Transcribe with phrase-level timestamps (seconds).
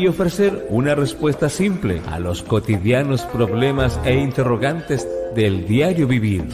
[0.00, 6.48] y ofrecer una respuesta simple a los cotidianos problemas e interrogantes del diario vivir.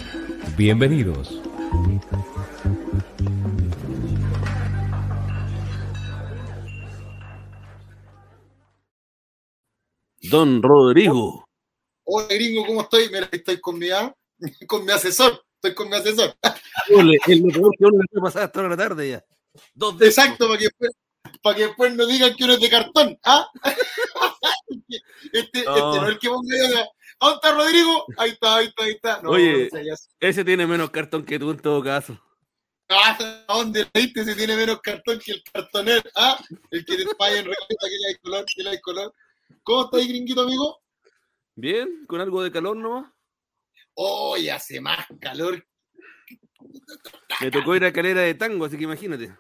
[0.57, 1.41] Bienvenidos.
[10.23, 11.45] Don Rodrigo.
[12.03, 13.09] Hola, gringo, ¿cómo estoy?
[13.13, 13.91] Mira, estoy con mi,
[14.67, 15.41] con mi asesor.
[15.55, 16.35] Estoy con mi asesor.
[16.89, 19.25] el mejor que uno le pasar hasta la tarde ya.
[20.01, 20.69] Exacto, para que,
[21.47, 23.17] para que después no digan que uno es de cartón.
[23.23, 23.49] ¿ah?
[25.33, 25.77] este, no.
[25.77, 26.85] este no es el que ponga yo.
[27.21, 28.05] ¿Dónde está Rodrigo?
[28.17, 29.23] Ahí está, ahí está, ahí está.
[29.23, 29.69] No, Oye,
[30.19, 32.21] ese tiene menos cartón que tú en todo caso.
[32.89, 36.03] Ah, ¿dónde leíste si tiene menos cartón que el cartonero?
[36.17, 36.37] ¿Ah?
[36.73, 39.15] El que te falla en receta que le hay color, que le hay color.
[39.63, 40.83] ¿Cómo estás, gringuito, amigo?
[41.55, 43.09] Bien, con algo de calor nomás.
[43.95, 45.65] Hoy hace más calor.
[47.41, 49.33] Me tocó ir a calera de tango, así que imagínate.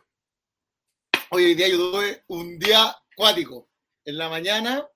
[1.31, 3.69] Hoy día yo tuve un día acuático.
[4.05, 4.87] En la mañana,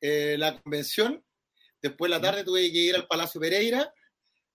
[0.00, 1.24] eh, la convención.
[1.82, 3.92] Después, la tarde, tuve que ir al Palacio Pereira.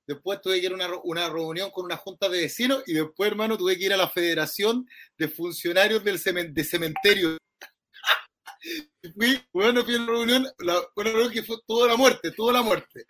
[0.07, 2.83] Después tuve que ir a una, una, reunión con una junta de vecinos.
[2.87, 4.87] Y después, hermano, tuve que ir a la Federación
[5.17, 7.37] de Funcionarios del cemen de Cementerio.
[9.15, 12.53] fui, bueno, fui a la reunión, la, una reunión que fue toda la muerte, toda
[12.53, 13.03] la muerte.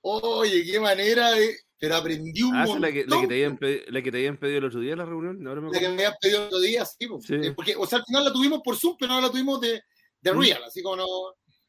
[0.00, 1.56] Oye, qué manera de.
[1.78, 2.82] Pero aprendí un ah, montón.
[2.82, 4.96] La que, la, que te habían pedido, la que te habían pedido el otro día
[4.96, 5.42] la reunión.
[5.42, 7.34] No, me la que me habían pedido el otro día, sí, sí.
[7.34, 9.82] Eh, Porque, o sea, al final la tuvimos por Zoom, pero no la tuvimos de,
[10.20, 10.40] de mm.
[10.40, 11.06] real, así como no.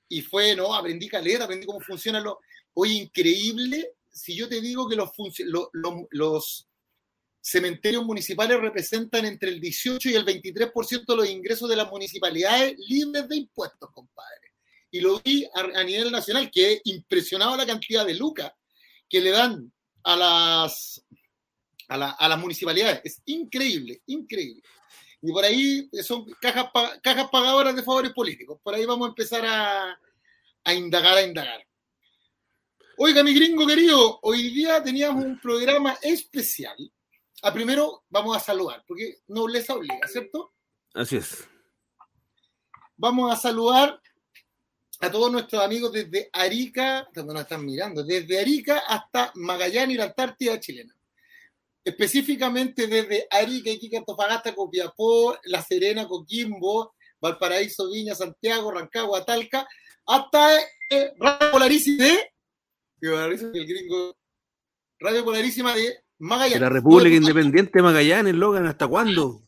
[0.10, 2.36] Y fue, no, aprendí caleta, aprendí cómo funcionan los.
[2.74, 3.96] Oye, increíble.
[4.10, 6.68] Si yo te digo que los, lo, lo, los
[7.42, 12.76] cementerios municipales representan entre el 18 y el 23% de los ingresos de las municipalidades
[12.88, 14.54] libres de impuestos, compadre.
[14.90, 18.52] Y lo vi a, a nivel nacional, que impresionaba la cantidad de lucas
[19.10, 19.72] que le dan
[20.08, 21.06] a las,
[21.90, 23.02] a, la, a las municipalidades.
[23.04, 24.64] Es increíble, increíble.
[25.22, 26.70] Y por ahí son cajas,
[27.04, 28.58] cajas pagadoras de favores políticos.
[28.64, 30.00] Por ahí vamos a empezar a,
[30.64, 31.68] a indagar, a indagar.
[32.98, 36.78] Oiga, mi gringo querido, hoy día teníamos un programa especial.
[37.44, 40.54] A primero vamos a saludar, porque nobleza obliga, ¿cierto?
[40.94, 41.48] Así es.
[42.96, 44.02] Vamos a saludar
[45.00, 49.98] a todos nuestros amigos desde Arica, donde nos están mirando, desde Arica hasta Magallanes y
[49.98, 50.96] la Antártida chilena.
[51.84, 59.68] Específicamente desde Arica, Iquique, Antofagasta, Copiapó, La Serena, Coquimbo, Valparaíso, Viña, Santiago, Rancagua, Talca,
[60.06, 60.60] hasta
[60.90, 62.32] eh, Radio Polarísima de,
[63.00, 64.18] el gringo,
[65.00, 66.56] Radio Polarísima de Magallanes.
[66.56, 69.47] De la República Independiente de Magallanes, Logan, ¿hasta cuándo?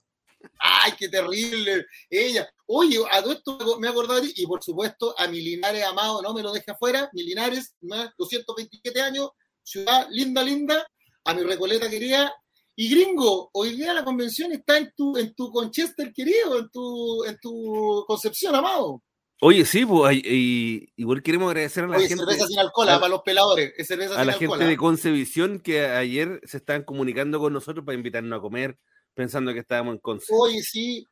[0.59, 1.85] ¡Ay, qué terrible!
[2.09, 6.21] Ella, oye, a todo esto me he acordado, y por supuesto a mi Linares amado,
[6.21, 9.29] no me lo deje afuera, mi Linares, 227 años,
[9.63, 10.87] ciudad linda, linda,
[11.23, 12.33] a mi Recoleta querida,
[12.75, 17.25] y gringo, hoy día la convención está en tu, en tu Conchester querido, en tu,
[17.25, 19.03] en tu Concepción amado.
[19.41, 22.25] Oye, sí, pues, y, igual queremos agradecer a la Oye, gente.
[22.25, 23.73] cerveza sin alcohol, a, para los peladores.
[23.77, 24.67] Es cerveza a sin la alcohol, gente ¿ah?
[24.69, 28.77] de Concevisión que ayer se estaban comunicando con nosotros para invitarnos a comer,
[29.19, 30.33] pensando que estábamos en Conce.
[30.33, 31.05] Oye, sí,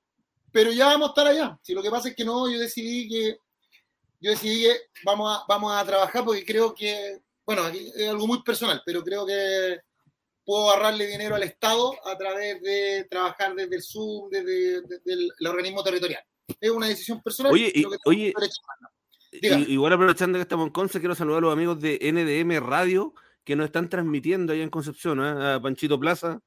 [0.49, 1.59] pero ya vamos a estar allá.
[1.61, 3.37] Si lo que pasa es que no, yo decidí que
[4.21, 8.25] yo decidí que vamos a, vamos a trabajar porque creo que, bueno, aquí es algo
[8.25, 9.79] muy personal, pero creo que
[10.45, 15.29] puedo ahorrarle dinero al Estado a través de trabajar desde el Zoom, desde, desde el,
[15.37, 16.23] el organismo territorial.
[16.61, 17.51] Es una decisión personal.
[17.51, 18.33] Oye, y- oye,
[19.67, 23.13] Igual aprovechando que estamos en Conce, quiero saludar a los amigos de NDM Radio
[23.43, 25.53] que nos están transmitiendo allá en Concepción, ¿eh?
[25.55, 26.39] a Panchito Plaza,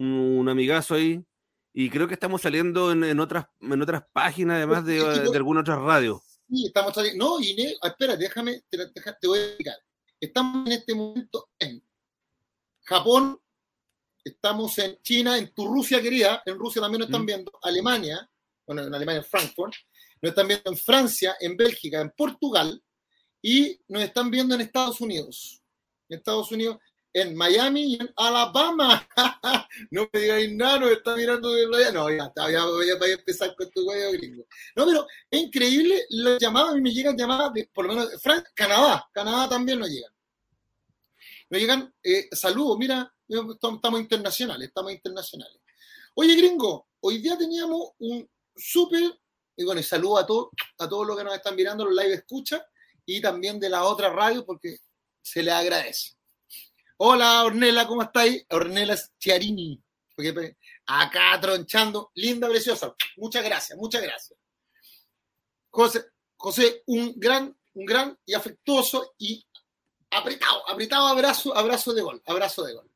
[0.00, 1.22] un, un amigazo ahí,
[1.72, 5.62] y creo que estamos saliendo en, en otras, en otras páginas, además de, de algunas
[5.62, 6.20] otras radios.
[6.48, 7.24] Sí, estamos saliendo.
[7.24, 9.76] No, Inés, ah, espera, déjame, te, te voy a explicar.
[10.20, 11.82] Estamos en este momento en
[12.82, 13.40] Japón,
[14.24, 17.26] estamos en China, en tu Rusia querida, en Rusia también nos están Mm.
[17.26, 18.28] viendo, Alemania,
[18.66, 19.74] bueno, en Alemania, en Frankfurt,
[20.20, 22.82] nos están viendo en Francia, en Bélgica, en Portugal,
[23.40, 25.62] y nos están viendo en Estados Unidos.
[26.08, 26.78] En Estados Unidos,
[27.12, 29.06] en Miami y en Alabama.
[29.90, 31.92] no me digáis nada, nos está mirando de allá.
[31.92, 34.44] No, ya está, ya voy a, empezar con tu huevo gringo.
[34.76, 38.10] No, pero es increíble, las llamadas, a mí me llegan llamadas de, por lo menos,
[38.10, 40.12] de Fran- Canadá, Canadá también nos llegan.
[41.48, 45.60] Nos llegan eh, saludos, mira, estamos internacionales, estamos internacionales.
[46.14, 49.18] Oye, gringo, hoy día teníamos un súper,
[49.56, 50.48] y bueno, y saludo a, todos
[50.78, 52.64] a todos los que nos están mirando, los live escucha,
[53.04, 54.78] y también de la otra radio porque
[55.22, 56.19] se le agradece.
[57.02, 58.44] Hola Ornela, ¿cómo estáis?
[58.50, 59.82] Ornela Chiarini.
[60.14, 62.94] Porque acá tronchando, linda, preciosa.
[63.16, 64.38] Muchas gracias, muchas gracias.
[65.70, 66.04] José,
[66.36, 69.42] José, un gran, un gran y afectuoso y
[70.10, 72.90] apretado, apretado abrazo, abrazo de gol, abrazo de gol.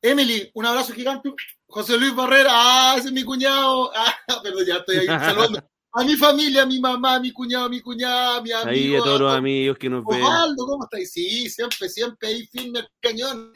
[0.00, 1.34] Emily, un abrazo gigante.
[1.66, 3.90] José Luis Barrera, ah, ese es mi cuñado.
[3.92, 4.14] Ah,
[4.44, 5.68] pero ya estoy ahí saludando.
[5.92, 8.70] A mi familia, a mi mamá, a mi cuñado, a mi cuñada, a mi amigo.
[8.70, 10.22] Ahí a todos los amigos que nos ven.
[10.22, 11.12] Osvaldo, ¿cómo estáis?
[11.12, 13.52] Sí, siempre, siempre ahí firme el cañón.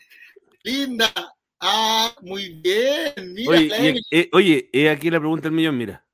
[0.65, 1.13] Linda.
[1.61, 3.15] Ah, muy bien.
[3.33, 6.05] Mira, oye, eh, oye, eh, aquí la pregunta del millón, mira.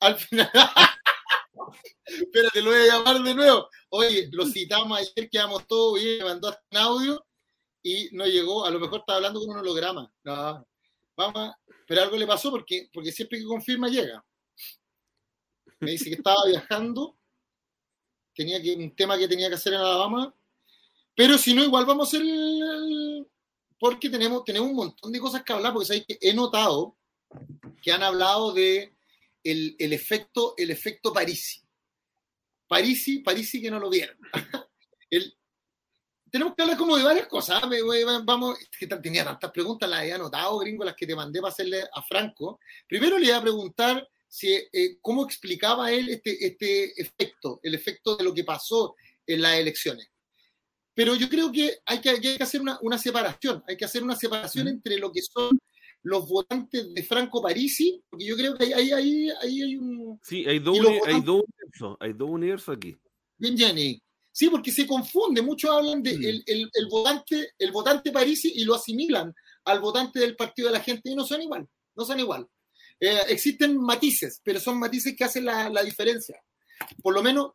[0.00, 0.50] Al final.
[2.04, 3.68] Espérate, lo voy a llamar de nuevo.
[3.88, 7.26] Oye, lo citamos ayer, quedamos todos bien, me mandó un audio
[7.82, 8.66] y no llegó.
[8.66, 10.12] A lo mejor estaba hablando con un holograma.
[10.24, 10.66] No,
[11.16, 11.52] vamos,
[11.86, 14.22] pero algo le pasó porque, porque siempre que confirma llega.
[15.80, 17.16] Me dice que estaba viajando,
[18.34, 20.34] tenía que, un tema que tenía que hacer en Alabama,
[21.14, 23.26] pero si no, igual vamos a hacer el,
[23.78, 26.04] porque tenemos, tenemos un montón de cosas que hablar, porque ¿sabes?
[26.06, 26.96] Que he notado
[27.82, 28.94] que han hablado de
[29.42, 31.60] el, el efecto, el efecto Parisi.
[32.66, 34.16] Parisi, Parisi que no lo vieron.
[35.10, 35.36] el,
[36.34, 37.62] tenemos que hablar como de varias cosas.
[37.62, 37.70] ¿ah?
[38.24, 41.84] Vamos, que tenía tantas preguntas, las he anotado, gringo, las que te mandé para hacerle
[41.92, 42.58] a Franco.
[42.88, 48.16] Primero le iba a preguntar si, eh, cómo explicaba él este, este efecto, el efecto
[48.16, 50.10] de lo que pasó en las elecciones.
[50.92, 54.02] Pero yo creo que hay que, hay que hacer una, una, separación, hay que hacer
[54.02, 55.56] una separación entre lo que son
[56.02, 60.18] los votantes de Franco Parisi, porque yo creo que ahí, ahí, ahí hay un...
[60.24, 62.96] Sí, hay dos, hay dos universos, hay dos universos aquí.
[63.38, 64.02] Bien, Jenny.
[64.32, 68.64] Sí, porque se confunde, muchos hablan de el, el, el, votante, el votante Parisi y
[68.64, 69.32] lo asimilan
[69.64, 72.48] al votante del Partido de la Gente y no son igual, no son igual.
[73.04, 76.42] Eh, existen matices, pero son matices que hacen la, la diferencia.
[77.02, 77.52] Por lo menos,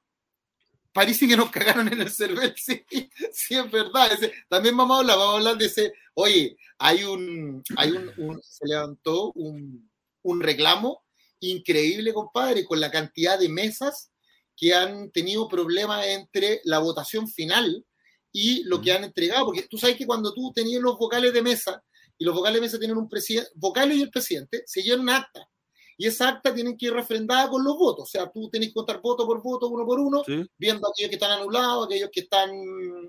[0.94, 2.86] parece que nos cagaron en el cervel, sí,
[3.34, 4.14] sí es verdad.
[4.14, 8.12] Ese, también vamos a hablar, vamos a hablar de ese, oye, hay un, hay un,
[8.18, 9.90] un se levantó un,
[10.22, 11.04] un reclamo
[11.40, 14.12] increíble, compadre, con la cantidad de mesas
[14.56, 17.86] que han tenido problemas entre la votación final
[18.32, 21.42] y lo que han entregado, porque tú sabes que cuando tú tenías los vocales de
[21.42, 21.84] mesa,
[22.20, 25.10] y los vocales de mesa tienen un presidente, vocales y el presidente, se llevan un
[25.10, 25.50] acta.
[25.98, 28.04] Y esa acta tienen que ir refrendada con los votos.
[28.04, 30.46] O sea, tú tenés que contar voto por voto, uno por uno, ¿Sí?
[30.58, 32.52] viendo aquellos que están anulados, aquellos que están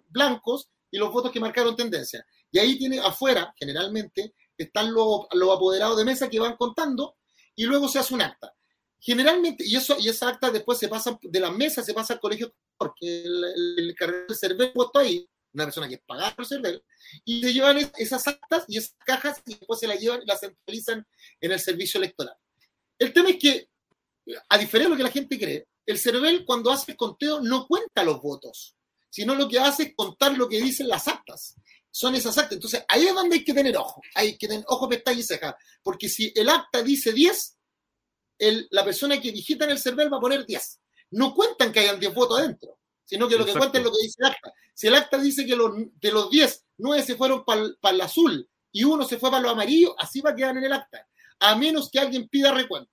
[0.09, 2.25] blancos y los votos que marcaron tendencia.
[2.51, 7.17] Y ahí tiene afuera, generalmente, están los, los apoderados de mesa que van contando
[7.55, 8.53] y luego se hace un acta.
[8.99, 12.21] Generalmente, y, eso, y esa acta después se pasa de la mesa, se pasa al
[12.21, 13.97] colegio, porque el, el, el,
[14.29, 16.83] el server puesto ahí, una persona que es pagada por server,
[17.25, 20.41] y se llevan esas actas y esas cajas y después se las llevan y las
[20.41, 21.07] centralizan
[21.41, 22.37] en el servicio electoral.
[22.99, 23.69] El tema es que,
[24.49, 27.67] a diferencia de lo que la gente cree, el CERVEL cuando hace el conteo no
[27.67, 28.77] cuenta los votos,
[29.09, 31.57] sino lo que hace es contar lo que dicen las actas.
[31.91, 32.53] Son esas actas.
[32.53, 34.01] Entonces, ahí es donde hay que tener ojo.
[34.15, 35.57] Hay que tener ojo, pestaña y ceja.
[35.83, 37.59] Porque si el acta dice 10,
[38.39, 40.81] el, la persona que digita en el CERVEL va a poner 10.
[41.13, 42.80] No cuentan que hayan 10 votos adentro
[43.11, 44.55] sino que lo que cuenta es lo que dice el acta.
[44.73, 48.49] Si el acta dice que los, de los 10, 9 se fueron para el azul
[48.71, 51.05] y uno se fue para lo amarillo, así va a quedar en el acta,
[51.41, 52.93] a menos que alguien pida recuento.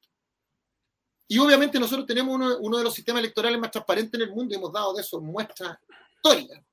[1.27, 4.55] Y obviamente nosotros tenemos uno, uno de los sistemas electorales más transparentes en el mundo
[4.55, 5.77] y hemos dado de eso muestras
[6.15, 6.63] históricas.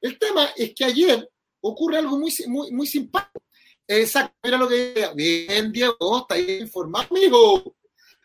[0.00, 3.44] El tema es que ayer ocurre algo muy, muy, muy simpático.
[3.86, 7.76] Exacto, mira lo que bien, Diego, está ahí informado, amigo.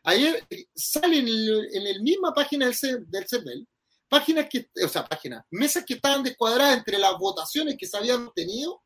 [0.04, 3.68] Ayer sale en, el, en la misma página del, del CERVEL
[4.10, 8.28] páginas que, o sea, páginas, mesas que estaban descuadradas entre las votaciones que se habían
[8.28, 8.84] obtenido,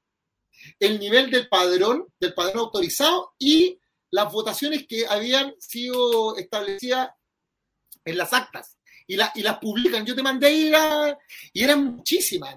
[0.79, 3.79] el nivel del padrón, del padrón autorizado y
[4.11, 7.09] las votaciones que habían sido establecidas
[8.05, 8.77] en las actas
[9.07, 10.05] y, la, y las publican.
[10.05, 11.17] Yo te mandé era,
[11.51, 12.55] y eran muchísimas.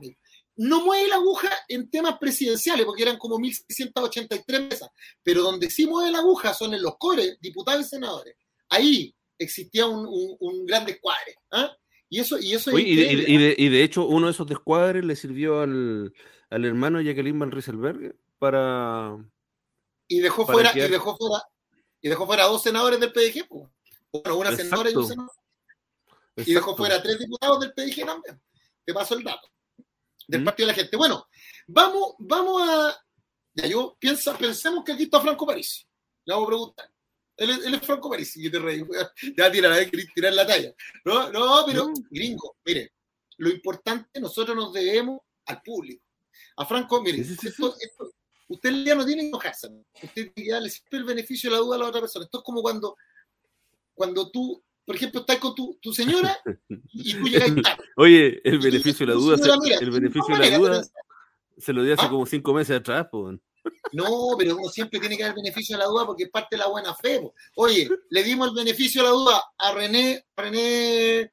[0.56, 4.90] No mueve la aguja en temas presidenciales, porque eran como 1.683 mesas,
[5.22, 8.36] pero donde sí mueve la aguja son en los cores, diputados y senadores.
[8.68, 11.36] Ahí existía un, un, un gran descuadre.
[11.52, 11.68] ¿eh?
[12.08, 15.04] Y eso, y eso y, de, y, de, y, de, hecho, uno de esos descuadres
[15.04, 16.14] le sirvió al,
[16.50, 19.16] al hermano Jacqueline Van Rieselberg para.
[20.08, 21.44] Y dejó para fuera, y dejó fuera,
[22.00, 23.68] y dejó fuera dos senadores del PDG, pues.
[24.12, 24.64] Bueno, una Exacto.
[24.64, 25.34] senadora y un senador.
[26.36, 26.50] Exacto.
[26.50, 28.40] Y dejó fuera tres diputados del PDG también.
[28.84, 29.48] Te paso el dato.
[30.28, 30.44] Del ¿Mm?
[30.44, 30.96] Partido de la Gente.
[30.96, 31.26] Bueno,
[31.66, 32.96] vamos, vamos a.
[33.54, 35.86] Ya yo piensa, pensemos que aquí está Franco París.
[36.24, 36.90] Le vamos a preguntar.
[37.36, 38.84] Él, él, es Franco Parisi, que te reí.
[39.36, 40.74] Ya tirar, tirar la talla.
[41.04, 42.92] No, no, pero, gringo, mire,
[43.38, 46.02] lo importante, nosotros nos debemos al público.
[46.56, 48.10] A Franco, mire, sí, sí, esto, esto,
[48.48, 49.68] usted ya no tiene que enojarse.
[50.02, 52.24] Usted tiene que darle siempre el beneficio de la duda a la otra persona.
[52.24, 52.96] Esto es como cuando,
[53.94, 56.38] cuando tú por ejemplo, estás con tu, tu señora
[56.92, 57.84] y tú llegas tarde.
[57.96, 59.36] Oye, el beneficio de la duda,
[59.80, 60.82] el beneficio de la duda
[61.58, 62.08] se lo di hace ¿Ah?
[62.08, 63.36] como cinco meses atrás, pues.
[63.92, 66.58] No, pero uno siempre tiene que dar beneficio de la duda porque es parte de
[66.58, 67.20] la buena fe.
[67.56, 71.32] Oye, le dimos el beneficio de la duda a René, René,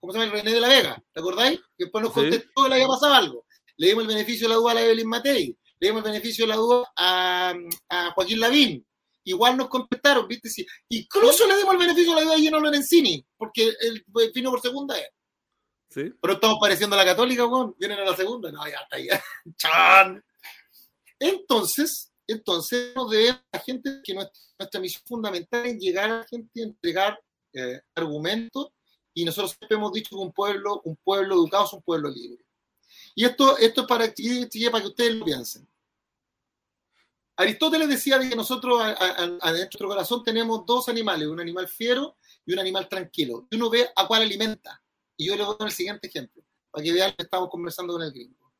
[0.00, 0.32] ¿cómo se llama?
[0.32, 1.58] René de la Vega, ¿te acordáis?
[1.76, 3.46] Que después nos contestó que le había pasado algo.
[3.76, 6.44] Le dimos el beneficio de la duda a la Evelyn Matei, le dimos el beneficio
[6.44, 7.54] de la duda a,
[7.88, 8.84] a Joaquín Lavín.
[9.24, 10.48] Igual nos contestaron, ¿viste?
[10.48, 10.66] Sí.
[10.88, 14.62] Incluso le dimos el beneficio de la duda a Gino Lorenzini, porque él vino por
[14.62, 15.08] segunda vez.
[15.90, 16.12] ¿Sí?
[16.20, 17.74] Pero estamos pareciendo a la católica, weón.
[17.78, 18.52] Vienen a la segunda.
[18.52, 19.22] No, ya está, ya.
[19.56, 20.24] ¡Chan!
[21.18, 27.18] Entonces, entonces a la gente que nuestra, misión fundamental es llegar a la gente entregar
[27.54, 28.68] eh, argumentos
[29.14, 32.44] y nosotros siempre hemos dicho que un pueblo, un pueblo educado es un pueblo libre.
[33.14, 35.68] Y esto, esto es para, para que ustedes lo piensen.
[37.36, 42.52] Aristóteles decía que nosotros adentro de nuestro corazón tenemos dos animales, un animal fiero y
[42.52, 43.46] un animal tranquilo.
[43.50, 44.82] Y uno ve a cuál alimenta.
[45.16, 47.94] Y yo le voy a dar el siguiente ejemplo, para que vean que estamos conversando
[47.94, 48.52] con el gringo.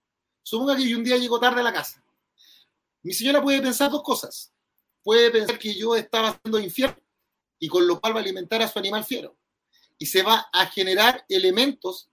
[0.43, 2.03] Suponga que yo un día llego tarde a la casa
[3.03, 4.53] mi señora puede pensar dos cosas.
[5.03, 7.03] Puede pensar que yo estaba haciendo infierno
[7.59, 9.37] y con lo cual va a alimentar a su animal fiero.
[9.99, 12.11] Y se va a generar elementos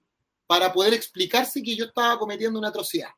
[0.48, 3.10] para poder explicarse que yo estaba cometiendo una atrocidad.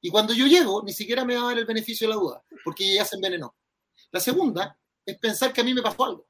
[0.00, 2.44] Y cuando yo llego, ni siquiera me va a dar el beneficio de la duda,
[2.64, 3.54] porque ella se envenenó.
[4.10, 6.28] La segunda es pensar que a mí me pasó algo.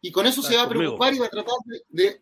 [0.00, 1.54] Y con eso se va a preocupar y va a tratar
[1.88, 2.20] de,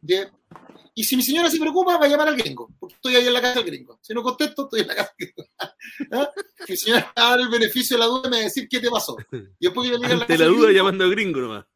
[0.99, 3.33] y si mi señora se preocupa, va a llamar al gringo, porque estoy ahí en
[3.33, 4.01] la casa del gringo.
[4.03, 5.51] Si no contesto, estoy en la casa del gringo.
[6.13, 6.31] ¿Ah?
[6.69, 8.69] Mi señora va a dar el beneficio de la duda y me va a decir
[8.69, 9.17] qué te pasó.
[9.31, 11.67] Y después que Ante la, casa la duda llamando al gringo nomás.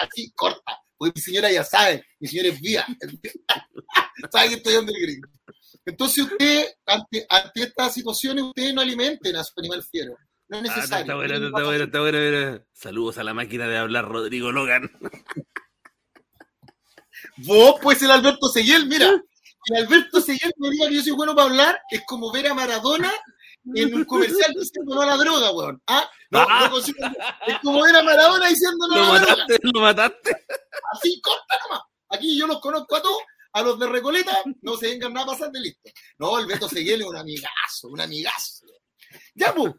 [0.00, 0.78] Así, corta.
[0.96, 2.86] Porque mi señora ya sabe, mi señora es vía.
[4.32, 5.28] sabe que estoy donde el gringo.
[5.84, 10.16] Entonces usted, ante, ante estas situaciones, ustedes no alimenten a su animal fiero.
[10.52, 11.00] No es ah, necesario.
[11.00, 12.64] está bueno, está bueno, está bueno.
[12.74, 14.90] Saludos a la máquina de hablar, Rodrigo Logan.
[17.38, 19.08] Vos, pues el Alberto Seguiel, mira.
[19.68, 22.54] El Alberto Seguiel me diga que yo soy bueno para hablar, es como ver a
[22.54, 23.10] Maradona
[23.74, 25.82] en un comercial diciendo no a la droga, weón.
[25.86, 26.06] ¿Ah?
[26.30, 26.68] No, ah.
[26.70, 29.70] no es como ver a Maradona diciendo no a la mataste, droga.
[29.72, 30.46] Lo mataste.
[30.92, 31.80] Así, corta nomás.
[32.10, 33.22] Aquí yo los conozco a todos,
[33.54, 35.88] a los de Recoleta, no se vengan nada a pasar de listo.
[36.18, 38.66] No, Alberto Seguiel es un amigazo, un amigazo.
[39.34, 39.72] Ya, pues.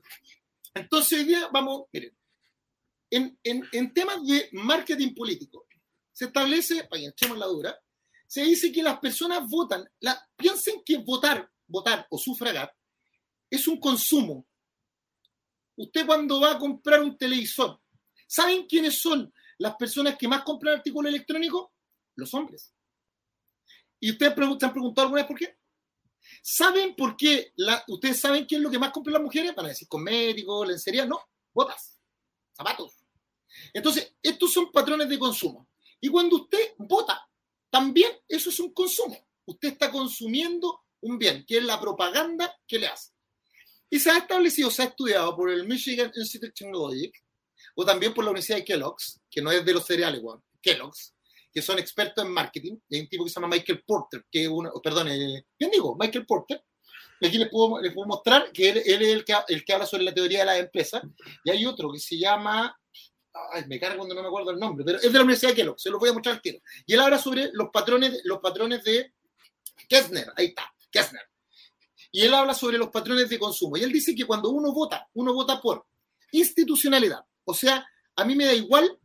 [0.74, 2.18] Entonces hoy día vamos, miren,
[3.10, 5.68] en, en, en temas de marketing político,
[6.12, 7.77] se establece, para que echemos la dura,
[8.27, 9.88] se dice que las personas votan,
[10.36, 12.74] piensen que votar, votar o sufragar
[13.53, 14.48] es un consumo.
[15.75, 17.80] Usted cuando va a comprar un televisor,
[18.27, 21.70] ¿saben quiénes son las personas que más compran artículos electrónicos?
[22.15, 22.74] Los hombres.
[24.00, 25.56] ¿Y ustedes se han preguntado alguna vez por qué?
[26.42, 27.51] ¿Saben por qué?
[27.56, 29.53] La, ¿Ustedes saben qué es lo que más compran las mujeres?
[29.53, 31.06] Para decir cosméticos, lencería.
[31.06, 31.20] No,
[31.53, 32.00] botas,
[32.56, 32.94] zapatos.
[33.74, 35.70] Entonces, estos son patrones de consumo.
[36.00, 37.30] Y cuando usted vota,
[37.70, 39.18] también eso es un consumo.
[39.46, 43.12] Usted está consumiendo un bien, que es la propaganda que le hace.
[43.89, 47.12] Y se ha establecido, se ha estudiado por el Michigan Institute of Technology
[47.75, 51.12] o también por la Universidad de Kellogg's, que no es de los cereales, bueno, Kellogg's,
[51.53, 52.77] que son expertos en marketing.
[52.91, 55.95] hay un tipo que se llama Michael Porter, que uno, perdón, eh, ¿quién digo?
[56.00, 56.63] Michael Porter.
[57.22, 59.86] Aquí les puedo, les puedo mostrar que él, él es el que, el que habla
[59.86, 61.01] sobre la teoría de las empresas.
[61.45, 62.77] Y hay otro que se llama
[63.51, 65.55] Ay, me cargo cuando no me acuerdo el nombre, pero es de la Universidad de
[65.55, 66.60] Kellogg, se lo voy a mostrar al tiro.
[66.86, 69.12] Y él habla sobre los patrones, los patrones de
[69.89, 71.24] Kessner, ahí está, Kessner.
[72.12, 73.75] Y él habla sobre los patrones de consumo.
[73.75, 75.88] Y él dice que cuando uno vota, uno vota por
[76.31, 77.25] institucionalidad.
[77.43, 79.00] O sea, a mí me da igual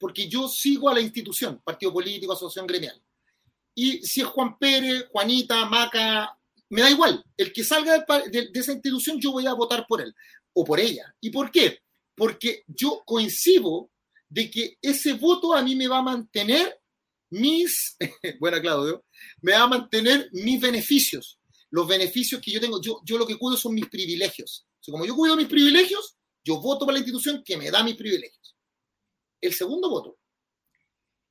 [0.00, 3.00] porque yo sigo a la institución, partido político, asociación gremial.
[3.74, 6.36] Y si es Juan Pérez, Juanita, Maca,
[6.70, 7.22] me da igual.
[7.36, 10.12] El que salga de, de esa institución, yo voy a votar por él
[10.54, 11.14] o por ella.
[11.20, 11.80] ¿Y por qué?
[12.20, 13.90] porque yo coincido
[14.28, 16.78] de que ese voto a mí me va a mantener
[17.30, 17.96] mis,
[18.38, 19.06] buena Claudio,
[19.40, 21.40] me va a mantener mis beneficios,
[21.70, 22.78] los beneficios que yo tengo.
[22.82, 24.66] Yo, yo lo que cuido son mis privilegios.
[24.84, 26.14] como yo cuido mis privilegios,
[26.44, 28.54] yo voto por la institución que me da mis privilegios.
[29.40, 30.18] El segundo voto.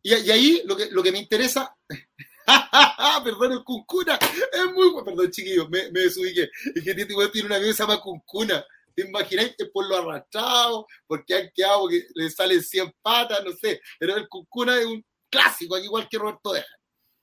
[0.02, 1.76] Y, ahí lo que, lo que me interesa,
[3.24, 6.50] perdón, el cuncuna, es muy bueno, perdón chiquillos, me, me desubiqué.
[6.76, 8.66] Es que tiene una amigo que se llama cuncuna
[9.00, 13.54] ¿Te imagináis que por lo arrastrado, porque han quedado que le salen 100 patas, no
[13.54, 13.80] sé?
[13.98, 16.76] Pero el Cucuna es un clásico, igual que Roberto Deja.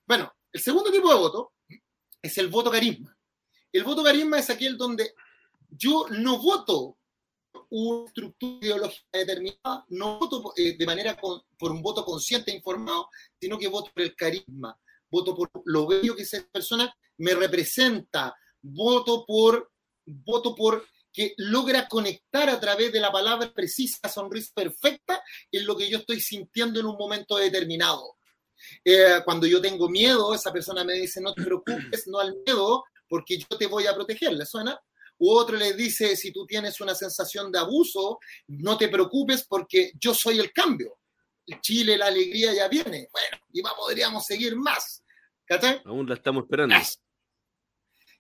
[0.07, 1.52] Bueno, el segundo tipo de voto
[2.23, 3.14] es el voto carisma.
[3.71, 5.12] El voto carisma es aquel donde
[5.69, 6.97] yo no voto
[7.71, 13.09] una estructura ideológica determinada, no voto eh, de manera por un voto consciente e informado,
[13.41, 14.79] sino que voto por el carisma,
[15.11, 19.71] voto por lo bello que esa persona me representa, voto por,
[20.05, 25.75] voto por que logra conectar a través de la palabra precisa, sonrisa perfecta, en lo
[25.75, 28.19] que yo estoy sintiendo en un momento determinado.
[28.85, 32.85] Eh, cuando yo tengo miedo, esa persona me dice, no te preocupes, no al miedo,
[33.09, 34.79] porque yo te voy a proteger, ¿le suena?
[35.19, 38.19] U otro le dice, si tú tienes una sensación de abuso,
[38.49, 40.99] no te preocupes porque yo soy el cambio.
[41.61, 43.09] Chile, la alegría ya viene.
[43.11, 45.03] Bueno, y podríamos seguir más.
[45.47, 45.81] ¿Cachai?
[45.85, 46.75] Aún la estamos esperando.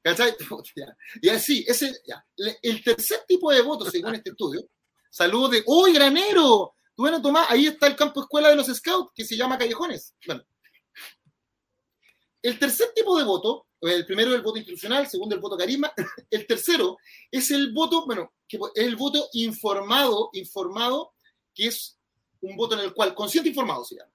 [0.02, 0.36] ¿Cachai?
[1.20, 2.24] Y así, ese, ya.
[2.62, 4.62] el tercer tipo de voto, según este estudio,
[5.10, 6.74] saludos de, ¡Uy, granero!
[6.96, 10.14] Bueno, Tomás, ahí está el campo escuela de los scouts, que se llama Callejones.
[10.26, 10.42] Bueno.
[12.40, 15.56] El tercer tipo de voto, el primero es el voto institucional, el segundo el voto
[15.56, 15.92] carisma,
[16.30, 16.98] el tercero
[17.30, 21.12] es el voto, bueno, que es el voto informado, informado,
[21.54, 21.98] que es
[22.40, 24.12] un voto en el cual, consciente informado se llama,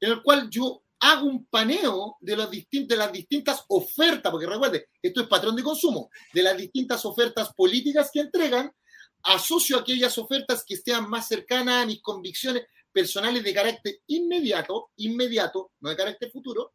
[0.00, 4.88] en el cual yo hago un paneo de, las de las distintas ofertas, porque recuerde,
[5.00, 8.72] esto es patrón de consumo, de las distintas ofertas políticas que entregan,
[9.22, 15.72] asocio aquellas ofertas que estén más cercanas a mis convicciones personales de carácter inmediato, inmediato,
[15.80, 16.72] no de carácter futuro,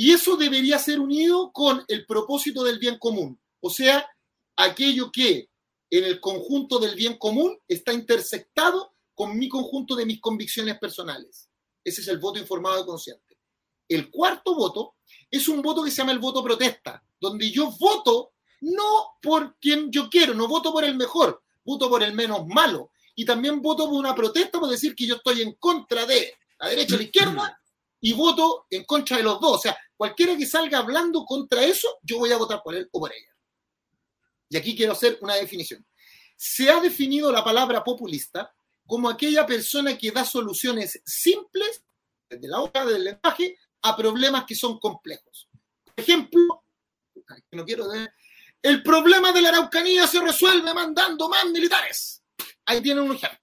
[0.00, 4.08] y eso debería ser unido con el propósito del bien común, o sea,
[4.56, 5.50] aquello que
[5.90, 11.50] en el conjunto del bien común está intersectado con mi conjunto de mis convicciones personales.
[11.84, 13.36] Ese es el voto informado y consciente.
[13.86, 14.94] El cuarto voto
[15.30, 19.92] es un voto que se llama el voto protesta, donde yo voto no por quien
[19.92, 22.90] yo quiero, no voto por el mejor, voto por el menos malo.
[23.14, 26.68] Y también voto por una protesta por decir que yo estoy en contra de la
[26.68, 27.59] derecha o la izquierda
[28.00, 29.56] y voto en contra de los dos.
[29.56, 33.00] O sea, cualquiera que salga hablando contra eso, yo voy a votar por él o
[33.00, 33.34] por ella.
[34.48, 35.86] Y aquí quiero hacer una definición.
[36.36, 38.52] Se ha definido la palabra populista
[38.86, 41.84] como aquella persona que da soluciones simples,
[42.28, 45.48] desde la hoja del lenguaje, a problemas que son complejos.
[45.84, 46.64] Por ejemplo,
[47.52, 47.86] no quiero
[48.62, 52.22] el problema de la Araucanía se resuelve mandando más militares.
[52.66, 53.38] Ahí tienen un ejemplo.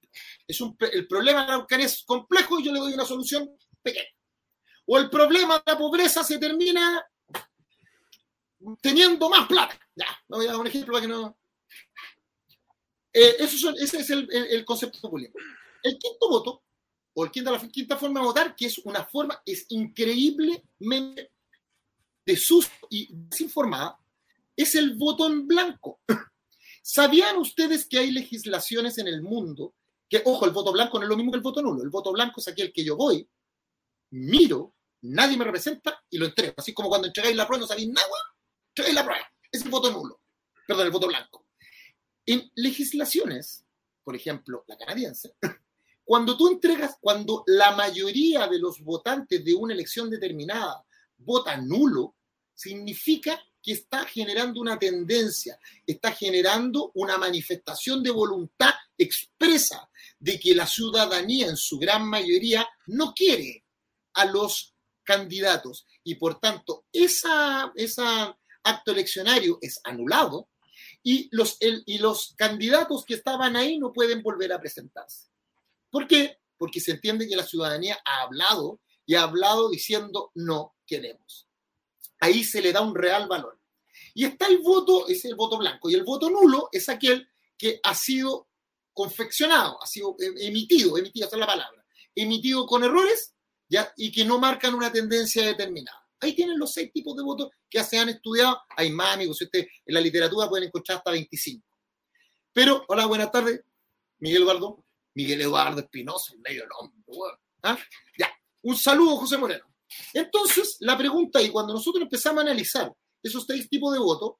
[0.47, 0.61] Es
[0.91, 3.49] el problema de la Araucanía es complejo y yo le doy una solución
[3.81, 4.16] pequeña.
[4.87, 7.05] O el problema de la pobreza se termina
[8.81, 9.77] teniendo más plata.
[9.95, 11.37] Ya, voy a dar un ejemplo para que no.
[13.13, 15.35] Eh, eso ese es el, concepto populismo.
[15.83, 16.63] El quinto voto,
[17.13, 21.31] o el quinta, la quinta forma de votar, que es una forma, es increíblemente
[22.25, 23.99] desuso y desinformada,
[24.55, 25.99] es el voto en blanco.
[26.81, 29.73] ¿Sabían ustedes que hay legislaciones en el mundo
[30.09, 31.83] que, ojo, el voto blanco no es lo mismo que el voto nulo?
[31.83, 33.27] El voto blanco es aquel que yo voy,
[34.11, 36.53] miro, nadie me representa y lo entrego.
[36.57, 38.07] Así como cuando entregáis la prueba no sabéis nada,
[38.69, 39.33] entregáis la prueba.
[39.51, 40.21] Es el voto nulo.
[40.65, 41.47] Perdón, el voto blanco.
[42.25, 43.65] En legislaciones,
[44.03, 45.35] por ejemplo, la canadiense,
[46.03, 50.85] cuando tú entregas, cuando la mayoría de los votantes de una elección determinada
[51.17, 52.15] vota nulo,
[52.53, 60.55] significa que está generando una tendencia, está generando una manifestación de voluntad expresa de que
[60.55, 63.65] la ciudadanía en su gran mayoría no quiere
[64.13, 64.73] a los
[65.07, 68.03] candidatos y por tanto esa, ese
[68.63, 70.49] acto eleccionario es anulado
[71.01, 75.29] y los, y los candidatos que estaban ahí no pueden volver a presentarse.
[75.89, 76.39] ¿Por qué?
[76.57, 81.47] Porque se entiende que la ciudadanía ha hablado y ha hablado diciendo no queremos.
[82.19, 83.61] Ahí se le da un real valor.
[84.13, 87.79] Y está el voto, es el voto blanco, y el voto nulo es aquel que
[87.83, 88.49] ha sido
[88.93, 93.36] confeccionado, ha sido emitido, emitido, esa es la palabra, emitido con errores
[93.69, 93.91] ¿ya?
[93.97, 96.07] y que no marcan una tendencia determinada.
[96.19, 98.59] Ahí tienen los seis tipos de votos que se han estudiado.
[98.75, 99.41] Hay más, amigos.
[99.41, 101.63] Usted, en la literatura pueden encontrar hasta 25.
[102.53, 103.61] Pero, hola, buenas tardes.
[104.19, 104.83] Miguel Eduardo.
[105.13, 106.97] Miguel Eduardo Espinosa, el medio nombre.
[107.63, 107.77] ¿Ah?
[108.17, 108.31] Ya.
[108.63, 109.65] Un saludo, José Moreno.
[110.13, 114.33] Entonces, la pregunta, y cuando nosotros empezamos a analizar esos seis tipos de votos,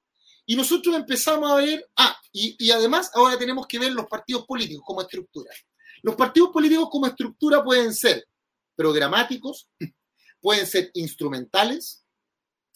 [0.46, 4.46] y nosotros empezamos a ver, ah, y, y además ahora tenemos que ver los partidos
[4.46, 5.52] políticos como estructura.
[6.04, 8.26] Los partidos políticos como estructura pueden ser
[8.78, 9.70] programáticos,
[10.42, 12.06] pueden ser instrumentales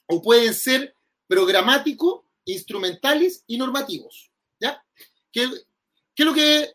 [0.08, 0.94] o pueden ser
[1.28, 4.32] programáticos, instrumentales y normativos.
[4.60, 4.84] ¿Ya?
[5.32, 6.74] ¿Qué, es lo que...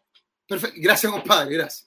[0.49, 0.81] Perfecto.
[0.81, 1.87] Gracias, compadre, gracias.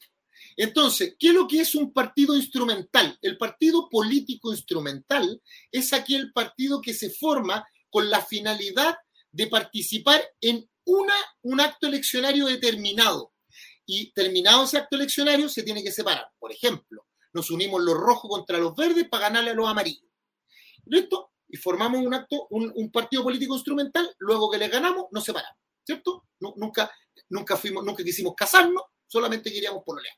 [0.56, 3.17] Entonces, ¿qué es lo que es un partido instrumental?
[3.21, 8.97] El partido político instrumental es aquel partido que se forma con la finalidad
[9.32, 13.34] de participar en una, un acto eleccionario determinado.
[13.86, 16.28] Y terminado ese acto eleccionario se tiene que separar.
[16.38, 20.10] Por ejemplo, nos unimos los rojos contra los verdes para ganarle a los amarillos.
[20.86, 21.34] ¿Listo?
[21.48, 26.28] Y formamos un acto, un, partido político instrumental, luego que le ganamos, nos separamos, ¿cierto?
[26.39, 26.92] nunca,
[27.30, 30.15] nunca, fuimos, nunca quisimos casarnos, solamente queríamos pololear.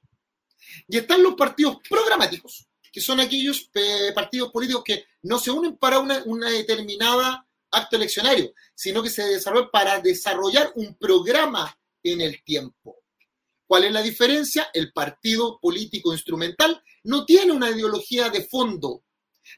[0.88, 5.78] Y están los partidos programáticos, que son aquellos eh, partidos políticos que no se unen
[5.78, 12.22] para una, una determinada acto eleccionario, sino que se desarrollan para desarrollar un programa en
[12.22, 12.98] el tiempo.
[13.66, 14.70] ¿Cuál es la diferencia?
[14.74, 19.04] El partido político instrumental no tiene una ideología de fondo.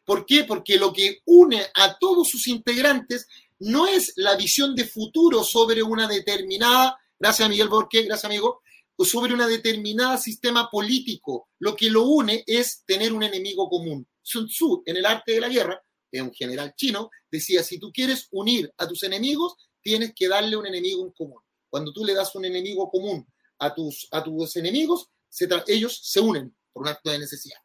[0.06, 0.44] ¿Por qué?
[0.44, 3.28] Porque lo que une a todos sus integrantes
[3.60, 8.62] no es la visión de futuro sobre una determinada, gracias Miguel Borque, gracias amigo,
[9.00, 11.50] sobre una determinada sistema político.
[11.60, 14.08] Lo que lo une es tener un enemigo común.
[14.22, 15.84] Sun Tzu, en el arte de la guerra,
[16.22, 20.68] un general chino, decía, si tú quieres unir a tus enemigos, tienes que darle un
[20.68, 21.42] enemigo en común.
[21.70, 23.28] Cuando tú le das un enemigo común
[23.60, 25.10] a tus, a tus enemigos,
[25.68, 27.60] ellos se unen por un acto de necesidad.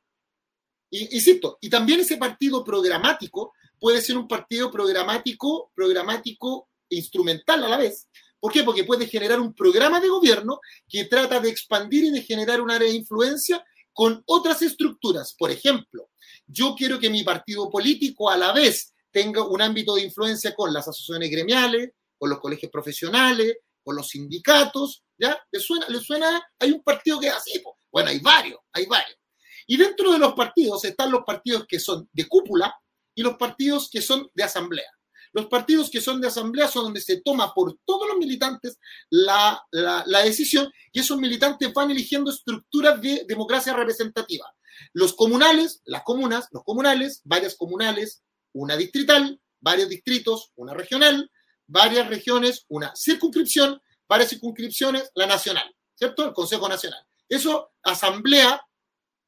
[0.91, 7.65] Y, insisto, y también ese partido programático puede ser un partido programático, programático e instrumental
[7.65, 8.09] a la vez.
[8.41, 8.63] ¿Por qué?
[8.63, 12.71] Porque puede generar un programa de gobierno que trata de expandir y de generar un
[12.71, 15.35] área de influencia con otras estructuras.
[15.37, 16.11] Por ejemplo,
[16.47, 20.73] yo quiero que mi partido político a la vez tenga un ámbito de influencia con
[20.73, 25.39] las asociaciones gremiales, con los colegios profesionales, con los sindicatos, ¿ya?
[25.51, 25.89] ¿Le suena?
[25.89, 26.43] ¿Le suena?
[26.59, 29.19] Hay un partido que es así, bueno, hay varios, hay varios.
[29.67, 32.75] Y dentro de los partidos están los partidos que son de cúpula
[33.15, 34.91] y los partidos que son de asamblea.
[35.33, 38.79] Los partidos que son de asamblea son donde se toma por todos los militantes
[39.11, 44.47] la, la, decisión y esos militantes van eligiendo estructuras de democracia representativa.
[44.93, 48.23] Los comunales, las comunas, los comunales, varias comunales,
[48.53, 51.31] una distrital, varios distritos, una regional,
[51.67, 56.25] varias regiones, una circunscripción, varias circunscripciones, la nacional, ¿cierto?
[56.25, 57.08] El Consejo Nacional.
[57.29, 58.61] Eso, asamblea,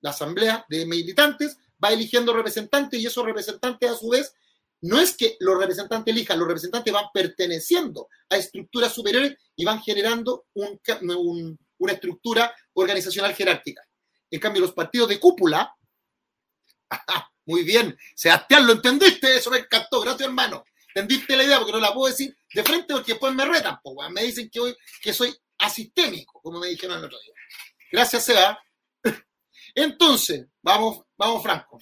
[0.01, 4.35] la asamblea de militantes va eligiendo representantes y esos representantes a su vez
[4.83, 9.83] no es que los representantes elijan, los representantes van perteneciendo a estructuras superiores y van
[9.83, 13.83] generando una estructura organizacional jerárquica.
[14.31, 15.75] En cambio, los partidos de cúpula,
[17.47, 19.37] muy bien, Sebastián, ¿lo entendiste?
[19.37, 20.65] Eso me encantó, gracias hermano.
[20.95, 21.59] ¿Entendiste la idea?
[21.59, 23.79] Porque no la puedo decir de frente porque después me retan,
[24.11, 27.35] me dicen que, hoy, que soy asistémico, como me dijeron el otro día.
[27.91, 28.59] Gracias, Seba.
[29.75, 31.79] Entonces, vamos, vamos, Franco.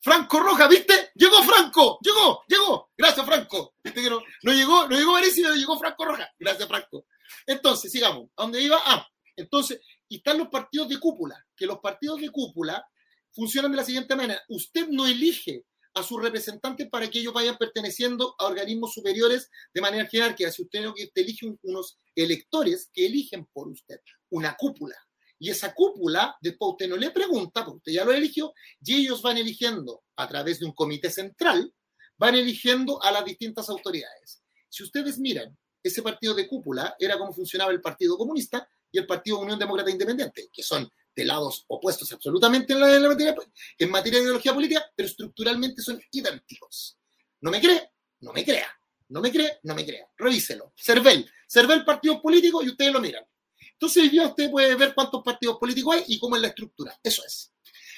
[0.00, 1.10] Franco Roja, ¿viste?
[1.14, 2.90] Llegó Franco, llegó, llegó.
[2.96, 3.74] Gracias, Franco.
[3.82, 6.30] ¿Viste que no, no llegó, no llegó Mauricio, llegó Franco Roja.
[6.38, 7.06] Gracias, Franco.
[7.46, 8.28] Entonces, sigamos.
[8.36, 8.80] ¿A dónde iba?
[8.84, 12.86] Ah, entonces, y están los partidos de cúpula, que los partidos de cúpula
[13.32, 14.42] funcionan de la siguiente manera.
[14.48, 19.80] Usted no elige a sus representantes para que ellos vayan perteneciendo a organismos superiores de
[19.80, 20.50] manera jerárquica.
[20.50, 24.96] Si usted elige unos electores que eligen por usted una cúpula.
[25.44, 29.20] Y esa cúpula, después usted no le pregunta, porque usted ya lo eligió, y ellos
[29.20, 31.70] van eligiendo a través de un comité central,
[32.16, 34.42] van eligiendo a las distintas autoridades.
[34.70, 39.06] Si ustedes miran, ese partido de cúpula era como funcionaba el Partido Comunista y el
[39.06, 43.36] Partido Unión Demócrata Independiente, que son de lados opuestos absolutamente en, materia,
[43.78, 46.96] en materia de ideología política, pero estructuralmente son idénticos.
[47.42, 47.90] ¿No me cree?
[48.20, 48.68] No me crea.
[49.10, 50.08] No me cree, no me crea.
[50.16, 50.72] Revíselo.
[50.74, 51.30] Cervel.
[51.46, 53.26] Cervel partido político y ustedes lo miran.
[53.74, 56.98] Entonces, ya usted puede ver cuántos partidos políticos hay y cómo es la estructura.
[57.02, 57.52] Eso es.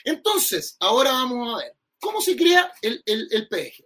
[0.05, 3.85] Entonces, ahora vamos a ver cómo se crea el, el, PDG.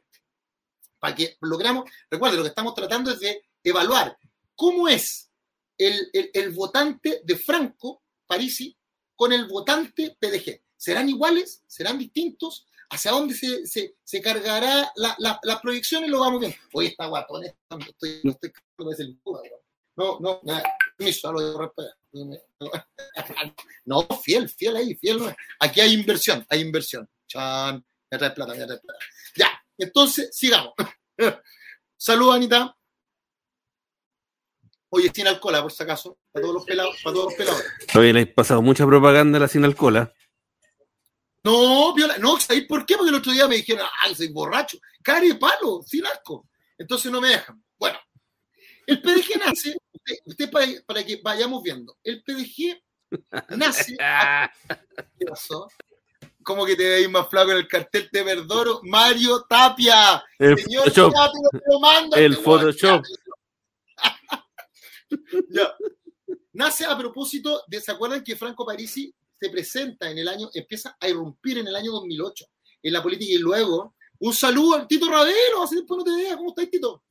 [0.98, 4.16] Para que logramos, recuerde, lo que estamos tratando es de evaluar
[4.54, 5.30] cómo es
[5.78, 8.76] el, el votante de Franco Parisi
[9.16, 10.62] con el votante PDG.
[10.76, 11.62] ¿Serán iguales?
[11.66, 12.66] ¿Serán distintos?
[12.90, 16.10] ¿Hacia dónde se, se, se cargará la, la, las proyecciones?
[16.10, 16.54] Lo vamos bien.
[16.72, 18.52] Hoy está guatón, estoy, no estoy
[19.96, 20.62] no, no, nada,
[21.00, 21.74] permiso, lo
[23.84, 25.34] No, fiel, fiel ahí, fiel.
[25.58, 27.08] Aquí hay inversión, hay inversión.
[27.26, 28.98] Chan, me trae plata, me trae plata.
[29.36, 30.74] Ya, entonces, sigamos.
[31.96, 32.76] Saludos, Anita.
[34.92, 37.62] Oye, sin alcohol, por si acaso, para todos los pelados, para todos los pelados.
[37.94, 40.12] Oye, le he pasado mucha propaganda a la sin alcohol.
[41.44, 42.96] No, viola, no, ¿sabéis por qué?
[42.96, 46.48] Porque el otro día me dijeron, ay, soy borracho, cara y palo, sin asco.
[46.76, 47.62] Entonces no me dejan.
[48.90, 49.76] El PDG nace,
[50.24, 52.82] usted, para, que vayamos viendo, el PDG
[53.56, 53.96] nace.
[55.16, 55.68] ¿Qué pasó?
[56.42, 58.80] ¿Cómo que te veis más flaco en el cartel de Verdoro?
[58.82, 60.24] Mario Tapia.
[60.36, 61.12] El Señor Photoshop.
[61.12, 63.04] Tapia, lo mando, el Photoshop.
[66.52, 70.96] Nace a propósito de, ¿se acuerdan que Franco Parisi se presenta en el año, empieza
[70.98, 72.44] a irrumpir en el año 2008
[72.82, 76.36] en la política y luego, un saludo al Tito Ravelo, así después no te veas,
[76.36, 77.04] ¿cómo estás, Tito?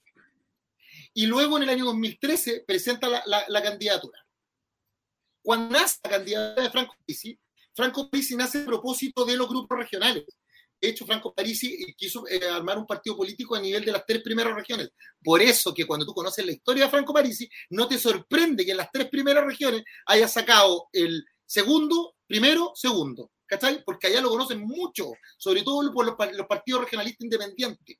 [1.19, 4.25] Y luego en el año 2013 presenta la, candidatura.
[5.43, 7.37] Cuando nace la candidatura de Franco Parisi,
[7.75, 10.23] Franco Parisi nace a propósito de los grupos regionales.
[10.79, 14.21] De hecho, Franco Parisi quiso eh, armar un partido político a nivel de las tres
[14.23, 14.91] primeras regiones.
[15.21, 18.71] Por eso que cuando tú conoces la historia de Franco Parisi, no te sorprende que
[18.71, 23.29] en las tres primeras regiones haya sacado el segundo, primero, segundo.
[23.45, 23.83] ¿Cachai?
[23.83, 27.97] Porque allá lo conocen mucho, sobre todo por los, los partidos regionalistas independientes.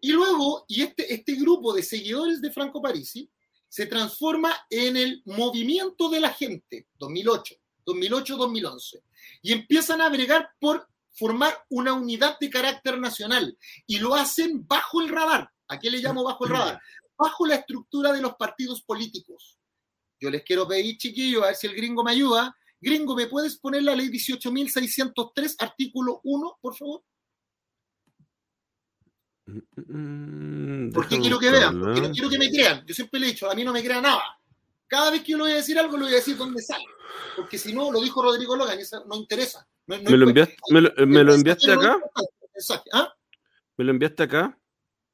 [0.00, 3.30] Y luego, y este, este grupo de seguidores de Franco Parisi
[3.68, 7.54] se transforma en el movimiento de la gente, 2008,
[7.86, 9.02] 2008-2011.
[9.42, 15.00] y empiezan a bregar por formar una unidad de carácter nacional y lo hacen bajo
[15.00, 15.50] el radar.
[15.68, 16.80] ¿A qué le llamo bajo el radar?
[17.16, 19.58] Bajo la estructura de los partidos políticos.
[20.18, 22.56] Yo les quiero pedir, chiquillos, a ver si el gringo me ayuda.
[22.80, 27.02] Gringo, ¿me puedes poner la ley 18.603, artículo 1, por favor?
[29.76, 32.84] Mm, porque quiero que vean, porque no quiero que me crean.
[32.86, 34.22] Yo siempre le he dicho, a mí no me crea nada.
[34.86, 36.84] Cada vez que yo le voy a decir algo, le voy a decir dónde sale.
[37.36, 39.66] Porque si no, lo dijo Rodrigo Logan, eso no interesa.
[39.86, 40.80] ¿Me, lo enviaste, me,
[41.24, 42.00] lo, enviaste acá?
[42.92, 43.12] ¿Ah?
[43.76, 44.58] ¿Me lo enviaste acá?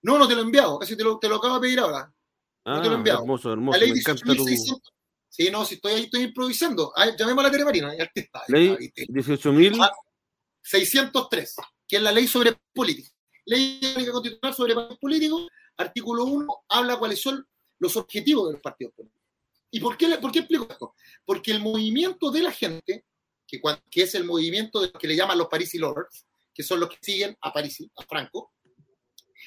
[0.02, 0.80] No, no te lo he enviado.
[0.82, 2.12] Ese te lo, te lo acabo de pedir ahora.
[2.64, 3.20] no te lo he ah, enviado.
[3.20, 3.80] Hermoso, hermoso.
[3.80, 4.46] me encanta tu...
[5.28, 6.92] Sí, no, si estoy ahí, estoy improvisando.
[7.18, 7.92] llamemos a la Telemarina.
[8.48, 9.90] Ley 18.000.
[10.62, 13.15] 603, que es la ley sobre política.
[13.46, 13.80] Ley
[14.10, 17.46] constitucional sobre partidos políticos, artículo 1, habla cuáles son
[17.78, 19.22] los objetivos de los partidos políticos.
[19.70, 20.94] ¿Y por qué, por qué explico esto?
[21.24, 23.04] Porque el movimiento de la gente,
[23.46, 23.60] que,
[24.02, 26.98] es el movimiento de los que le llaman los Parisi Lovers, que son los que
[27.00, 28.52] siguen a Parisi, a Franco,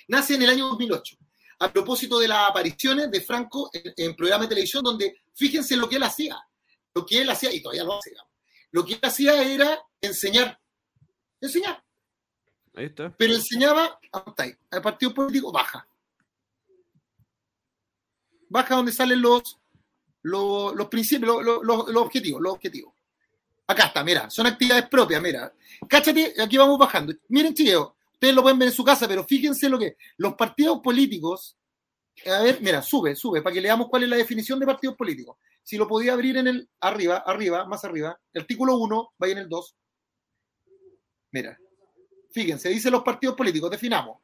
[0.07, 1.17] nace en el año 2008
[1.62, 5.89] a propósito de las apariciones de Franco en, en programas de televisión, donde fíjense lo
[5.89, 6.39] que él hacía,
[6.93, 8.13] lo que él hacía, y todavía lo hace,
[8.71, 10.57] lo que él hacía era enseñar,
[11.41, 11.83] enseñar,
[12.75, 13.13] Ahí está.
[13.17, 13.99] Pero enseñaba
[14.71, 15.88] al partido político baja.
[18.49, 19.60] Baja donde salen los,
[20.23, 22.93] los, principios, los, objetivos, los objetivos.
[23.67, 25.53] Acá está, mira, son actividades propias, mira.
[25.88, 27.13] Cáchate, aquí vamos bajando.
[27.27, 30.79] Miren, chicos, ustedes lo pueden ver en su casa, pero fíjense lo que los partidos
[30.79, 31.55] políticos,
[32.25, 35.38] a ver, mira, sube, sube, para que leamos cuál es la definición de partidos políticos.
[35.62, 39.49] Si lo podía abrir en el arriba, arriba, más arriba, artículo 1, vaya en el
[39.49, 39.75] 2.
[41.32, 41.60] Mira,
[42.31, 44.19] Fíjense, dice los partidos políticos, definamos.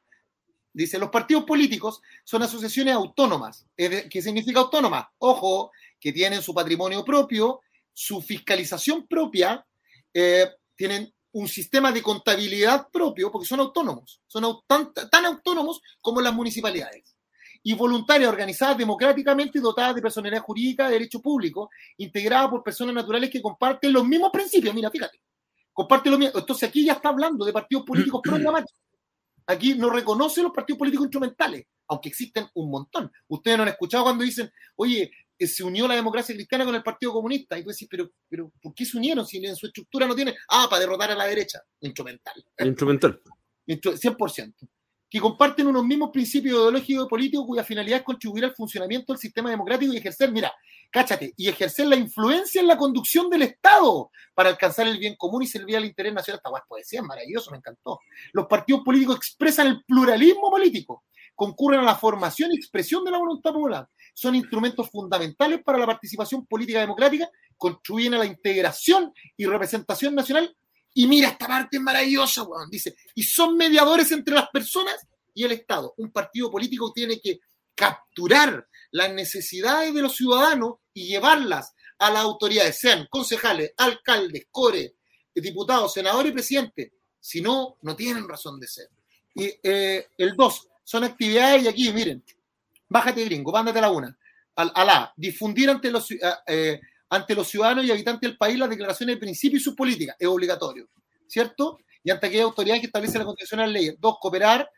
[0.75, 3.65] Dice, los partidos políticos son asociaciones autónomas.
[3.77, 5.09] ¿Qué significa autónoma?
[5.19, 7.61] Ojo, que tienen su patrimonio propio,
[7.93, 9.65] su fiscalización propia,
[10.13, 16.21] eh, tienen un sistema de contabilidad propio, porque son autónomos, son tan, tan, autónomos como
[16.21, 17.15] las municipalidades.
[17.63, 22.95] Y voluntarias, organizadas democráticamente y dotadas de personalidad jurídica de derecho público, integradas por personas
[22.95, 24.75] naturales que comparten los mismos principios.
[24.75, 25.19] Mira, fíjate,
[25.75, 26.39] comparte lo mismo.
[26.39, 28.79] Entonces aquí ya está hablando de partidos políticos programáticos.
[29.45, 33.11] Aquí no reconoce los partidos políticos instrumentales, aunque existen un montón.
[33.27, 36.81] Ustedes no han escuchado cuando dicen, oye, eh, se unió la democracia cristiana con el
[36.81, 37.59] Partido Comunista.
[37.59, 40.33] Y tú decís, pero, pero ¿por qué se unieron si en su estructura no tiene?
[40.49, 41.61] Ah, para derrotar a la derecha.
[41.81, 42.43] Instrumental.
[42.57, 43.21] Instrumental.
[43.67, 44.53] 100%
[45.15, 49.19] que comparten unos mismos principios ideológicos y políticos cuya finalidad es contribuir al funcionamiento del
[49.19, 50.53] sistema democrático y ejercer, mira,
[50.91, 55.43] cáchate, y ejercer la influencia en la conducción del Estado para alcanzar el bien común
[55.43, 56.39] y servir al interés nacional.
[56.39, 57.99] Esta guay poesía es maravilloso, me encantó.
[58.33, 61.03] Los partidos políticos expresan el pluralismo político,
[61.35, 65.85] concurren a la formación y expresión de la voluntad popular, son instrumentos fundamentales para la
[65.85, 70.55] participación política democrática, contribuyen a la integración y representación nacional
[70.97, 72.69] y mira, esta parte es maravillosa, weón.
[72.69, 74.95] Dice, y son mediadores entre las personas
[75.33, 75.93] y el Estado.
[75.97, 77.41] Un partido político tiene que
[77.75, 84.95] capturar las necesidades de los ciudadanos y llevarlas a las autoridades, sean concejales, alcaldes, core,
[85.33, 86.91] diputados, senadores y presidentes.
[87.19, 88.89] Si no, no tienen razón de ser.
[89.33, 92.23] Y eh, el dos, son actividades, y aquí, miren,
[92.87, 94.17] bájate gringo, vándate la una.
[94.55, 98.57] Al, a la, difundir ante los, eh, eh ante los ciudadanos y habitantes del país
[98.57, 100.15] las declaraciones de principio y sus políticas.
[100.19, 100.87] Es obligatorio,
[101.27, 101.79] ¿cierto?
[102.03, 103.95] Y ante aquella autoridad que establece la Constitución de las leyes.
[103.99, 104.69] Dos, cooperar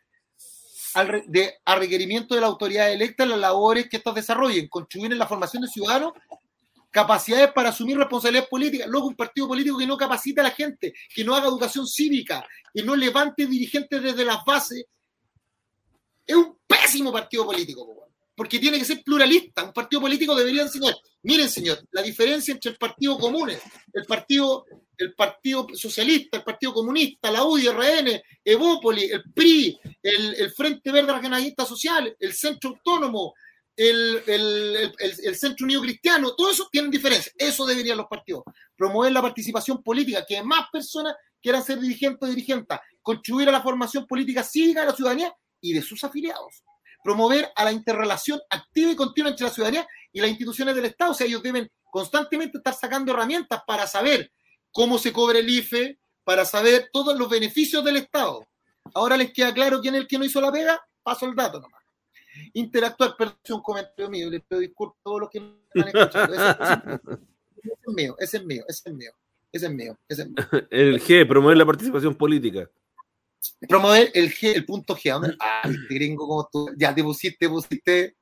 [0.98, 5.18] al de, a requerimiento de la autoridad electa las labores que estos desarrollen, contribuir en
[5.18, 6.12] la formación de ciudadanos,
[6.90, 8.88] capacidades para asumir responsabilidades políticas.
[8.88, 12.46] Luego, un partido político que no capacita a la gente, que no haga educación cívica,
[12.74, 14.84] que no levante dirigentes desde las bases,
[16.26, 18.07] es un pésimo partido político
[18.38, 19.64] porque tiene que ser pluralista.
[19.64, 20.94] Un partido político debería enseñar.
[21.24, 27.42] Miren, señor, la diferencia entre el Partido Común, el Partido, Socialista, el Partido Comunista, la
[27.42, 33.34] UDI, RN, Evópoli, el PRI, el, Frente Verde Regionalista Social, el Centro Autónomo,
[33.74, 37.32] el, el, Centro Unido Cristiano, todo eso tienen diferencia.
[37.36, 38.44] Eso deberían los partidos.
[38.76, 43.62] Promover la participación política, que más personas quieran ser dirigentes o dirigentes, contribuir a la
[43.62, 46.62] formación política cívica de la ciudadanía y de sus afiliados
[47.02, 51.12] promover a la interrelación activa y continua entre la ciudadanía y las instituciones del Estado.
[51.12, 54.30] O sea, ellos deben constantemente estar sacando herramientas para saber
[54.72, 58.46] cómo se cobra el IFE, para saber todos los beneficios del Estado.
[58.94, 61.60] Ahora les queda claro quién es el que no hizo la pega, paso el dato
[61.60, 61.82] nomás.
[62.52, 66.34] Interactuar, perdón, un comentario mío, les pido disculpas a todos los que me están escuchando.
[66.34, 69.12] Ese, es mío, ese es mío, ese es mío,
[69.52, 70.66] ese es mío, ese es mío.
[70.70, 72.68] El G, promover la participación política.
[73.68, 75.36] Promover el G, el punto G.
[75.40, 76.70] Ah, este gringo como tú.
[76.76, 78.16] Ya te pusiste, pusiste.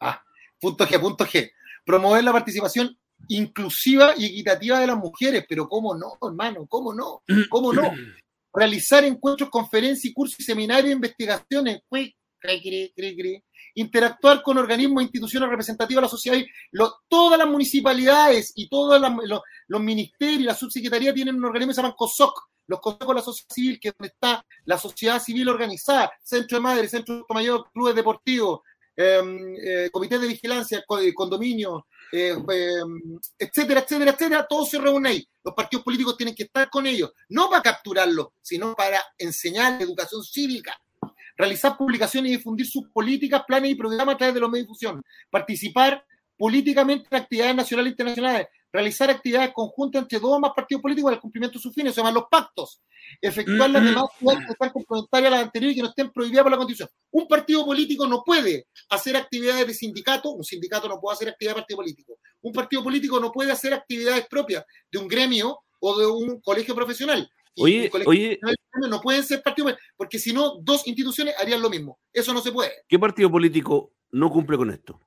[0.00, 0.22] Ah,
[0.60, 1.50] punto G, punto G.
[1.84, 2.96] Promover la participación
[3.28, 6.66] inclusiva y equitativa de las mujeres, pero ¿cómo no, hermano?
[6.68, 7.22] ¿Cómo no?
[7.48, 7.90] ¿Cómo no?
[8.52, 11.80] Realizar encuentros, conferencias, cursos y seminarios, investigaciones,
[13.74, 16.38] interactuar con organismos e instituciones representativas de la sociedad.
[17.08, 19.00] todas las municipalidades y todos
[19.68, 23.14] los, ministerios y la subsecretaría tienen un organismo que se llama COSOC, los consejos de
[23.14, 27.16] la sociedad civil, que es donde está la sociedad civil organizada, centro de madres, centro
[27.16, 28.60] de mayor, clubes deportivos,
[28.96, 35.28] em, eh, comités de vigilancia, condominios, eh, em, etcétera, etcétera, etcétera, todos se reúnen ahí.
[35.44, 40.22] Los partidos políticos tienen que estar con ellos, no para capturarlos, sino para enseñar educación
[40.22, 40.80] cívica,
[41.36, 44.72] realizar publicaciones y difundir sus políticas, planes y programas a través de los medios de
[44.72, 46.04] difusión, participar
[46.38, 51.08] políticamente en actividades nacionales e internacionales, realizar actividades conjuntas entre dos o más partidos políticos
[51.08, 52.80] para el cumplimiento de sus fines, se llaman los pactos,
[53.20, 56.42] efectuar las demás actividades que están complementarias a las anteriores y que no estén prohibidas
[56.42, 56.88] por la Constitución.
[57.10, 61.56] Un partido político no puede hacer actividades de sindicato, un sindicato no puede hacer actividades
[61.56, 62.18] de partido político.
[62.42, 66.74] Un partido político no puede hacer actividades propias de un gremio o de un colegio
[66.74, 67.28] profesional.
[67.56, 68.38] oye, oye,
[68.88, 71.98] no pueden ser partidos, porque si no, dos instituciones harían lo mismo.
[72.12, 72.72] Eso no se puede.
[72.88, 75.00] ¿Qué partido político no cumple con esto?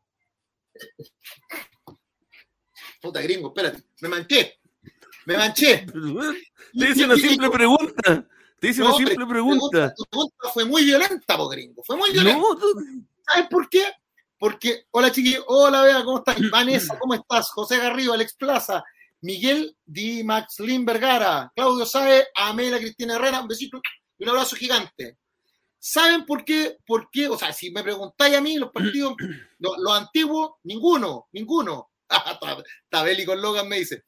[3.00, 4.60] Puta gringo, espérate, me manché.
[5.26, 5.86] Me manché.
[6.74, 8.28] Te hice una simple pregunta.
[8.60, 9.94] Te hice una simple pregunta.
[9.94, 11.82] Tu pregunta fue muy violenta, po gringo.
[11.84, 12.46] Fue muy violenta.
[13.26, 13.84] ¿Sabes por qué?
[14.38, 16.38] Porque, hola chiquillos, hola Bea, ¿cómo estás?
[16.52, 17.50] Vanessa, ¿cómo estás?
[17.52, 18.84] José Garrido, Alex Plaza,
[19.22, 23.82] Miguel Di Max Vergara, Claudio Sae, Amela Cristina Herrera, un besito
[24.18, 25.18] y un abrazo gigante.
[25.78, 26.78] ¿Saben por qué?
[26.86, 27.28] ¿Por qué?
[27.28, 29.16] O sea, si me preguntáis a mí, los partidos,
[29.60, 31.90] los antiguos, ninguno, ninguno.
[32.90, 34.04] Tabeli con Logan me dice.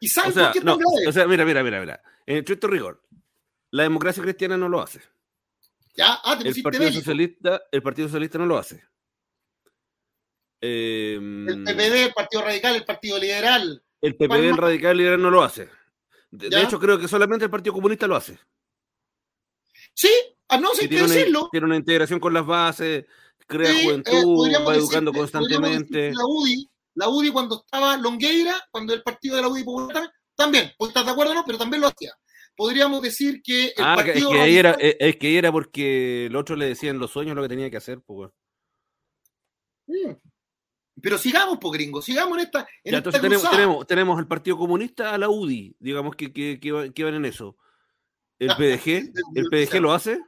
[0.00, 2.02] ¿Y saben por qué no, O sea, mira, mira, mira, mira.
[2.26, 3.02] En estricto rigor,
[3.70, 5.00] la democracia cristiana no lo hace.
[5.94, 6.20] ¿Ya?
[6.24, 8.82] Ah, te el Partido Socialista, El Partido Socialista no lo hace.
[10.60, 13.82] el em, PPD, el Partido Radical, el Partido Liberal.
[14.00, 15.68] El PPD, el Radical Liberal no lo hace.
[16.30, 18.38] De, hecho, creo que solamente el Partido Comunista lo hace.
[19.92, 20.10] Sí,
[20.48, 21.48] a no, sé tiene decirlo.
[21.50, 23.04] tiene una integración con las bases,
[23.46, 26.12] crea eh, juventud, va educando constantemente.
[26.12, 30.70] La UDI, la UDI cuando estaba Longueira, cuando el partido de la UDI Popular, también,
[30.76, 32.12] pues estás de acuerdo o no, pero también lo hacía.
[32.54, 36.36] Podríamos decir que el ah, partido es que, ahí era, es que era porque el
[36.36, 38.30] otro le decían los sueños lo que tenía que hacer, pues.
[39.86, 40.12] Mm.
[41.02, 42.68] Pero sigamos, pues gringo, sigamos en esta.
[42.84, 47.04] En entonces tenemos, tenemos, tenemos, el Partido Comunista a la UDI, digamos que, que, que,
[47.04, 47.56] van en eso.
[48.38, 49.10] ¿El PDG?
[49.34, 50.20] ¿El PDG lo hace?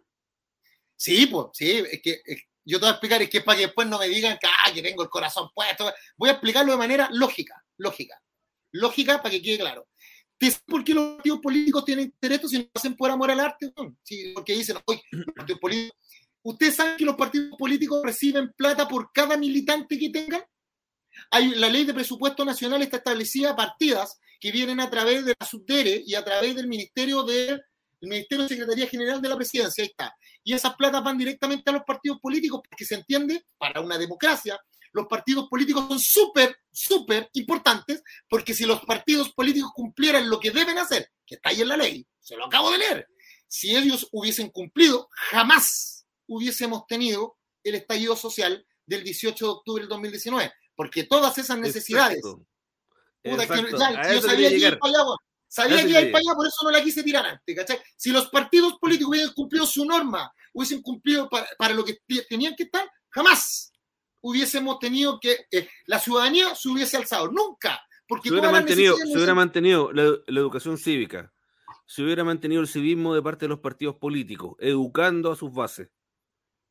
[0.96, 2.22] Sí, pues, sí, es que,
[2.64, 4.72] yo te voy a explicar, es que para que después no me digan que, ah,
[4.72, 5.92] que tengo el corazón puesto.
[6.16, 8.20] Voy a explicarlo de manera lógica, lógica.
[8.72, 9.88] Lógica para que quede claro.
[10.66, 13.72] ¿Por qué los partidos políticos tienen derecho si no hacen por amor al arte?
[14.02, 14.76] Sí, porque dicen,
[15.10, 15.98] los partidos políticos.
[16.44, 20.42] ¿Ustedes saben que los partidos políticos reciben plata por cada militante que tengan?
[21.30, 25.46] Hay, la ley de presupuesto nacional está establecida partidas que vienen a través de la
[25.46, 27.60] SUDERE y a través del Ministerio de
[28.02, 30.14] el Ministerio de Secretaría General de la Presidencia, ahí está.
[30.42, 34.60] Y esas platas van directamente a los partidos políticos, porque se entiende, para una democracia,
[34.92, 40.50] los partidos políticos son súper, súper importantes, porque si los partidos políticos cumplieran lo que
[40.50, 43.08] deben hacer, que está ahí en la ley, se lo acabo de leer,
[43.46, 49.88] si ellos hubiesen cumplido, jamás hubiésemos tenido el estallido social del 18 de octubre del
[49.88, 52.20] 2019, porque todas esas necesidades...
[53.24, 54.78] Puta, que, ya, yo sabía que
[55.52, 57.78] Sabía que iba a ir para allá, por eso no la quise tirar antes, ¿cachai?
[57.94, 62.62] Si los partidos políticos hubiesen cumplido su norma, hubiesen cumplido para, lo que tenían que
[62.62, 63.70] estar, jamás
[64.22, 67.28] hubiésemos tenido que eh, la ciudadanía se hubiese alzado.
[67.28, 67.82] Nunca.
[68.08, 71.30] Porque se hubiera mantenido, se hubiera mantenido la, educación cívica,
[71.84, 75.90] se hubiera mantenido el civismo de parte de los partidos políticos, educando a sus bases.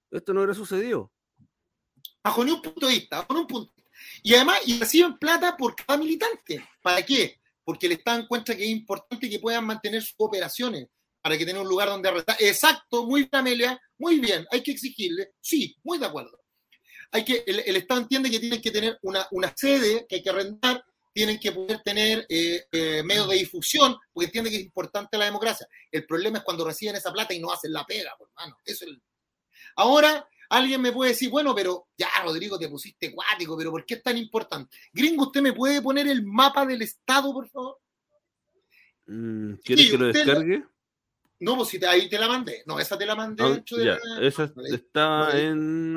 [0.09, 1.11] Esto no hubiera sucedido.
[2.23, 3.73] Bajo ni un punto de vista, bajo un punto.
[4.23, 6.67] Y además, y reciben plata por cada militante.
[6.81, 7.40] ¿Para qué?
[7.63, 10.88] Porque el Estado encuentra que es importante que puedan mantener sus operaciones
[11.21, 12.36] para que tengan un lugar donde arrestar.
[12.39, 16.39] Exacto, muy bien, Amelia, muy bien, hay que exigirle, sí, muy de acuerdo.
[17.12, 20.30] Hay que, el, Estado entiende que tienen que tener una, una, sede que hay que
[20.30, 25.18] arrendar, tienen que poder tener eh, eh, medios de difusión, porque entiende que es importante
[25.18, 25.68] la democracia.
[25.91, 28.57] El problema es cuando reciben esa plata y no hacen la pega, hermano.
[28.64, 29.01] Eso es el...
[29.76, 33.93] Ahora, Alguien me puede decir, bueno, pero ya, Rodrigo, te pusiste cuático, pero ¿por qué
[33.93, 34.76] es tan importante?
[34.91, 37.78] Gringo, ¿usted me puede poner el mapa del Estado, por favor?
[39.06, 40.66] Mm, ¿Quieres que lo descargue?
[41.39, 42.64] No, pues si ahí te la mandé.
[42.66, 43.43] No, esa te la mandé.
[43.45, 45.95] Ah, ya, esa está en...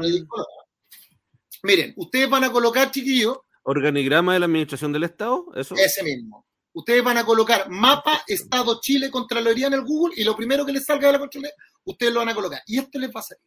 [1.65, 3.39] Miren, ustedes van a colocar, chiquillos...
[3.65, 5.75] Organigrama de la Administración del Estado, ¿eso?
[5.75, 6.47] Ese mismo.
[6.75, 10.73] Ustedes van a colocar mapa Estado Chile Contraloría en el Google y lo primero que
[10.73, 12.63] les salga de la Contraloría, ustedes lo van a colocar.
[12.69, 13.43] Y esto les va a salir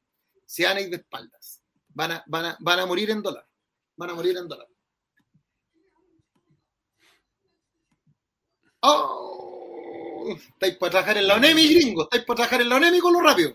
[0.47, 1.61] se van a ir de espaldas.
[1.89, 3.45] Van a, van a, van a morir en dólar.
[3.97, 4.67] Van a morir en dólar.
[8.79, 12.03] Oh, estáis para trabajar en la ONEMI, gringo.
[12.03, 13.53] Estáis para trabajar en la ONEMI con lo rápido.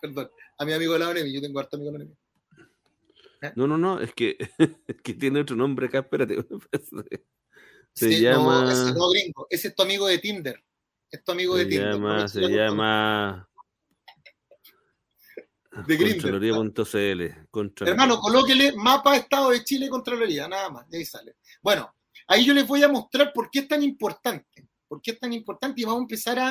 [0.00, 2.18] Perdón, a mi amigo de la ONEMI, yo tengo harto amigo de la ONEMI.
[3.56, 4.36] No, no, no, es que,
[4.86, 6.36] es que tiene otro nombre acá, espérate.
[7.94, 8.64] Se llama.
[8.64, 9.46] No, ese no, gringo.
[9.50, 10.62] Ese es tu amigo de Tinder.
[11.10, 11.92] Es tu amigo se de Tinder.
[11.92, 13.48] Llama, se llama.
[15.86, 17.86] De Contraloría.cl.
[17.86, 20.88] Hermano, colóquele mapa Estado de Chile Contraloría, nada más.
[20.88, 21.36] De ahí sale.
[21.62, 21.94] Bueno,
[22.26, 24.68] ahí yo les voy a mostrar por qué es tan importante.
[24.86, 25.80] ¿Por qué es tan importante?
[25.80, 26.48] Y vamos a empezar a,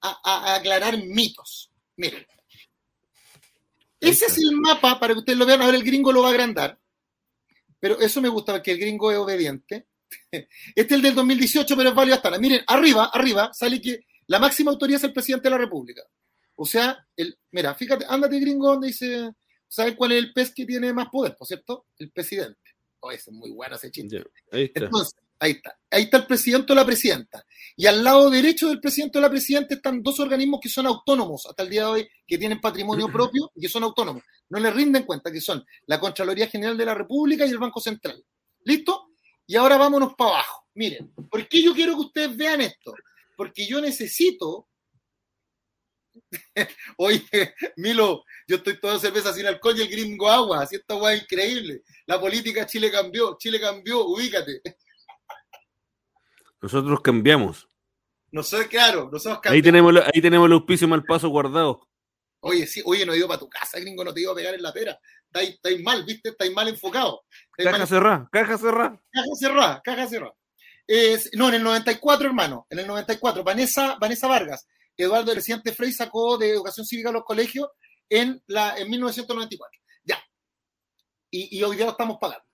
[0.00, 1.70] a, a aclarar mitos.
[1.96, 2.26] Miren.
[4.00, 5.60] Ese es el mapa para que ustedes lo vean.
[5.60, 6.78] Ahora el gringo lo va a agrandar.
[7.78, 9.88] Pero eso me gusta, porque el gringo es obediente.
[10.30, 12.40] Este es el del 2018, pero es válido hasta ahora.
[12.40, 16.02] Miren, arriba, arriba, sale que la máxima autoridad es el presidente de la República.
[16.62, 19.32] O sea, el, mira, fíjate, ándate gringo donde dice,
[19.66, 21.86] ¿sabes cuál es el pez que tiene más poder, por cierto?
[21.98, 22.60] El presidente.
[23.00, 24.22] Oh, ese es muy bueno ese chiste.
[24.52, 24.84] ahí está.
[24.84, 25.76] Entonces, ahí está.
[25.90, 27.44] Ahí está el presidente o la presidenta.
[27.74, 31.46] Y al lado derecho del presidente o la presidenta están dos organismos que son autónomos
[31.46, 34.22] hasta el día de hoy, que tienen patrimonio propio y que son autónomos.
[34.48, 37.80] No les rinden cuenta que son la Contraloría General de la República y el Banco
[37.80, 38.24] Central.
[38.64, 39.08] ¿Listo?
[39.48, 40.68] Y ahora vámonos para abajo.
[40.74, 42.94] Miren, ¿por qué yo quiero que ustedes vean esto?
[43.36, 44.68] Porque yo necesito
[46.96, 47.24] Oye,
[47.76, 50.62] Milo, yo estoy toda cerveza sin alcohol y el gringo agua.
[50.62, 51.82] Así esta guay increíble.
[52.06, 54.60] La política Chile cambió, Chile cambió, ubícate.
[56.60, 57.68] Nosotros cambiamos.
[58.30, 59.54] Nosotros, claro, nosotros cambiamos.
[59.54, 61.88] Ahí tenemos, ahí tenemos el auspicio mal paso guardado.
[62.44, 64.54] Oye, sí, oye, no he ido para tu casa, gringo, no te iba a pegar
[64.54, 64.98] en la pera.
[65.26, 67.22] Estáis, estáis mal, viste, estáis mal enfocado.
[67.52, 69.02] Caja cerrada, caja cerrada.
[69.10, 70.34] Caja cerrada, caja cerrada.
[71.34, 74.66] no, en el 94, hermano, en el 94, Vanessa, Vanessa Vargas
[74.96, 77.68] Eduardo el presidente Frey sacó de educación cívica a los colegios
[78.08, 79.80] en, la, en 1994.
[80.04, 80.22] Ya.
[81.30, 82.44] Y, y hoy día lo estamos pagando.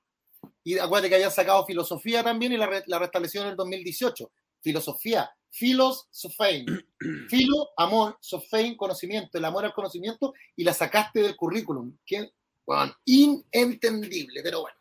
[0.62, 4.30] Y acuérdate que habían sacado filosofía también y la, la restableció en el 2018.
[4.61, 6.66] Filosofía, filos, sofein.
[7.28, 11.97] Filo, amor, sofein, conocimiento, el amor al conocimiento y la sacaste del currículum.
[12.05, 12.32] Que,
[12.66, 14.76] bueno, inentendible, pero bueno.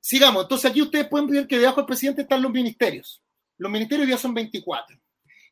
[0.00, 0.42] Sigamos.
[0.42, 3.22] Entonces aquí ustedes pueden ver que debajo del presidente están los ministerios.
[3.56, 4.98] Los ministerios ya son 24.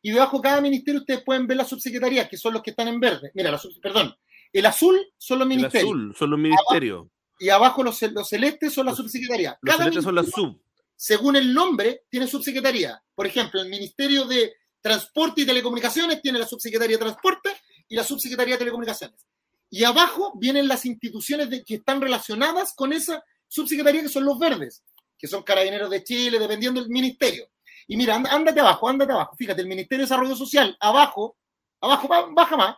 [0.02, 2.88] Y debajo de cada ministerio ustedes pueden ver las subsecretarías, que son los que están
[2.88, 3.30] en verde.
[3.34, 4.14] Mira, perdón,
[4.52, 5.90] el azul son los ministerios.
[5.90, 7.06] El azul son los ministerios.
[7.38, 9.56] y abajo los, los celestes son las subsecretarías.
[9.62, 10.60] Los celestes son las sub.
[10.96, 13.02] Según el nombre, tiene subsecretaría.
[13.14, 17.50] Por ejemplo, el Ministerio de Transporte y Telecomunicaciones tiene la subsecretaría de Transporte
[17.88, 19.26] y la subsecretaría de Telecomunicaciones.
[19.70, 24.38] Y abajo vienen las instituciones de, que están relacionadas con esa subsecretaría, que son los
[24.38, 24.82] verdes,
[25.16, 27.48] que son carabineros de Chile, dependiendo del ministerio.
[27.86, 29.36] Y mira, ándate abajo, ándate abajo.
[29.36, 31.36] Fíjate, el Ministerio de Desarrollo Social, abajo,
[31.80, 32.76] abajo, baja más,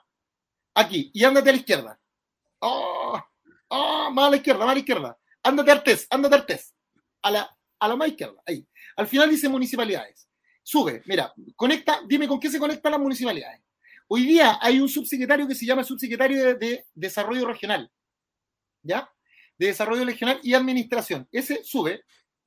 [0.75, 2.01] aquí, y ándate a la izquierda.
[2.61, 3.21] Oh,
[3.69, 5.19] oh, más a la izquierda, más a la izquierda.
[5.43, 6.75] Ándate a Artes, ándate a Artes.
[7.23, 8.67] A la, a la más izquierda, ahí.
[8.97, 10.29] Al final dice municipalidades.
[10.63, 13.63] Sube, mira, conecta, dime con qué se conectan las municipalidades.
[14.09, 17.91] Hoy día hay un subsecretario que se llama subsecretario de Desarrollo Regional.
[18.83, 19.11] ¿Ya?
[19.59, 21.29] De Desarrollo Regional y Administración.
[21.33, 22.05] Ese sube,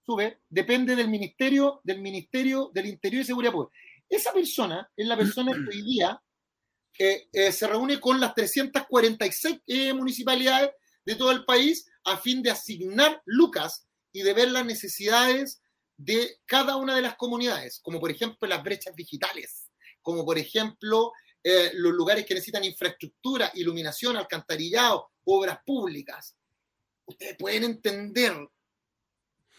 [0.07, 3.77] sube, depende del Ministerio, del Ministerio del Interior y Seguridad Pública.
[4.07, 6.21] Esa persona es la persona que hoy día
[6.97, 10.71] eh, eh, se reúne con las 346 eh, municipalidades
[11.05, 15.61] de todo el país a fin de asignar lucas y de ver las necesidades
[15.97, 19.69] de cada una de las comunidades, como por ejemplo las brechas digitales,
[20.01, 21.11] como por ejemplo
[21.73, 26.35] los lugares que necesitan infraestructura, iluminación, alcantarillado, obras públicas.
[27.05, 28.35] Ustedes pueden entender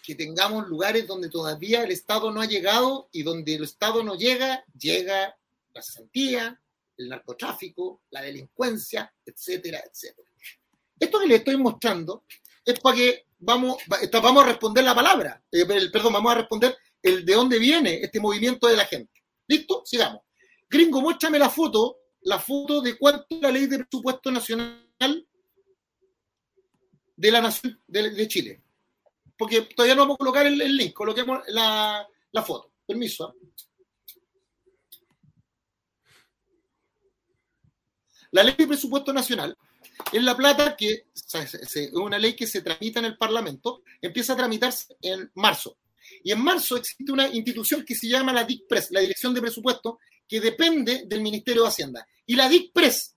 [0.09, 4.15] que tengamos lugares donde todavía el Estado no ha llegado y donde el Estado no
[4.15, 5.37] llega, llega
[5.75, 6.59] la cesantía,
[6.97, 10.27] el narcotráfico, la delincuencia, etcétera, etcétera.
[10.99, 12.25] Esto que les estoy mostrando
[12.65, 13.77] es para que vamos,
[14.11, 18.19] vamos a responder la palabra, eh, perdón, vamos a responder el de dónde viene este
[18.19, 19.13] movimiento de la gente.
[19.47, 19.83] ¿Listo?
[19.85, 20.23] Sigamos.
[20.71, 24.89] Gringo, muéstrame la foto, la foto de cuánto la ley de presupuesto nacional
[27.15, 28.63] de la nación de Chile
[29.39, 32.07] porque todavía no vamos a colocar el, link, coloquemos la,
[32.45, 32.73] foto.
[32.85, 33.29] Permiso.
[33.29, 33.35] ¿ah?
[38.33, 39.57] La ley de presupuesto nacional
[40.13, 44.37] es la plata que es una ley que se tramita en el Parlamento, empieza a
[44.37, 45.79] tramitarse en marzo.
[46.25, 49.99] Y en marzo existe una institución que se llama la DICPRES, la Dirección de Presupuesto,
[50.27, 52.07] que depende del Ministerio de Hacienda.
[52.27, 53.17] Y la DICPRES,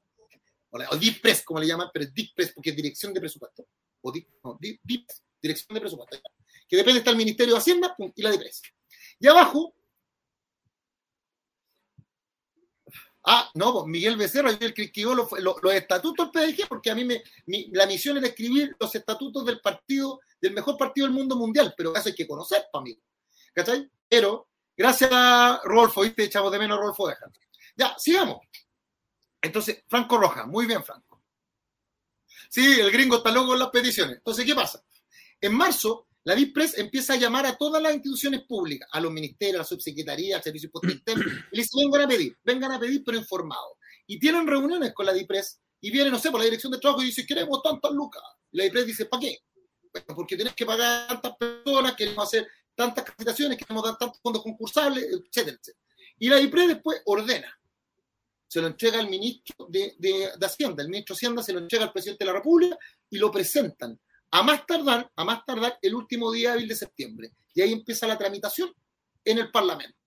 [0.71, 3.67] o, DICPRES como le llaman, pero es DICPRES porque es Dirección de Presupuesto,
[4.01, 6.17] o DIC, no, DICPRES, Dirección de Presupuesto,
[6.67, 8.63] que depende está el Ministerio de Hacienda y la de Presa.
[9.19, 9.73] Y abajo,
[13.25, 15.27] ah, no, pues, Miguel Becerra, el que escribió los,
[15.73, 17.23] estatutos del PDG, porque a mí me,
[17.71, 21.95] la misión era escribir los estatutos del partido, del mejor partido del mundo mundial, pero
[21.95, 22.97] eso hay que conocer, para mí.
[23.53, 23.89] ¿Cachai?
[24.07, 26.01] Pero Gracias, Rolfo.
[26.01, 26.23] ¿viste?
[26.23, 27.31] Echamos de menos a Rolfo Deja.
[27.75, 28.39] Ya, sigamos.
[29.39, 31.21] Entonces, Franco Roja, muy bien, Franco.
[32.49, 34.17] Sí, el gringo está loco con las peticiones.
[34.17, 34.83] Entonces, ¿qué pasa?
[35.41, 39.55] En marzo, la DIPRES empieza a llamar a todas las instituciones públicas, a los ministerios,
[39.55, 40.93] a la subsecretaría, al servicio postal,
[41.51, 43.73] y les vengan a pedir, vengan a pedir, pero informados.
[44.05, 47.01] Y tienen reuniones con la DIPRES y viene, no sé, por la dirección de trabajo
[47.01, 48.21] y dice, queremos tantas lucas.
[48.51, 49.39] Y la DIPRES dice, ¿para qué?
[49.91, 54.43] Bueno, porque tienes que pagar tantas personas, queremos hacer tantas capacitaciones, queremos dar tantos fondos
[54.43, 55.79] concursables, etcétera, etcétera.
[56.19, 57.59] Y la DIPRES después ordena.
[58.47, 59.95] Se lo entrega al ministro de
[60.39, 60.83] Hacienda.
[60.83, 62.77] El ministro de Hacienda se lo entrega al presidente de la República
[63.09, 63.99] y lo presentan
[64.31, 67.31] a más tardar, a más tardar el último día hábil de septiembre.
[67.53, 68.73] Y ahí empieza la tramitación
[69.25, 69.97] en el Parlamento.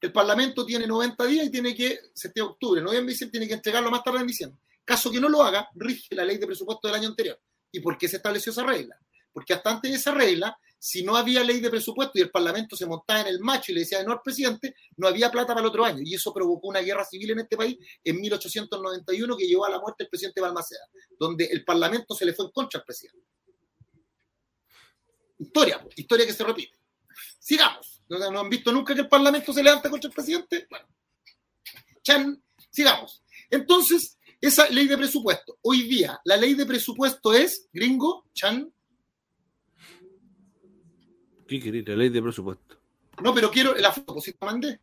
[0.00, 3.90] El Parlamento tiene 90 días y tiene que, septiembre, octubre, noviembre, diciembre, tiene que entregarlo
[3.90, 4.60] más tarde en diciembre.
[4.84, 7.40] Caso que no lo haga, rige la ley de presupuesto del año anterior.
[7.70, 8.96] ¿Y por qué se estableció esa regla?
[9.32, 12.74] Porque hasta antes de esa regla, si no había ley de presupuesto y el Parlamento
[12.74, 15.60] se montaba en el macho y le decía no al presidente, no había plata para
[15.60, 16.00] el otro año.
[16.04, 19.78] Y eso provocó una guerra civil en este país en 1891 que llevó a la
[19.78, 20.80] muerte del presidente Balmaceda,
[21.16, 23.24] donde el Parlamento se le fue en contra al presidente.
[25.38, 26.76] Historia, historia que se repite.
[27.38, 28.02] Sigamos.
[28.08, 30.66] ¿No, han visto nunca que el Parlamento se levanta contra el presidente?
[30.68, 30.88] Bueno.
[32.02, 33.22] Chan, sigamos.
[33.48, 35.60] Entonces, esa ley de presupuesto.
[35.62, 38.74] Hoy día, la ley de presupuesto es, gringo, Chan,
[41.46, 41.86] ¿Qué querés?
[41.88, 42.78] La ley de presupuesto.
[43.22, 44.80] No, pero quiero la foto, si te mandé.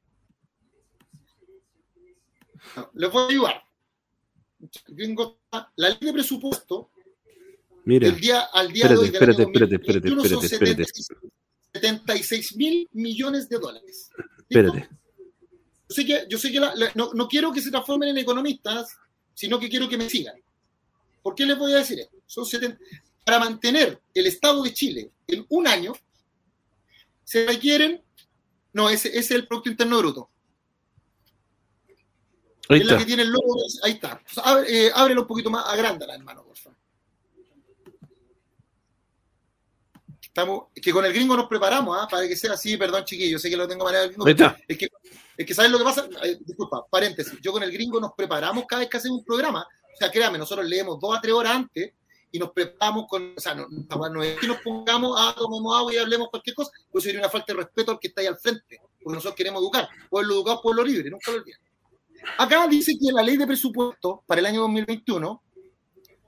[2.75, 3.63] No, les voy a ayudar.
[5.75, 6.91] La ley de presupuesto,
[7.85, 10.07] Mira, el día, al día espérate, de hoy, espérate, espérate, espérate,
[10.45, 10.83] espérate, espérate.
[11.73, 14.09] 76 mil millones de dólares.
[14.17, 14.33] ¿Listo?
[14.49, 14.89] Espérate.
[15.89, 18.17] Yo sé que, yo sé que la- la- no, no quiero que se transformen en
[18.19, 18.95] economistas,
[19.33, 20.35] sino que quiero que me sigan.
[21.23, 22.17] ¿Por qué les voy a decir esto?
[22.27, 22.77] Son 70
[23.25, 25.93] para mantener el Estado de Chile en un año,
[27.29, 28.03] se requieren,
[28.73, 30.29] no, ese, ese es el Producto Interno Bruto.
[32.69, 32.97] Ahí es la está.
[32.97, 34.19] que tiene el logo, ahí está.
[34.19, 36.77] Pues, abre- eh, ábrelo un poquito más, agrándala, hermano, por favor.
[40.23, 42.07] Estamos, es que con el gringo nos preparamos, ¿ah?
[42.09, 44.25] para que sea así, perdón, chiquillos, sé que lo tengo manera del gringo.
[44.25, 44.57] Ahí está.
[44.67, 44.87] Es que,
[45.37, 46.07] es que ¿sabes lo que pasa?
[46.23, 47.37] Eh, disculpa, paréntesis.
[47.41, 49.61] Yo con el gringo nos preparamos cada vez que hacemos un programa.
[49.93, 51.93] O sea, créame, nosotros leemos dos a tres horas antes
[52.31, 53.33] y nos preparamos con.
[53.35, 53.67] O sea, no,
[54.23, 57.53] es que nos pongamos, ah, tomemos agua y hablemos cualquier cosa, pues sería una falta
[57.53, 58.79] de respeto al que está ahí al frente.
[59.01, 59.87] Porque nosotros queremos educar.
[60.09, 61.59] Pueblo educado, pueblo libre, nunca lo olviden.
[62.37, 65.41] Acá dice que la ley de presupuesto para el año 2021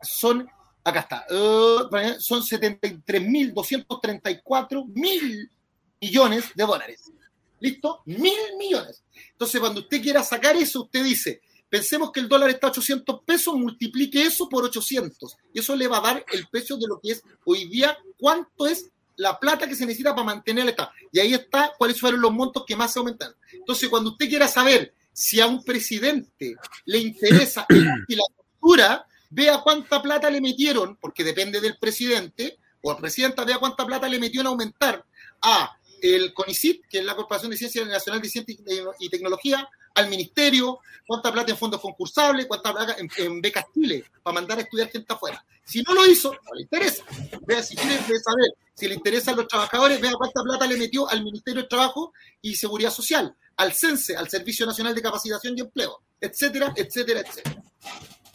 [0.02, 0.48] son.
[0.84, 1.28] Acá está.
[1.30, 5.52] eh, son 73.234 mil
[6.00, 7.12] millones de dólares.
[7.60, 8.02] ¿Listo?
[8.06, 9.04] Mil millones.
[9.34, 11.42] Entonces, cuando usted quiera sacar eso, usted dice,
[11.72, 15.38] pensemos que el dólar está a 800 pesos, multiplique eso por 800.
[15.54, 18.68] Y eso le va a dar el precio de lo que es hoy día, cuánto
[18.68, 20.92] es la plata que se necesita para mantener el Estado.
[21.14, 23.36] Y ahí está cuáles fueron los montos que más se aumentaron.
[23.54, 26.56] Entonces, cuando usted quiera saber si a un presidente
[26.86, 27.66] le interesa
[28.08, 33.46] y la cultura, vea cuánta plata le metieron, porque depende del presidente, o la presidenta
[33.46, 35.06] vea cuánta plata le metió en aumentar
[35.42, 38.56] a el CONICIT, que es la Corporación de Ciencia Nacional de Ciencia
[39.00, 44.34] y Tecnología, al Ministerio, cuánta plata en fondos concursables, cuánta plata en, becas Chile, para
[44.36, 45.44] mandar a estudiar gente afuera.
[45.64, 47.04] Si no lo hizo, no le interesa.
[47.46, 51.24] Vea, si quiere saber si le interesan los trabajadores, vea cuánta plata le metió al
[51.24, 56.02] Ministerio de Trabajo y Seguridad Social, al CENSE, al Servicio Nacional de Capacitación y Empleo,
[56.20, 57.64] etcétera, etcétera, etcétera.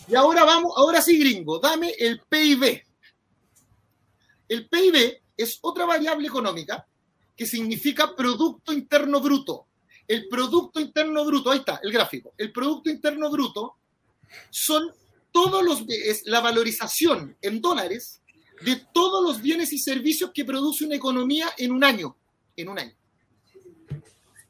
[0.09, 2.83] Y ahora vamos, ahora sí, gringo, dame el PIB.
[4.49, 6.87] El PIB es otra variable económica
[7.37, 9.66] que significa Producto Interno Bruto.
[10.09, 12.35] El Producto Interno Bruto, ahí está el gráfico.
[12.37, 13.77] El Producto Interno Bruto
[14.51, 14.93] son
[15.33, 18.21] todos los, es la valorización en dólares
[18.63, 22.17] de todos los bienes y servicios que produce una economía en un año.
[22.57, 22.95] En un año.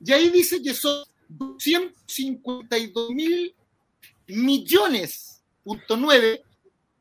[0.05, 3.55] Y ahí dice que son 252 mil
[4.29, 6.45] millones, punto nueve,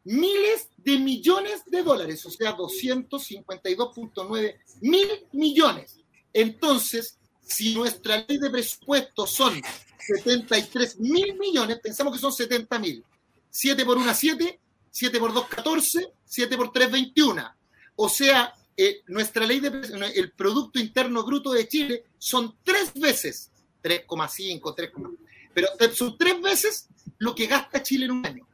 [0.03, 5.99] miles de millones de dólares, o sea, 252.9 mil millones.
[6.31, 9.61] Entonces, si nuestra ley de presupuesto son
[9.99, 13.03] 73 mil millones, pensamos que son 70 mil.
[13.49, 14.59] 7 por 1, 7,
[14.91, 17.55] 7 por 2, 14, 7 por 3, 21.
[17.95, 19.69] O sea, eh, nuestra ley de
[20.15, 24.91] el Producto Interno Bruto de Chile son tres veces, 3,5, 3,
[25.53, 26.87] pero son tres veces
[27.19, 28.47] lo que gasta Chile en un año.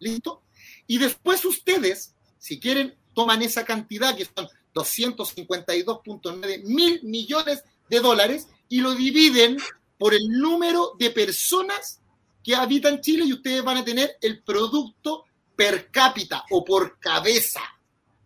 [0.00, 0.42] ¿Listo?
[0.86, 8.48] Y después ustedes, si quieren, toman esa cantidad que son 252.9 mil millones de dólares
[8.68, 9.56] y lo dividen
[9.98, 12.00] por el número de personas
[12.42, 15.24] que habitan Chile y ustedes van a tener el producto
[15.56, 17.60] per cápita o por cabeza.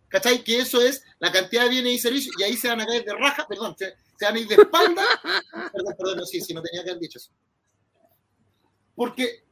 [0.07, 0.43] ¿Cachai?
[0.43, 3.05] Que eso es la cantidad de bienes y servicios y ahí se van a caer
[3.05, 5.05] de raja, perdón, se, se van a ir de espalda.
[5.71, 7.31] perdón, perdón, no, sí, sí, no tenía que haber dicho eso.
[8.95, 9.43] Porque.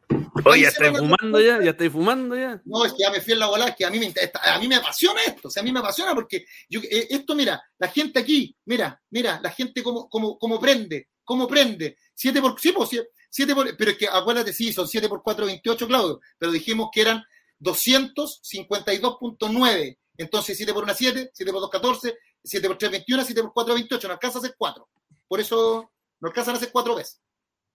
[0.46, 2.62] Oye, ya estáis fumando ya, ya estáis fumando ya.
[2.66, 4.60] No, es que ya me fui en la bola, es que a mí me, a
[4.60, 7.62] mí me apasiona esto, o sea, a mí me apasiona porque yo, eh, esto, mira,
[7.78, 11.98] la gente aquí, mira, mira, la gente como, como, como prende, cómo prende.
[12.14, 12.90] 7 por, sí, pues,
[13.30, 16.90] 7 por, pero es que acuérdate, sí, son 7 por 4, 28, Claudio, pero dijimos
[16.92, 17.24] que eran
[17.60, 19.98] 252.9.
[20.18, 23.54] Entonces 7 por 1, 7, 7 por 2, 14, 7 por 3, 21, 7 por
[23.54, 24.08] 4, 28.
[24.08, 24.90] No alcanza a hacer 4.
[25.28, 27.22] Por eso no alcanzan a hacer 4 veces.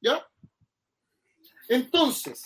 [0.00, 0.26] ¿Ya?
[1.68, 2.42] Entonces,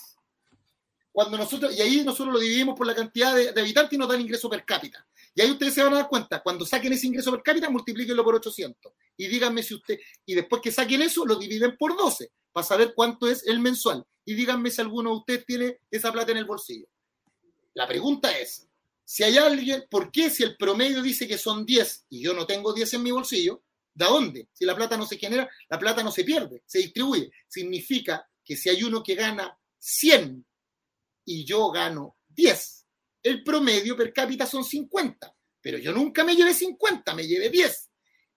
[1.11, 4.15] cuando nosotros, y ahí nosotros lo dividimos por la cantidad de, habitantes y nos da
[4.15, 5.03] el ingreso per cápita.
[5.33, 8.23] Y ahí ustedes se van a dar cuenta, cuando saquen ese ingreso per cápita, multiplíquenlo
[8.23, 8.93] por 800.
[9.17, 12.93] Y díganme si usted, y después que saquen eso, lo dividen por 12, para saber
[12.95, 14.05] cuánto es el mensual.
[14.25, 16.87] Y díganme si alguno de ustedes tiene esa plata en el bolsillo.
[17.73, 18.67] La pregunta es,
[19.03, 22.45] si hay alguien, ¿por qué si el promedio dice que son 10 y yo no
[22.45, 23.63] tengo 10 en mi bolsillo?
[23.93, 24.49] ¿De dónde?
[24.53, 27.31] Si la plata no se genera, la plata no se pierde, se distribuye.
[27.47, 30.45] Significa que si hay uno que gana 100
[31.25, 32.87] y yo gano 10,
[33.23, 35.35] el promedio per cápita son 50.
[35.59, 37.89] Pero yo nunca me llevé 50, me llevé 10.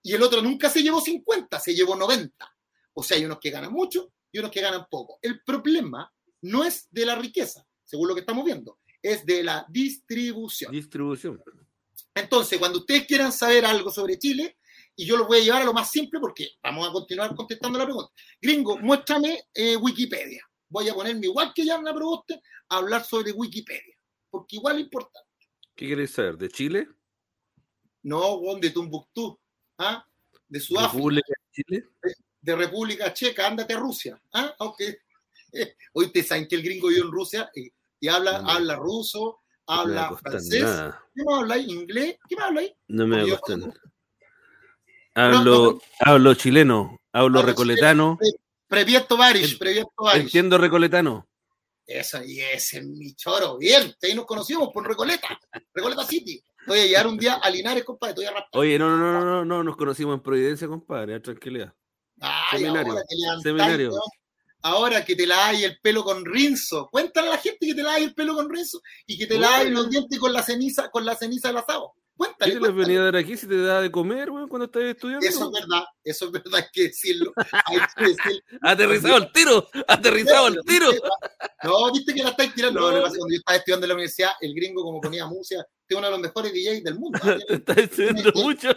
[0.03, 2.57] Y el otro nunca se llevó 50, se llevó 90.
[2.95, 5.19] O sea, hay unos que ganan mucho y unos que ganan poco.
[5.23, 9.67] El problema no es de la riqueza, según lo que estamos viendo es de la
[9.69, 10.73] distribución.
[10.73, 11.43] Distribución.
[12.15, 14.59] Entonces, cuando ustedes quieran saber algo sobre Chile,
[15.01, 17.79] y yo lo voy a llevar a lo más simple porque vamos a continuar contestando
[17.79, 18.13] la pregunta.
[18.39, 20.47] Gringo, muéstrame eh, Wikipedia.
[20.69, 22.39] Voy a ponerme igual que ya en la pregunta
[22.69, 23.97] a hablar sobre Wikipedia,
[24.29, 25.31] porque igual es importante.
[25.75, 26.37] ¿Qué quieres saber?
[26.37, 26.87] ¿De Chile?
[28.03, 29.41] No, de Tumbuctú,
[29.79, 30.07] ¿ah?
[30.47, 30.93] de Sudáfrica.
[30.93, 31.85] ¿República de Chile?
[32.43, 34.23] De, República Checa, ándate a Rusia.
[34.35, 34.55] ¿ah?
[34.59, 34.97] Okay.
[35.95, 37.51] Hoy te saben que el gringo vive en Rusia.
[37.55, 37.71] Eh,
[38.01, 40.63] y habla, habla ruso, habla francés.
[41.15, 41.57] ¿Qué más habla?
[41.57, 42.19] ¿Inglés?
[42.29, 42.63] ¿Qué más habla?
[42.89, 43.57] No me gusta
[45.15, 48.19] Hablo, hablo chileno, hablo recoletano.
[48.69, 49.59] Previeto Varish.
[50.15, 51.27] Entiendo recoletano.
[51.85, 53.59] Eso, y ese es mi choro.
[53.59, 55.41] Bien, ahí nos conocimos por Recoleta,
[55.75, 56.41] Recoleta City.
[56.67, 58.13] Voy a llegar un día a Linares, compadre.
[58.13, 61.75] Estoy a Oye, no, no, no, no, no, nos conocimos en Providencia, compadre, tranquilidad.
[62.53, 62.95] seminario.
[63.43, 63.91] seminario
[64.63, 66.89] ahora que te laváis el pelo con rinzo.
[66.91, 69.71] Cuéntale a la gente que te laváis el pelo con rinzo y que te laváis
[69.71, 71.95] los dientes con la ceniza, con la ceniza del asado.
[72.21, 72.53] Cuéntale.
[72.53, 75.27] ¿Qué te venía a dar aquí si te da de comer, güey, cuando estás estudiando?
[75.27, 77.33] Eso es verdad, eso es verdad, hay que decirlo.
[78.61, 80.91] aterrizado el tiro, aterrizado el tiro.
[81.65, 82.79] No, viste que la estáis tirando.
[82.79, 83.01] No, no.
[83.01, 86.11] Cuando yo estaba estudiando en la universidad, el gringo, como ponía música, es uno de
[86.11, 87.19] los mejores DJs del mundo.
[87.49, 88.69] Te estás diciendo mucho.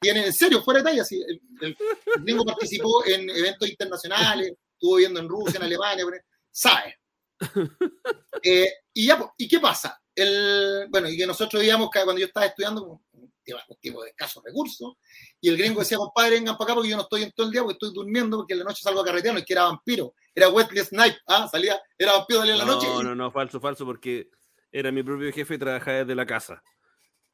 [0.00, 1.22] Tiene, en serio, fuera de talla, sí.
[1.28, 1.76] el, el
[2.24, 6.06] gringo participó en eventos internacionales, estuvo viendo en Rusia, en Alemania,
[6.50, 6.98] sabe.
[8.44, 10.01] Eh, y ya, ¿y qué pasa?
[10.14, 13.32] El, bueno, y que nosotros que cuando yo estaba estudiando, un
[13.80, 14.94] tipo de escasos recursos,
[15.40, 17.52] y el gringo decía, compadre, vengan para acá porque yo no estoy en todo el
[17.52, 20.14] día, porque estoy durmiendo, porque en la noche salgo a carretear, y que era vampiro,
[20.34, 21.48] era Wesley Snipe, ¿ah?
[21.50, 22.86] salía, era vampiro, salía en la noche.
[22.86, 24.30] No, no, no, falso, falso, porque
[24.70, 26.62] era mi propio jefe y trabajaba desde la casa.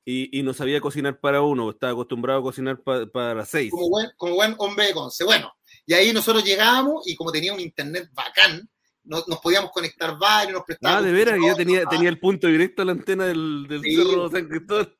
[0.04, 3.70] Y, y, no sabía cocinar para uno, estaba acostumbrado a cocinar para seis.
[3.70, 5.22] Como buen, como buen hombre de conce.
[5.22, 5.52] Bueno,
[5.84, 8.70] y ahí nosotros llegábamos y como tenía un internet bacán,
[9.08, 11.02] nos, podíamos conectar varios, nos prestábamos.
[11.02, 13.82] Ah, de veras, que yo tenía, tenía el punto directo a la antena del, del
[13.82, 14.94] Cerro San Cristóbal.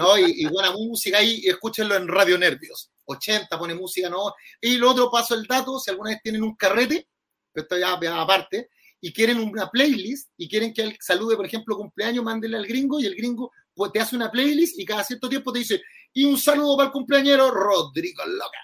[0.00, 2.90] No, y, buena música ahí, escúchenlo en Radio Nervios.
[3.04, 4.32] 80 pone música, ¿no?
[4.60, 7.06] Y lo otro paso el dato, si alguna vez tienen un carrete,
[7.52, 8.70] esto ya, aparte,
[9.00, 12.98] y quieren una playlist y quieren que él salude, por ejemplo, cumpleaños, mándenle al gringo
[12.98, 15.82] y el gringo pues, te hace una playlist y cada cierto tiempo te dice,
[16.12, 18.58] y un saludo para el cumpleañero Rodrigo Loca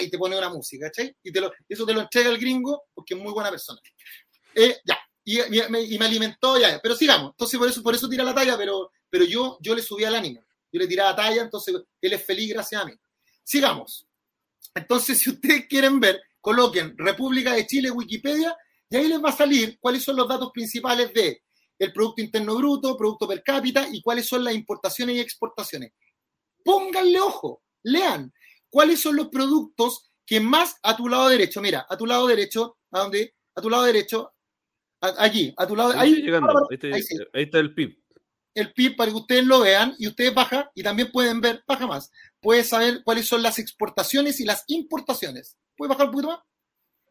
[0.00, 1.14] y te pone una música, ¿cachai?
[1.22, 3.80] Y te lo, eso te lo entrega el gringo porque es muy buena persona.
[4.54, 7.32] Eh, ya, y, me, alimentó, ya, pero sigamos.
[7.32, 10.16] Entonces, por eso, por eso tira la talla, pero, pero yo, yo le subía al
[10.16, 10.44] ánimo.
[10.72, 12.92] Yo le tiraba talla, entonces él es feliz gracias a mí.
[13.42, 14.06] Sigamos.
[14.74, 18.56] Entonces, si ustedes quieren ver, coloquen República de Chile, Wikipedia,
[18.88, 21.42] y ahí les va a salir cuáles son los datos principales de
[21.78, 25.92] el Producto Interno Bruto, Producto Per cápita y cuáles son las importaciones y exportaciones.
[26.66, 28.32] Pónganle ojo, lean,
[28.76, 31.62] ¿Cuáles son los productos que más a tu lado derecho?
[31.62, 33.34] Mira, a tu lado derecho, ¿a dónde?
[33.54, 34.34] A tu lado derecho,
[35.00, 35.92] allí, a tu lado.
[35.98, 36.22] Ahí,
[36.92, 37.02] ahí,
[37.32, 37.96] está el PIB.
[38.54, 41.86] El PIB para que ustedes lo vean y ustedes bajan y también pueden ver, baja
[41.86, 42.10] más.
[42.40, 45.56] Puedes saber cuáles son las exportaciones y las importaciones.
[45.74, 46.40] ¿Puedes bajar un poquito más?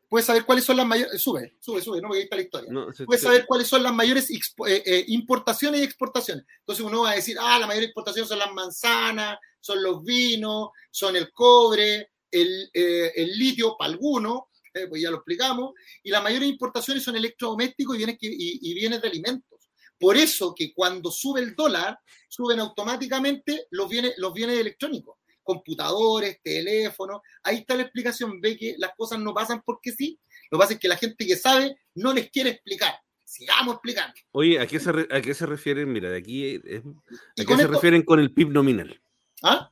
[0.10, 2.72] Puedes saber cuáles son las mayores, sube, sube, sube, no, ahí está la historia.
[3.06, 6.46] puedes saber cuáles son las mayores eh, eh, importaciones y exportaciones.
[6.60, 10.70] Entonces uno va a decir, ah, la mayor exportación son las manzanas, son los vinos,
[10.92, 14.44] son el cobre, el, eh, el litio para algunos,
[14.90, 15.72] pues ya lo explicamos,
[16.04, 19.60] y las mayores importaciones son electrodomésticos y bienes, y, bienes de alimentos.
[19.98, 21.98] Por eso que cuando sube el dólar,
[22.28, 25.18] suben automáticamente los bienes, los bienes electrónicos.
[25.46, 27.22] Computadores, teléfonos.
[27.44, 28.42] Ahí está la explicación.
[28.42, 30.20] Ve que las cosas no pasan porque sí.
[30.52, 32.96] Lo que pasa es que la gente que sabe no les quiere explicar.
[33.24, 34.14] Sigamos explicando.
[34.32, 35.92] Oye, ¿a qué se, a qué se refieren?
[35.92, 39.02] Mira, de aquí, ¿a qué se refieren con el PIB nominal?
[39.42, 39.72] ¿Ah?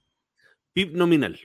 [0.73, 1.39] PIB nominal.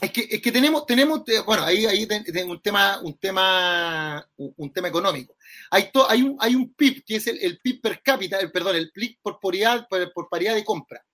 [0.00, 4.72] Es que, es que tenemos, tenemos, bueno, ahí, ahí tenemos un tema, un tema, un
[4.72, 5.34] tema económico.
[5.70, 8.92] Hay, hay, un, hay un PIB, que es el, PIB per cápita, el, perdón, el
[8.92, 11.04] PIB por, paridad, por paridad de compra.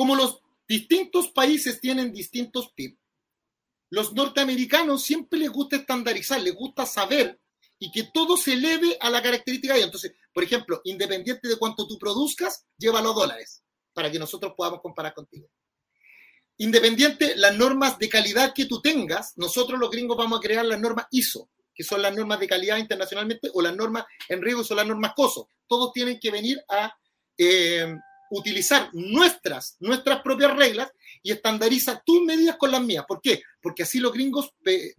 [0.00, 2.96] Como los distintos países tienen distintos PIB,
[3.90, 7.38] los norteamericanos siempre les gusta estandarizar, les gusta saber
[7.78, 11.86] y que todo se eleve a la característica de Entonces, por ejemplo, independiente de cuánto
[11.86, 15.50] tú produzcas, lleva los dólares para que nosotros podamos comparar contigo.
[16.56, 20.80] Independiente las normas de calidad que tú tengas, nosotros los gringos vamos a crear las
[20.80, 24.78] normas ISO, que son las normas de calidad internacionalmente, o las normas en riesgo, son
[24.78, 25.50] las normas COSO.
[25.66, 26.90] Todos tienen que venir a
[27.36, 27.98] eh,
[28.30, 30.90] utilizar nuestras, nuestras propias reglas
[31.22, 33.04] y estandariza tus medidas con las mías.
[33.06, 33.42] ¿Por qué?
[33.60, 34.50] Porque así los gringos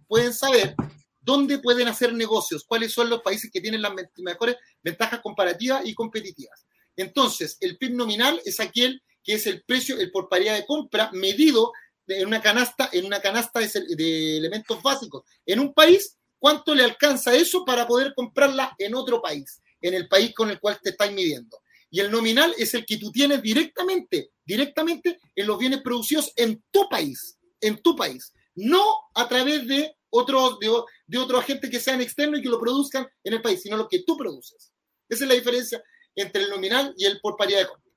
[0.06, 0.74] pueden saber
[1.20, 5.94] dónde pueden hacer negocios, cuáles son los países que tienen las mejores ventajas comparativas y
[5.94, 6.66] competitivas.
[6.96, 11.10] Entonces, el PIB nominal es aquel que es el precio, el por paridad de compra
[11.12, 11.72] medido
[12.08, 15.22] en una canasta, en una canasta de, elementos básicos.
[15.46, 19.62] En un país, ¿cuánto le alcanza eso para poder comprarla en otro país?
[19.80, 21.58] En el país con el cual te estáis midiendo.
[21.92, 26.64] Y el nominal es el que tú tienes directamente, directamente en los bienes producidos en
[26.70, 28.32] tu país, en tu país.
[28.54, 28.82] No
[29.14, 30.70] a través de otros de,
[31.06, 34.04] de agentes que sean externos y que lo produzcan en el país, sino lo que
[34.04, 34.72] tú produces.
[35.06, 35.84] Esa es la diferencia
[36.16, 37.92] entre el nominal y el por paridad de compra.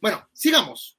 [0.00, 0.98] Bueno, sigamos.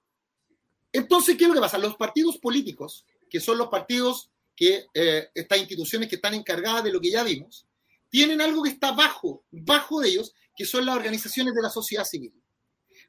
[0.94, 1.80] Entonces, ¿qué es lo que pasa?
[1.80, 6.92] Los partidos políticos, que son los partidos que eh, estas instituciones que están encargadas de
[6.92, 7.66] lo que ya vimos,
[8.10, 12.06] tienen algo que está bajo, bajo de ellos, que son las organizaciones de la sociedad
[12.06, 12.34] civil.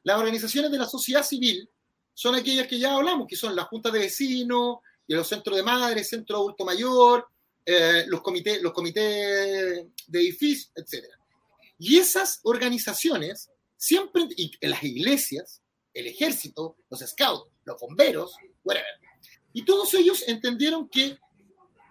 [0.03, 1.69] Las organizaciones de la sociedad civil
[2.13, 4.77] son aquellas que ya hablamos, que son las juntas de vecinos,
[5.07, 7.27] los centros de madres, centro adulto mayor,
[7.65, 11.05] eh, los comités, los comités de edificios, etc.
[11.79, 15.61] Y esas organizaciones siempre, y las iglesias,
[15.93, 18.85] el ejército, los scouts, los bomberos, whatever,
[19.53, 21.17] y todos ellos entendieron que,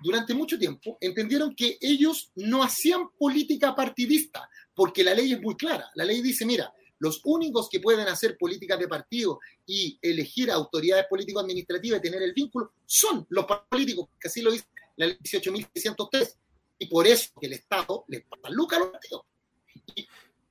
[0.03, 5.57] durante mucho tiempo, entendieron que ellos no hacían política partidista, porque la ley es muy
[5.57, 5.91] clara.
[5.95, 11.07] La ley dice, mira, los únicos que pueden hacer políticas de partido y elegir autoridades
[11.09, 14.67] político-administrativas y tener el vínculo son los políticos, que así lo dice
[14.97, 16.37] la ley 18.603.
[16.79, 19.23] Y por eso que el Estado les pasa lucas a los partidos.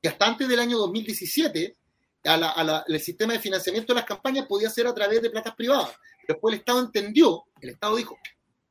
[0.01, 1.75] Y hasta antes del año 2017,
[2.87, 5.95] el sistema de financiamiento de las campañas podía ser a través de platas privadas.
[6.27, 8.17] Después el Estado entendió, el Estado dijo,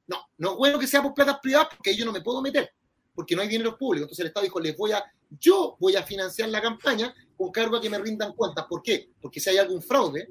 [0.09, 2.73] no, no es bueno que sea por platas privadas porque yo no me puedo meter,
[3.15, 4.05] porque no hay dinero público.
[4.05, 7.77] Entonces el Estado dijo, les voy a, yo voy a financiar la campaña con cargo
[7.77, 8.67] a que me rindan cuentas.
[8.69, 9.11] ¿Por qué?
[9.21, 10.29] Porque si hay algún fraude,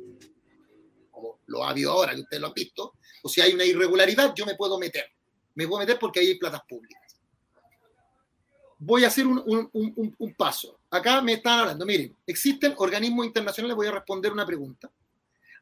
[1.12, 4.34] como lo ha habido ahora, que ustedes lo han visto, o si hay una irregularidad,
[4.36, 5.06] yo me puedo meter.
[5.56, 7.02] Me puedo meter porque ahí hay platas públicas.
[8.80, 10.80] Voy a hacer un, paso.
[10.90, 14.92] Acá me están hablando, miren, existen organismos internacionales, voy a responder una pregunta.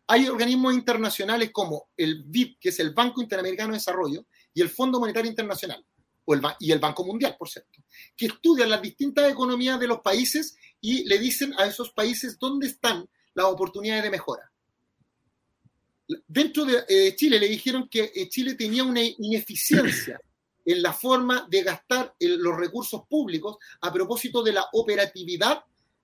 [0.08, 4.70] Hay organismos internacionales como el BIP, que es el Banco Interamericano de Desarrollo, y el
[4.70, 5.86] Fondo Monetario Internacional,
[6.26, 7.80] o el, y el Banco Mundial, por cierto,
[8.16, 12.68] que estudian las distintas economías de los países y le dicen a esos países dónde
[12.68, 14.52] están las oportunidades de mejora.
[16.28, 20.20] Dentro de eh, Chile le dijeron que eh, Chile tenía una ineficiencia
[20.66, 25.64] en la forma de gastar los recursos públicos a propósito de la operatividad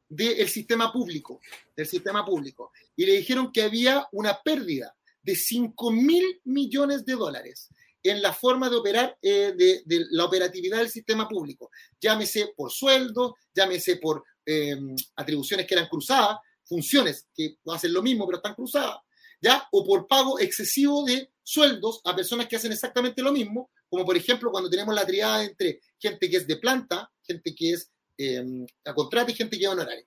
[0.09, 1.41] del sistema público,
[1.75, 2.71] del sistema público.
[2.95, 7.69] Y le dijeron que había una pérdida de 5 mil millones de dólares
[8.03, 11.69] en la forma de operar eh, de, la operatividad del sistema público.
[11.99, 18.25] Llámese por sueldo, llámese por em, atribuciones que eran cruzadas, funciones que hacen lo mismo
[18.25, 18.97] pero están cruzadas,
[19.41, 19.67] ¿ya?
[19.71, 24.17] O por pago excesivo de sueldos a personas que hacen exactamente lo mismo, como por
[24.17, 28.65] ejemplo cuando tenemos la triada entre gente que es de planta, gente que es em,
[28.85, 30.05] a contrato y gente que es honoraria.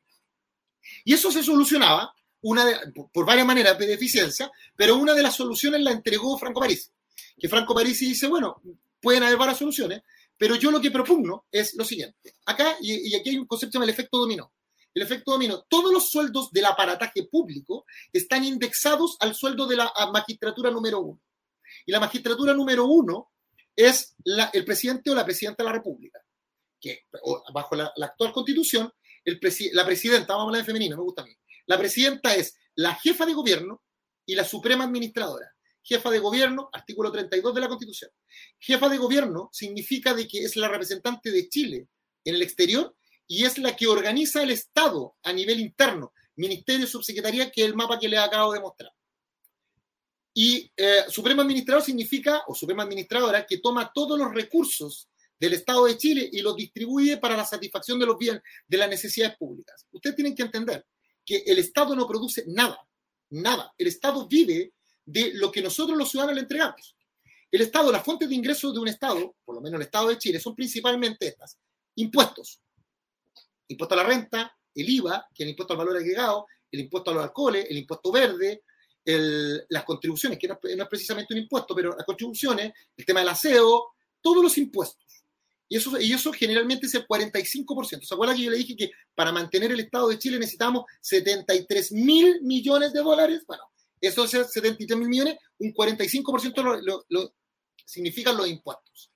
[1.05, 2.65] Y eso se solucionaba una
[3.13, 6.91] por varias maneras de deficiencia, pero una de las soluciones la entregó Franco París
[7.39, 8.63] que Franco Parisi dice, bueno,
[9.01, 10.03] pueden haber varias soluciones,
[10.37, 12.35] pero yo lo que propugno es lo siguiente.
[12.47, 14.53] Acá, y, aquí hay un concepto del efecto dominó.
[14.93, 19.93] El efecto dominó, todos los sueldos del aparataje público están indexados al sueldo de la
[20.13, 21.21] magistratura número uno.
[21.87, 23.31] Y la magistratura número uno
[23.77, 24.17] es
[24.53, 26.19] el presidente o la presidenta de la República,
[26.81, 27.07] que
[27.53, 28.93] bajo la, actual constitución,
[29.73, 32.95] la presidenta, vamos a hablar en femenino, me gusta a mí, la presidenta es la
[32.97, 33.83] jefa de gobierno
[34.27, 38.11] y la suprema administradora jefa de gobierno, artículo 32 de la Constitución.
[38.59, 41.89] Jefa de gobierno significa de que es la representante de Chile
[42.25, 42.95] en el exterior
[43.27, 47.75] y es la que organiza el Estado a nivel interno, ministerio, subsecretaría, que es el
[47.75, 48.93] mapa que les acabo de mostrar.
[50.35, 55.09] Y eh, Supremo Administrador significa, o Suprema Administradora, que toma todos los recursos
[55.39, 58.89] del Estado de Chile y los distribuye para la satisfacción de los bienes, de las
[58.89, 59.87] necesidades públicas.
[59.91, 60.87] Ustedes tienen que entender
[61.25, 62.79] que el Estado no produce nada,
[63.31, 63.73] nada.
[63.79, 64.73] El Estado vive
[65.05, 66.97] de lo que nosotros los ciudadanos le entregamos.
[67.51, 70.19] El Estado, las fuentes de ingresos de un Estado, por lo menos el Estado de
[70.19, 71.59] Chile, son principalmente estas.
[71.97, 72.61] Impuestos.
[73.69, 77.11] Impuesto a la renta, el IVA, que es el impuesto al valor agregado, el impuesto
[77.11, 78.63] a los alcoholes, el impuesto verde,
[79.05, 83.89] las contribuciones, que no, es precisamente un impuesto, pero las contribuciones, el tema del aseo,
[84.21, 85.25] todos los impuestos.
[85.69, 88.05] Y eso, y eso generalmente es el 45%.
[88.05, 91.93] ¿Se acuerdan que yo le dije que para mantener el Estado de Chile necesitamos 73
[91.93, 93.45] mil millones de dólares?
[93.47, 93.70] Bueno,
[94.01, 97.35] eso es 73 mil millones, un 45% lo, lo,
[97.85, 99.11] significan los impuestos.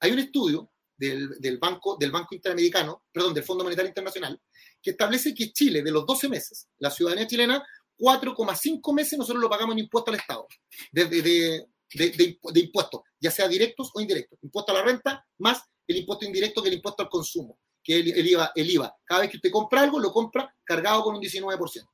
[0.00, 4.40] Hay un estudio del, banco, del Banco Interamericano, perdón, del Fondo Monetario Internacional,
[4.80, 7.64] que establece que Chile, de los 12 meses, la ciudadanía chilena,
[7.98, 10.46] 4,5 meses nosotros lo pagamos en impuesto al Estado,
[10.92, 11.66] de,
[12.54, 14.38] impuestos, ya sea directos o indirectos.
[14.42, 18.06] Impuesto a la renta más el impuesto indirecto que el impuesto al consumo, que es
[18.06, 18.96] el, IVA, el IVA.
[19.04, 21.88] Cada vez que usted compra algo, lo compra cargado con un 19%.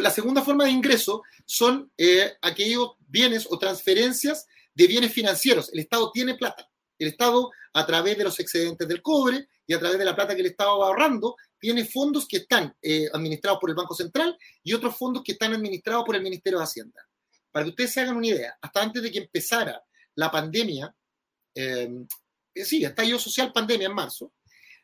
[0.00, 5.72] La segunda forma de ingreso son eh, aquellos bienes o transferencias de bienes financieros.
[5.72, 6.68] El Estado tiene plata.
[6.98, 10.34] El Estado, a través de los excedentes del cobre y a través de la plata
[10.34, 14.36] que el Estado va ahorrando, tiene fondos que están eh, administrados por el Banco Central
[14.62, 17.00] y otros fondos que están administrados por el Ministerio de Hacienda.
[17.50, 19.82] Para que ustedes se hagan una idea, hasta antes de que empezara
[20.14, 20.94] la pandemia,
[21.54, 21.90] eh,
[22.54, 24.32] eh, sí, estallido social pandemia en marzo,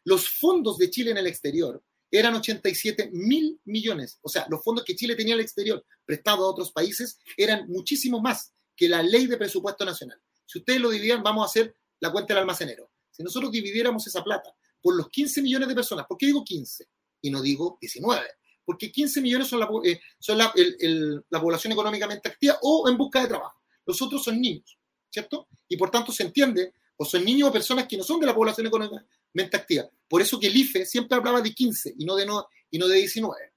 [0.04, 4.18] los fondos de Chile en el exterior eran 87 mil millones.
[4.22, 7.68] O sea, los fondos que Chile tenía en el exterior prestados a otros países eran
[7.68, 10.20] muchísimo más que la ley de presupuesto nacional.
[10.46, 12.90] Si ustedes lo dividían, vamos a hacer la cuenta del almacenero.
[13.10, 16.86] Si nosotros dividiéramos esa plata por los 15 millones de personas, ¿por qué digo 15
[17.22, 18.26] y no digo 19?
[18.64, 23.60] Porque 15 millones son la, eh, la población económicamente activa o en busca de trabajo.
[23.84, 24.78] Los otros son niños,
[25.10, 25.48] ¿cierto?
[25.68, 28.34] Y por tanto se entiende o son niños o personas que no son de la
[28.34, 29.88] población económicamente activa.
[30.08, 32.88] Por eso que el IFE siempre hablaba de 15 y no de, no, y no
[32.88, 33.52] de 19,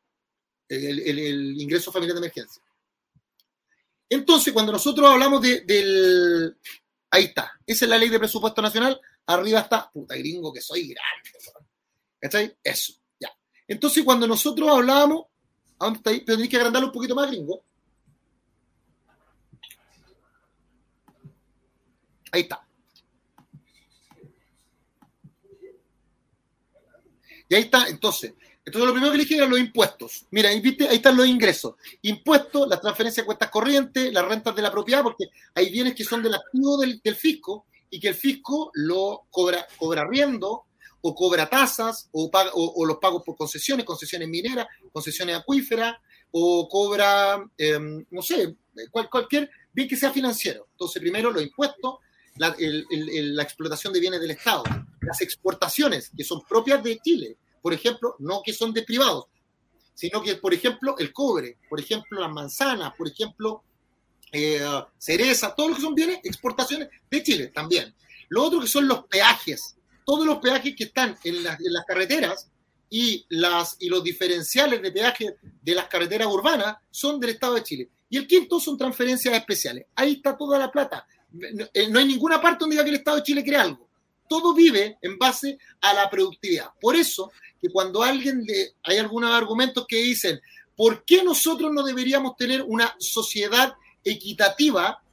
[0.69, 2.61] el, ingreso familiar de emergencia.
[4.07, 6.55] Entonces, cuando nosotros hablamos de, del...
[7.09, 10.87] Ahí está, esa es la ley de presupuesto nacional, arriba está, puta gringo que soy
[10.87, 11.31] grande.
[12.19, 12.55] ¿Cachai?
[12.63, 13.29] Eso, ya.
[13.67, 15.25] Entonces, cuando nosotros hablábamos,
[15.79, 16.19] ¿a dónde está ahí?
[16.19, 17.63] Pero tenéis que agrandarlo un poquito más, gringo.
[22.31, 22.65] Ahí está.
[27.51, 28.33] Y ahí está, entonces,
[28.63, 30.25] entonces lo primero que le dije eran los impuestos.
[30.31, 30.87] Mira, ahí, ¿viste?
[30.87, 31.75] ahí están los ingresos.
[32.01, 36.05] Impuestos, las transferencias de cuentas corrientes, las rentas de la propiedad, porque hay bienes que
[36.05, 40.63] son del activo del, fisco y que el fisco lo cobra, cobra riendo
[41.01, 45.97] o cobra tasas o, paga, o, los pagos por concesiones, concesiones mineras, concesiones acuíferas
[46.31, 48.55] o cobra, em, no sé,
[49.09, 50.69] cualquier bien que sea financiero.
[50.71, 51.95] Entonces, primero los impuestos,
[52.37, 54.63] la, la explotación de bienes del Estado,
[55.01, 59.25] las exportaciones que son propias de Chile, por ejemplo, no que son de privados,
[59.93, 63.63] sino que, por ejemplo, el cobre, por ejemplo, las manzanas, por ejemplo,
[64.31, 64.61] eh,
[64.97, 67.93] cereza, todos los que son bienes, exportaciones de Chile también.
[68.29, 69.75] Lo otro que son los peajes,
[70.05, 72.49] todos los peajes que están en, las carreteras
[72.89, 77.63] y, las, y los diferenciales de peaje de las carreteras urbanas son del Estado de
[77.63, 77.89] Chile.
[78.09, 79.85] Y el quinto son transferencias especiales.
[79.95, 81.05] Ahí está toda la plata.
[81.31, 83.90] No, eh, no hay ninguna parte donde diga que el Estado de Chile crea algo
[84.31, 86.69] todo vive en base a la productividad.
[86.79, 90.39] Por eso que cuando alguien le, hay algunos argumentos que dicen,
[90.73, 93.73] ¿por qué nosotros no deberíamos tener una sociedad
[94.05, 95.03] equitativa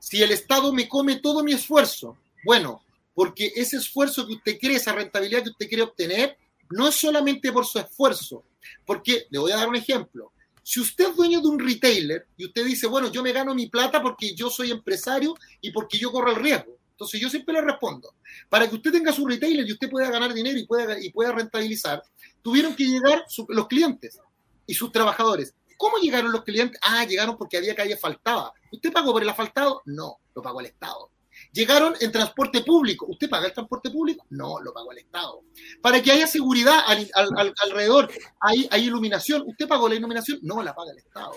[0.00, 2.18] si el Estado me come todo mi esfuerzo?
[2.44, 2.82] Bueno,
[3.14, 6.36] porque ese esfuerzo que usted cree, esa rentabilidad que usted quiere obtener,
[6.70, 8.42] no es solamente por su esfuerzo.
[8.84, 10.32] Porque, le voy a dar un ejemplo.
[10.64, 13.68] Si usted es dueño de un retailer y usted dice, bueno, yo me gano mi
[13.68, 16.75] plata porque yo soy empresario y porque yo corro el riesgo.
[16.96, 18.14] Entonces yo siempre le respondo,
[18.48, 21.30] para que usted tenga su retailer y usted pueda ganar dinero y pueda, y pueda
[21.30, 22.02] rentabilizar,
[22.40, 24.18] tuvieron que llegar los clientes
[24.66, 25.54] y sus trabajadores.
[25.76, 26.80] ¿Cómo llegaron los clientes?
[26.82, 28.50] Ah, llegaron porque había calle faltaba.
[28.72, 29.82] ¿Usted pagó por el asfaltado?
[29.84, 31.10] No, lo pagó el Estado.
[31.52, 33.06] Llegaron en transporte público.
[33.08, 34.26] ¿Usted paga el transporte público?
[34.30, 35.42] No, lo pagó el Estado.
[35.80, 36.80] Para que haya seguridad
[37.62, 39.42] alrededor, hay, hay, iluminación.
[39.46, 40.38] ¿Usted pagó la iluminación?
[40.42, 41.32] No, la paga el Estado.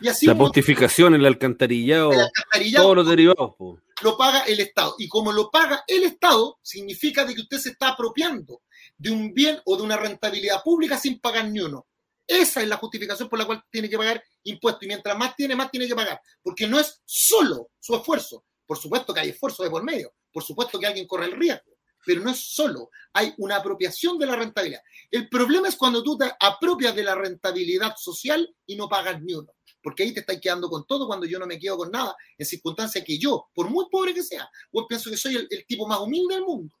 [0.00, 3.54] Y así la postificación, el alcantarillado, el alcantarillado todos los derivados.
[4.02, 4.94] Lo paga el Estado.
[4.98, 8.62] Y como lo paga el Estado, significa de que usted se está apropiando
[8.96, 11.86] de un bien o de una rentabilidad pública sin pagar ni uno.
[12.26, 14.82] Esa es la justificación por la cual tiene que pagar impuestos.
[14.82, 16.20] Y mientras más tiene, más tiene que pagar.
[16.42, 20.42] Porque no es solo su esfuerzo, por supuesto que hay esfuerzo de por medio, por
[20.42, 24.36] supuesto que alguien corre el riesgo, pero no es solo, hay una apropiación de la
[24.36, 24.82] rentabilidad.
[25.10, 29.34] El problema es cuando tú te apropias de la rentabilidad social y no pagas ni
[29.34, 29.52] uno,
[29.82, 32.46] porque ahí te estás quedando con todo cuando yo no me quedo con nada, en
[32.46, 36.00] circunstancias que yo, por muy pobre que sea, pues pienso que soy el, tipo más
[36.00, 36.74] humilde del mundo.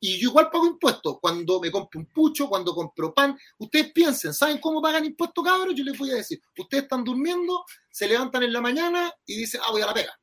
[0.00, 3.38] Y yo igual pago impuestos cuando me compro un pucho, cuando compro pan.
[3.56, 5.76] Ustedes piensen, ¿saben cómo pagan impuestos, cabros?
[5.76, 6.40] Yo les voy a decir.
[6.58, 10.20] Ustedes están durmiendo, se levantan en la mañana y dicen, ah, voy a la pega.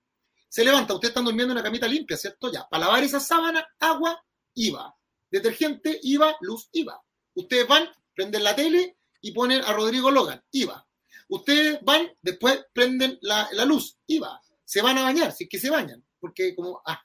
[0.50, 2.52] Se levanta, ustedes están durmiendo en una camita limpia, ¿cierto?
[2.52, 4.24] Ya, para lavar esa sábana, agua,
[4.54, 4.96] IVA.
[5.30, 7.02] Detergente, IVA, luz, IVA.
[7.36, 10.88] Ustedes van, prenden la tele y ponen a Rodrigo Logan, IVA.
[11.30, 14.42] Ustedes van, después prenden la, luz, IVA.
[14.64, 16.04] Se van a bañar, si es que se bañan.
[16.20, 17.02] Porque como, ah,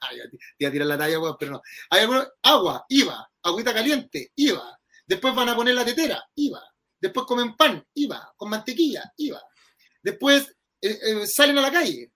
[0.57, 1.61] ya, tirar la talla, pero no.
[1.89, 2.07] Hay
[2.43, 3.31] agua, IVA.
[3.43, 4.79] Agüita caliente, IVA.
[5.05, 6.63] Después van a poner la tetera, IVA.
[6.99, 8.33] Después comen pan, IVA.
[8.37, 9.41] Con mantequilla, IVA.
[10.01, 12.11] Después eh, eh, salen a la calle,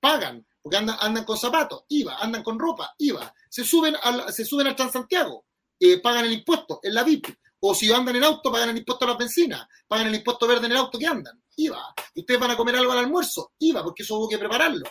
[0.00, 4.46] pagan, porque andan, andan con zapatos, IVA, andan con ropa, IVA, se suben al, se
[4.46, 5.44] suben al Transantiago,
[5.78, 7.26] eh, pagan el impuesto en la VIP,
[7.60, 10.64] o si andan en auto, pagan el impuesto a la benzina, pagan el impuesto verde
[10.64, 11.94] en el auto que andan, IVA.
[12.14, 14.90] Ustedes van a comer algo al almuerzo, IVA, porque eso hubo que prepararlo.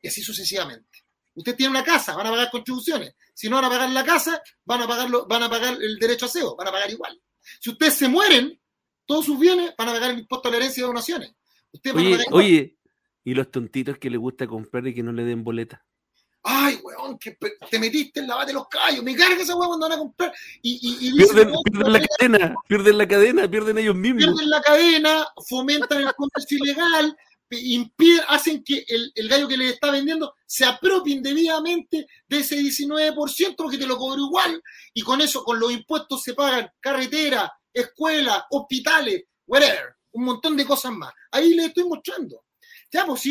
[0.00, 1.00] Y así sucesivamente.
[1.34, 3.16] Ustedes tienen una casa, van a pagar contribuciones.
[3.34, 6.26] Si no van a pagar la casa, van a, pagarlo, van a pagar el derecho
[6.26, 7.20] a aseo, van a pagar igual.
[7.60, 8.56] Si ustedes se mueren,
[9.04, 11.34] todos sus bienes van a pagar el impuesto a la herencia de donaciones.
[11.72, 12.78] Ustedes oye, oye,
[13.24, 15.84] y los tontitos que les gusta comprar y que no le den boleta.
[16.44, 17.38] Ay, weón, que
[17.70, 19.04] te metiste en la bate de los callos.
[19.04, 20.32] Me carga esa weón cuando van a comprar.
[20.60, 21.52] Y, pierden,
[21.92, 24.24] la cadena, pierden la cadena, pierden ellos mismos.
[24.24, 27.16] Pierden la cadena, fomentan el comercio ilegal,
[27.50, 32.56] impiden, hacen que el, el, gallo que les está vendiendo se apropie indebidamente de ese
[32.56, 34.60] 19% porque te lo cobro igual.
[34.94, 40.66] Y con eso, con los impuestos se pagan carretera, escuela, hospitales, whatever, un montón de
[40.66, 41.12] cosas más.
[41.30, 42.42] Ahí les estoy mostrando.
[42.92, 43.22] Ya, pues.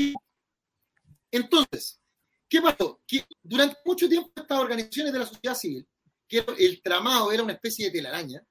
[1.32, 2.02] Entonces,
[2.50, 3.02] ¿qué pasó?
[3.08, 5.88] Que durante mucho tiempo estas organizaciones de la sociedad civil,
[6.28, 8.44] que el tramado era una especie de telaraña,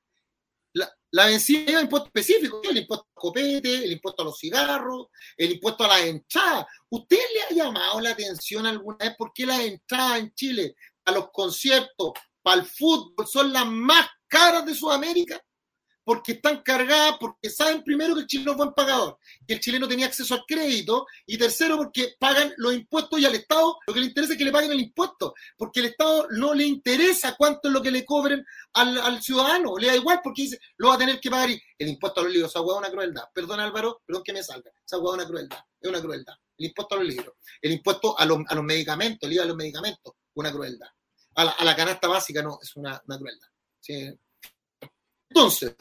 [0.73, 5.53] la, la vencía impuestos específicos, el impuesto al copete, el impuesto a los cigarros, el
[5.53, 6.67] impuesto a la entrada.
[6.89, 11.13] ¿Usted le ha llamado la atención alguna vez por qué las entradas en Chile a
[11.13, 15.43] los conciertos, para el fútbol, son las más caras de Sudamérica?
[16.11, 19.87] Porque están cargadas, porque saben primero que el chileno es buen pagador, que el chileno
[19.87, 24.01] tenía acceso al crédito, y tercero porque pagan los impuestos y al Estado lo que
[24.01, 27.69] le interesa es que le paguen el impuesto, porque al Estado no le interesa cuánto
[27.69, 30.99] es lo que le cobren al, ciudadano, le da igual porque dice, lo va a
[30.99, 33.25] tener que pagar el impuesto a los libros, esa hueá es una crueldad.
[33.33, 36.35] Perdón Álvaro, perdón que me salga, esa hueá es una crueldad, es una crueldad.
[36.59, 40.13] El impuesto a los libros, el impuesto a los, medicamentos, el IVA a los medicamentos,
[40.35, 40.89] una crueldad.
[41.37, 43.49] A la, canasta básica no, es una, crueldad.
[45.31, 45.77] Entonces,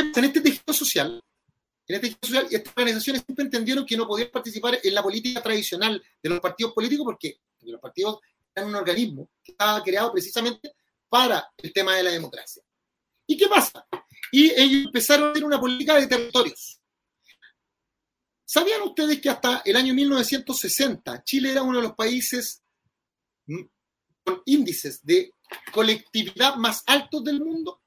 [0.00, 1.24] en este tejido social,
[1.88, 5.42] en este tejido social, estas organizaciones siempre entendieron que no podían participar en la política
[5.42, 8.20] tradicional de los partidos políticos porque, los partidos
[8.54, 10.74] eran un organismo que estaba creado precisamente
[11.08, 12.62] para el tema de la democracia.
[13.26, 13.86] ¿Y qué pasa?
[14.30, 16.80] Y ellos empezaron a hacer una política de territorios.
[18.44, 22.62] ¿Sabían ustedes que hasta el año 1960 Chile era uno de los países
[24.24, 25.32] con índices de
[25.72, 27.82] colectividad más altos del mundo?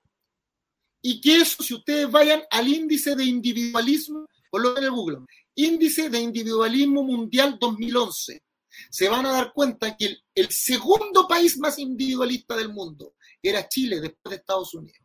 [1.02, 5.20] Y que eso, si ustedes vayan al índice de individualismo, coloquen en el Google,
[5.56, 8.44] índice de individualismo mundial 2011,
[8.90, 14.00] se van a dar cuenta que el, segundo país más individualista del mundo era Chile
[14.00, 15.00] después de Estados Unidos.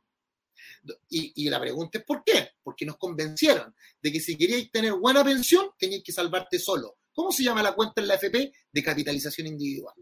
[1.09, 2.51] Y, la pregunta es ¿por qué?
[2.63, 6.99] Porque nos convencieron de que si queríais tener buena pensión, teníais que salvarte solo.
[7.13, 8.53] ¿Cómo se llama la cuenta en la FP?
[8.71, 9.95] De capitalización individual.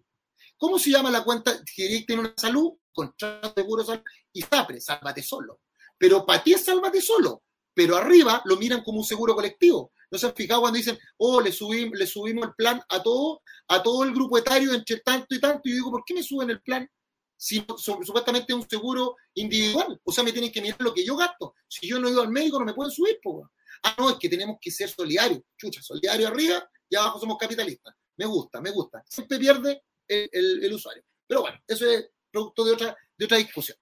[0.57, 2.73] ¿Cómo se llama la cuenta si queréis tener una salud?
[2.93, 5.61] Contrato de seguro salud y SAPRE, sálvate solo.
[6.03, 7.45] Pero para ti es sálvate solo.
[7.73, 9.93] Pero arriba lo miran como un seguro colectivo.
[10.11, 14.03] ¿No se han fijado cuando dicen, oh, le subimos, el plan a todo, a todo
[14.03, 15.61] el grupo etario entre tanto y tanto?
[15.63, 16.91] Y yo digo, ¿por qué me suben el plan?
[17.37, 20.01] Si supuestamente es un seguro individual.
[20.03, 21.55] O sea, me tienen que mirar lo que yo gasto.
[21.69, 23.47] Si yo no he ido al médico, no me pueden subir, pues.
[23.85, 25.43] Ah, no, es que tenemos que ser solidarios.
[25.57, 27.95] Chucha, solidario arriba y abajo somos capitalistas.
[28.17, 29.05] Me gusta, me gusta.
[29.09, 31.05] Siempre pierde el, el usuario.
[31.29, 33.79] Pero bueno, eso es producto de otra, de otra discusión.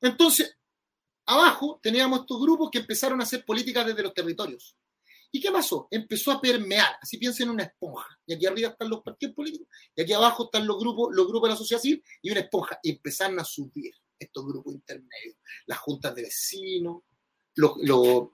[0.00, 0.56] Entonces,
[1.26, 4.76] Abajo teníamos estos grupos que empezaron a hacer políticas desde los territorios.
[5.32, 5.86] ¿Y qué pasó?
[5.90, 8.18] Empezó a permear, así piensen en una esponja.
[8.26, 11.48] Y aquí arriba están los partidos políticos, y aquí abajo están los grupos, los grupos
[11.48, 12.80] de la sociedad civil, y una esponja.
[12.82, 17.02] Y empezaron a subir estos grupos intermedios, las juntas de vecinos,
[17.54, 18.28] los,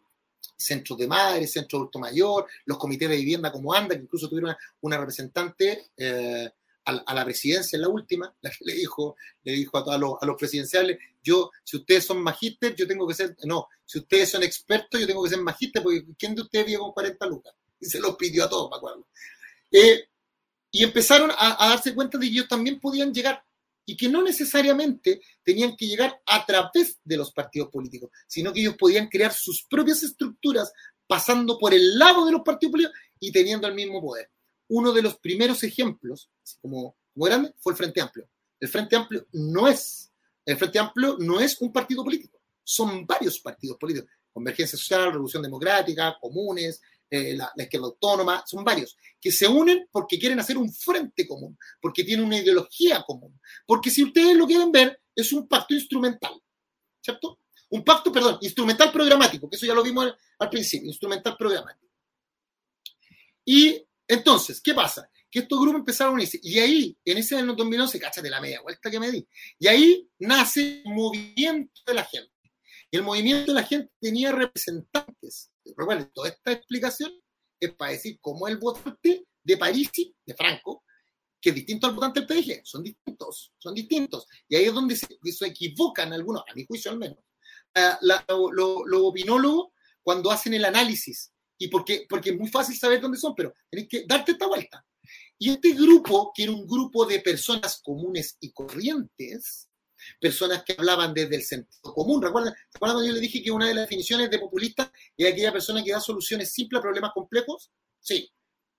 [0.58, 4.28] centros de madres, centros de adulto mayor, los comités de vivienda como ANDA, que incluso
[4.28, 6.50] tuvieron una, representante eh,
[6.86, 10.36] a, la presidencia en la última, le dijo, le dijo a, todos los, a los
[10.36, 15.00] presidenciales, yo, si ustedes son magíster, yo tengo que ser, no, si ustedes son expertos,
[15.00, 17.54] yo tengo que ser magíster, porque ¿quién de ustedes vive con 40 lucas?
[17.80, 19.06] Y se los pidió a todos, me acuerdo.
[19.72, 20.08] Eh,
[20.70, 23.42] y empezaron a, darse cuenta de que ellos también podían llegar,
[23.84, 28.60] y que no necesariamente tenían que llegar a través de los partidos políticos, sino que
[28.60, 30.72] ellos podían crear sus propias estructuras
[31.06, 34.28] pasando por el lado de los partidos políticos y teniendo el mismo poder.
[34.68, 38.28] Uno de los primeros ejemplos, como, como grande, fue el Frente Amplio.
[38.58, 40.12] El Frente Amplio no es,
[40.44, 44.10] el Frente Amplio no es un partido político, son varios partidos políticos.
[44.32, 50.18] Convergencia Social, Revolución Democrática, Comunes, eh, la, izquierda autónoma, son varios, que se unen porque
[50.18, 53.40] quieren hacer un frente común, porque tienen una ideología común.
[53.64, 56.34] Porque si ustedes lo quieren ver, es un pacto instrumental,
[57.00, 57.38] ¿cierto?
[57.70, 61.92] Un pacto, perdón, instrumental programático, que eso ya lo vimos al, principio, instrumental programático.
[63.44, 65.10] Y entonces, ¿qué pasa?
[65.30, 66.38] Que estos grupos empezaron a unirse.
[66.42, 69.26] Y ahí, en ese año 2011, cáchate la media vuelta que me di.
[69.58, 72.32] Y ahí nace el movimiento de la gente.
[72.90, 77.12] Y el movimiento de la gente tenía representantes recuerden, toda esta explicación
[77.58, 80.84] es para decir cómo el votante de Parisi, de Franco,
[81.40, 84.26] que es distinto al votante del PDG, son distintos, son distintos.
[84.48, 87.18] Y ahí es donde se, equivocan algunos, a mi juicio al menos,
[88.02, 89.68] los opinólogos
[90.02, 91.32] cuando hacen el análisis.
[91.58, 94.84] Y porque, porque es muy fácil saber dónde son, pero tenés que darte esta vuelta.
[95.38, 99.68] Y este grupo, que era un grupo de personas comunes y corrientes,
[100.20, 102.22] personas que hablaban desde el sentido común.
[102.22, 102.54] ¿Recuerdan?
[102.78, 105.92] cuando yo le dije que una de las definiciones de populista es aquella persona que
[105.92, 107.70] da soluciones simples a problemas complejos?
[108.00, 108.30] Sí.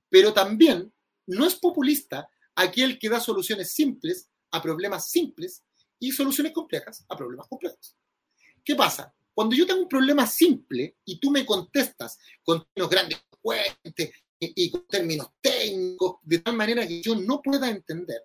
[0.09, 0.91] Pero también
[1.27, 5.63] no es populista aquel que da soluciones simples a problemas simples
[5.99, 7.95] y soluciones complejas a problemas complejos.
[8.63, 9.13] ¿Qué pasa?
[9.37, 13.19] Cuando yo tengo un problema simple y tú me contestas con términos grandes
[14.39, 18.19] y, y con términos técnicos, de tal manera que yo no pueda entender,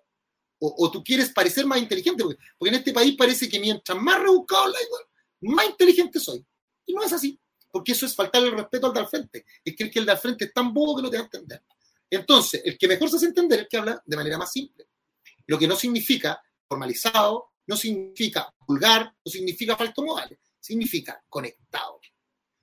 [0.57, 4.69] o, tú quieres parecer más inteligente, porque, en este país parece que mientras más rebuscado
[4.69, 4.79] la
[5.41, 6.43] más inteligente soy.
[6.87, 7.39] Y no es así,
[7.69, 9.45] porque eso es faltarle el respeto al de al frente.
[9.63, 11.21] Es que el que el de al frente es tan bobo que no te va
[11.21, 11.61] a entender.
[12.09, 14.87] Entonces, el que mejor se hace entender es el que habla de manera más simple.
[15.45, 21.99] Lo que no significa formalizado, no significa vulgar, no significa falto modales, significa conectado.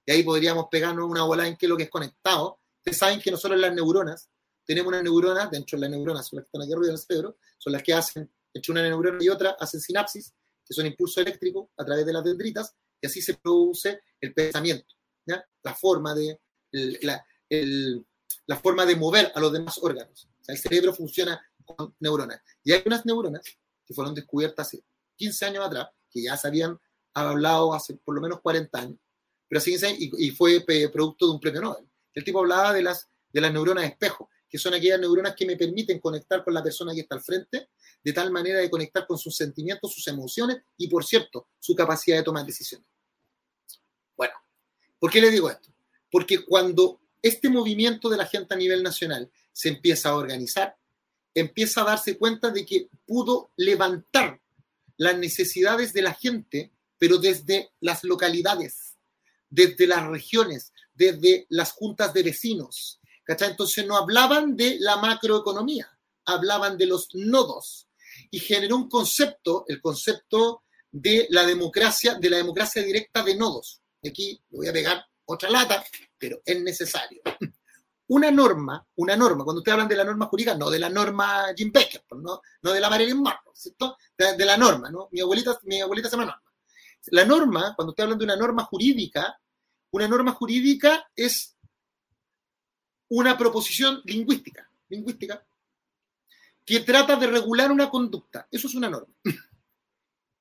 [0.06, 2.60] Y ahí podríamos pegarnos una bola en qué es lo que es conectado.
[2.78, 4.30] Ustedes saben que nosotros las neuronas
[4.64, 7.36] tenemos una neurona, dentro de las neuronas son las que están aquí arriba del cerebro,
[7.58, 10.32] son las que hacen, entre una neurona y otra, hacen sinapsis,
[10.64, 14.94] que son impulsos eléctricos a través de las dendritas, y así se produce el pensamiento,
[15.26, 15.44] ¿ya?
[15.62, 16.40] La forma de,
[17.02, 17.24] la,
[18.46, 20.28] la forma de mover a los demás órganos.
[20.40, 22.40] O sea, el cerebro funciona con neuronas.
[22.62, 23.42] Y hay unas neuronas
[23.84, 24.84] que fueron descubiertas hace
[25.16, 26.78] 15 años atrás, que ya se habían
[27.14, 28.98] hablado hace por lo menos 40 años,
[29.48, 30.60] pero así y, y fue
[30.92, 31.88] producto de un premio Nobel.
[32.14, 35.56] El tipo hablaba de las, de las neuronas espejo, que son aquellas neuronas que me
[35.56, 37.68] permiten conectar con la persona que está al frente,
[38.02, 42.16] de tal manera de conectar con sus sentimientos, sus emociones y, por cierto, su capacidad
[42.16, 42.86] de tomar decisiones.
[44.16, 44.34] Bueno,
[44.98, 45.72] ¿por qué le digo esto?
[46.10, 50.76] Porque cuando este movimiento de la gente a nivel nacional se empieza a organizar,
[51.32, 54.40] empieza a darse cuenta de que pudo levantar
[54.96, 58.96] las necesidades de la gente, pero desde las localidades,
[59.48, 63.00] desde las regiones, desde las juntas de vecinos,
[63.38, 65.88] entonces no hablaban de la macroeconomía,
[66.24, 67.88] hablaban de los nodos
[68.30, 73.80] y generó un concepto, el concepto de la democracia, de la democracia directa de nodos.
[74.04, 75.84] Aquí voy a pegar otra lata,
[76.18, 77.22] pero es necesario.
[78.08, 81.44] Una norma, una norma, cuando ustedes hablan de la norma jurídica, no de la norma
[81.56, 83.96] Jim Becker, pues, no, no de la Marilyn Monroe, ¿cierto?
[84.18, 85.08] De, la norma, ¿no?
[85.12, 86.49] Mi abuelita, mi abuelita se llama norma.
[87.06, 89.40] La norma, cuando ustedes hablan de una norma jurídica,
[89.90, 91.56] una norma jurídica es
[93.08, 95.44] una proposición lingüística, lingüística
[96.64, 98.46] que trata de regular una conducta.
[98.50, 99.14] Eso es una norma.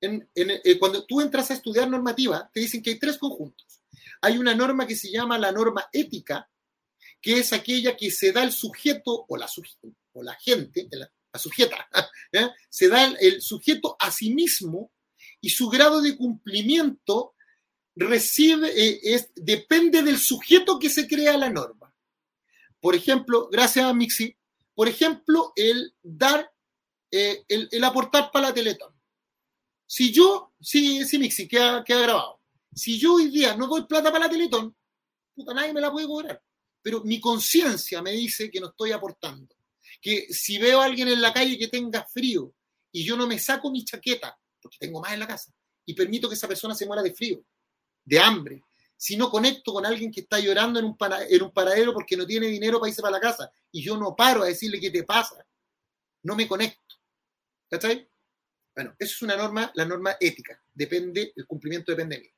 [0.01, 3.81] Eh, cuando tú entras a estudiar normativa, te dicen que hay tres conjuntos.
[4.21, 6.49] Hay una norma que se llama la norma ética,
[7.21, 9.49] que es aquella que se da el sujeto o la,
[10.13, 11.89] o la gente, la, sujeta,
[12.31, 12.49] ¿eh?
[12.69, 14.89] se da el, sujeto a sí mismo
[15.41, 17.35] y su grado de cumplimiento
[17.95, 21.93] recibe, eh, depende del sujeto que se crea la norma.
[22.79, 24.35] Por ejemplo, gracias a Mixi,
[24.73, 26.49] por ejemplo, el dar,
[27.11, 28.93] eh, el, aportar para la Teletón.
[29.85, 32.39] Si yo, sí, sí, Mixi, que ha, grabado.
[32.73, 34.73] Si yo hoy día no doy plata para la Teletón,
[35.35, 36.41] puta, nadie me la puede cobrar.
[36.81, 39.53] Pero mi conciencia me dice que no estoy aportando.
[40.01, 42.53] Que si veo a alguien en la calle que tenga frío
[42.91, 45.53] y yo no me saco mi chaqueta, porque tengo más en la casa,
[45.85, 47.43] y permito que esa persona se muera de frío,
[48.05, 48.63] de hambre,
[48.95, 50.97] si no conecto con alguien que está llorando en un,
[51.29, 54.13] en un paradero porque no tiene dinero para irse para la casa y yo no
[54.13, 55.45] paro a decirle qué te pasa,
[56.23, 56.95] no me conecto.
[57.69, 58.09] ¿Cachai?
[58.75, 60.61] Bueno, eso es una norma, la norma ética.
[60.73, 62.29] Depende, el cumplimiento depende de mí.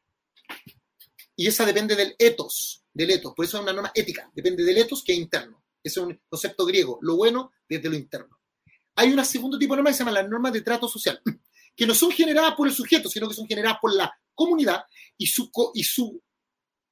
[1.36, 3.34] Y esa depende del etos, del etos.
[3.34, 4.30] Por eso es una norma ética.
[4.34, 5.64] Depende del etos que es interno.
[5.84, 7.00] Ese es un concepto griego.
[7.02, 8.40] Lo bueno desde lo interno.
[8.96, 11.20] Hay un segundo tipo de norma que se llama la norma de trato social.
[11.76, 14.84] que no son generadas por el sujeto, sino que son generadas por la comunidad
[15.18, 16.22] y su, y su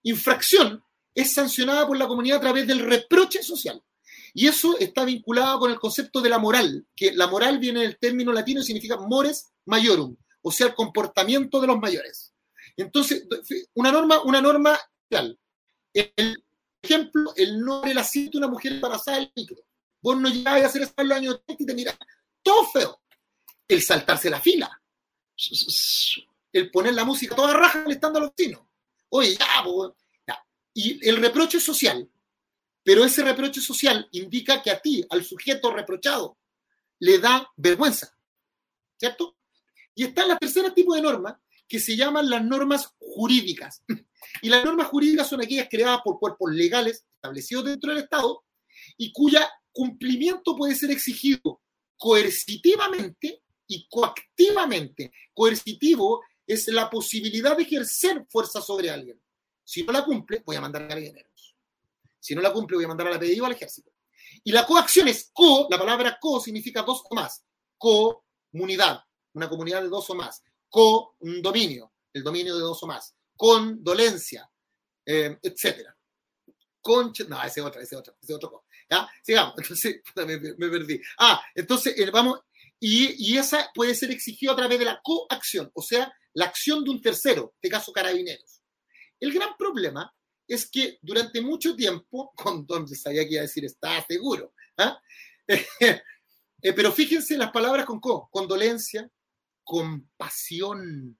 [0.03, 0.84] infracción
[1.14, 3.81] es sancionada por la comunidad a través del reproche social.
[4.34, 7.97] Y eso está vinculado con el concepto de la moral, que la moral viene del
[7.97, 12.34] término latino y significa mores majorum, o sea, el comportamiento de los mayores.
[12.77, 13.26] Entonces,
[13.73, 14.80] una norma, una norma
[15.10, 15.38] real.
[15.93, 16.43] El
[16.81, 19.57] ejemplo, el no el asiento de una mujer embarazada el micro.
[20.01, 21.97] Vos no llegabas a hacer eso en los años 80 y te miras
[22.41, 22.98] todo feo.
[23.70, 24.82] El saltarse la fila.
[26.52, 28.62] El poner la música toda raja molestando a los vecinos.
[29.10, 32.10] Oye, ya, Y el reproche social.
[32.84, 36.38] Pero ese reproche social indica que a ti, al sujeto reprochado,
[37.00, 38.18] le da vergüenza.
[38.98, 39.38] ¿Cierto?
[39.96, 43.84] Y está la tercera tipo de norma que se llaman las normas jurídicas.
[44.41, 48.44] Y las normas jurídicas son aquellas creadas por cuerpos legales establecidos dentro del Estado
[48.98, 51.62] y cuya cumplimiento puede ser exigido
[51.98, 55.14] coercitivamente y coactivamente.
[55.34, 59.22] Coercitivo es la posibilidad de ejercer fuerza sobre alguien.
[59.64, 61.56] Si no la cumple, voy a mandar a carabineros.
[62.20, 63.91] Si no la cumple, voy a mandar a la PDI o al ejército.
[64.44, 67.46] Y la coacción es co, la palabra co significa dos o más.
[67.78, 70.44] Comunidad, una comunidad de dos o más.
[70.68, 73.16] Co, un dominio, el dominio de dos o más.
[73.36, 74.50] Con dolencia,
[75.06, 75.96] eh, etcétera.
[76.82, 78.66] Con, no, ese es otro, ese es otro, ese es otro.
[78.90, 79.08] ¿Ya?
[79.22, 81.00] Sigamos, entonces, me, me perdí.
[81.20, 82.40] Ah, entonces, vamos,
[82.80, 86.91] y, esa puede ser exigida a través de la coacción, o sea, la acción de
[86.91, 88.61] un tercero, de este caso carabineros.
[89.19, 90.14] El gran problema
[90.47, 95.01] es que durante mucho tiempo, con donde sabía que iba a decir está seguro, ¿ah?
[95.47, 99.10] eh, pero fíjense las palabras con co, condolencia,
[99.64, 101.18] compasión,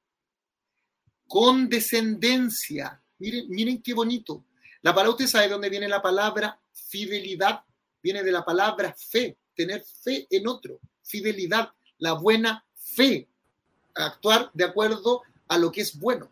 [1.28, 3.04] condescendencia.
[3.18, 4.46] Miren, miren qué bonito.
[4.82, 7.64] La palabra, usted sabe de dónde viene la palabra fidelidad,
[8.02, 10.80] viene de la palabra fe, tener fe en otro,
[11.10, 13.28] fidelidad, la buena fe,
[13.96, 16.30] actuar de acuerdo a lo que es bueno.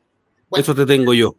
[0.55, 1.35] eso te tengo yo.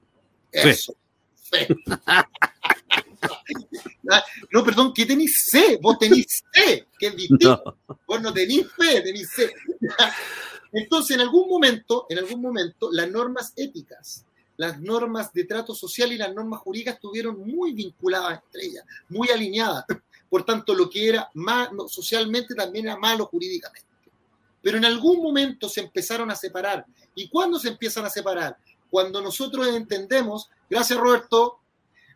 [0.52, 0.94] Eso,
[1.34, 1.68] fe.
[4.52, 5.78] no, perdón, ¿qué tenéis fe?
[5.80, 7.76] Vos tenéis fe, que es distinto.
[8.06, 9.52] Vos no tenéis fe, tenéis fe.
[10.72, 14.24] Entonces, en algún momento, en algún momento, las normas éticas,
[14.56, 19.30] las normas de trato social y las normas jurídicas estuvieron muy vinculadas entre ellas, muy
[19.30, 19.84] alineadas.
[20.28, 23.88] Por tanto, lo que era malo socialmente también era malo jurídicamente.
[24.62, 26.84] Pero en algún momento se empezaron a separar.
[27.14, 28.56] ¿Y cuándo se empiezan a separar?
[28.90, 31.60] Cuando nosotros entendemos, gracias Roberto,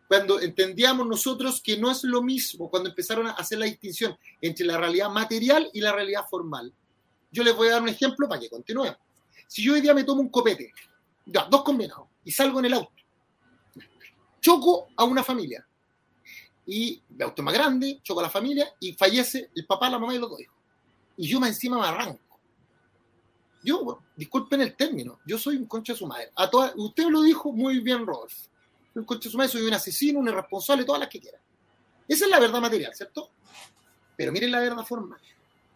[0.07, 4.65] cuando entendíamos nosotros que no es lo mismo, cuando empezaron a hacer la distinción entre
[4.65, 6.71] la realidad material y la realidad formal.
[7.31, 8.95] Yo les voy a dar un ejemplo para que continúen.
[9.47, 10.71] Si yo hoy día me tomo un copete,
[11.25, 12.91] ya, dos combinados, y salgo en el auto,
[14.39, 15.65] choco a una familia,
[16.65, 20.15] y el auto más grande, choco a la familia, y fallece el papá, la mamá
[20.15, 20.55] y los dos hijos.
[21.17, 22.19] Y yo me encima me arranco.
[23.63, 26.31] Yo, disculpen el término, yo soy un concha de su madre.
[26.35, 28.49] A toda, usted lo dijo muy bien, Rodolfo.
[28.93, 31.39] Soy un concha de su madre, soy un asesino, un irresponsable, todas las que quiera.
[32.07, 33.29] Esa es la verdad material, ¿cierto?
[34.17, 35.19] Pero miren la verdad formal.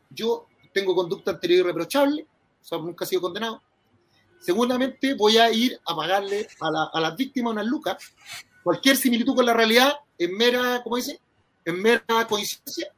[0.10, 2.28] Yo tengo conducta anterior irreprochable,
[2.62, 3.62] o sea, nunca he sido condenado.
[4.40, 7.98] Seguramente voy a ir a pagarle a, las víctimas unas lucas.
[8.64, 11.20] Cualquier similitud con la realidad es mera, ¿cómo dice?
[11.64, 12.94] Es mera coincidencia.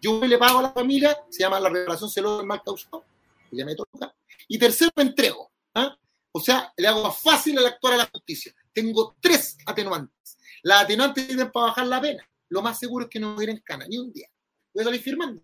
[0.00, 3.04] Yo le pago a la familia, se llama la reparación celosa del mal causado,
[3.50, 4.12] ya lucas.
[4.48, 5.52] Y tercero, me entrego.
[5.74, 5.96] ¿ah?
[6.32, 8.54] O sea, le hago más fácil el actuar a la justicia.
[8.72, 10.38] Tengo tres atenuantes.
[10.62, 12.28] Las atenuantes sirven para bajar la pena.
[12.48, 14.28] Lo más seguro es que no me en cana ni un día.
[14.74, 15.42] Voy a salir firmando.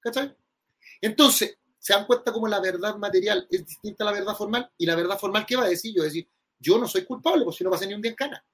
[0.00, 0.36] ¿Cachai?
[1.00, 4.86] Entonces, se dan cuenta cómo la verdad material es distinta a la verdad formal y
[4.86, 5.94] la verdad formal, ¿qué va a decir?
[5.94, 6.28] Yo decir,
[6.58, 8.44] yo no soy culpable, porque si no pasé ni un día en cana.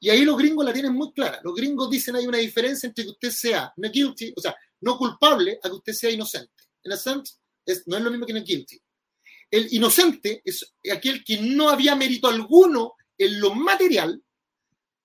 [0.00, 1.40] Y ahí los gringos la tienen muy clara.
[1.42, 4.98] Los gringos dicen hay una diferencia entre que usted sea no guilty, o sea, no
[4.98, 6.52] culpable, a que usted sea inocente.
[6.82, 7.26] Innocent
[7.64, 8.80] es, no es lo mismo que no guilty.
[9.50, 14.22] El inocente es aquel que no había mérito alguno en lo material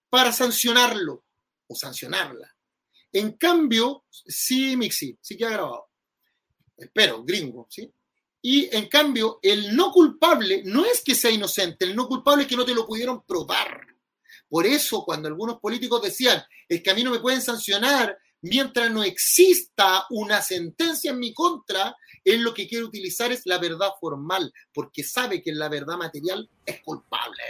[0.09, 1.23] para sancionarlo
[1.67, 2.53] o sancionarla.
[3.11, 5.89] En cambio, sí, Mixi, sí que ha grabado
[6.79, 7.91] espero, gringo, ¿sí?
[8.41, 12.49] Y en cambio, el no culpable no es que sea inocente, el no culpable es
[12.49, 13.85] que no te lo pudieron probar.
[14.49, 18.91] Por eso, cuando algunos políticos decían, es que a mí no me pueden sancionar mientras
[18.91, 23.89] no exista una sentencia en mi contra, él lo que quiere utilizar es la verdad
[23.99, 27.41] formal, porque sabe que la verdad material es culpable.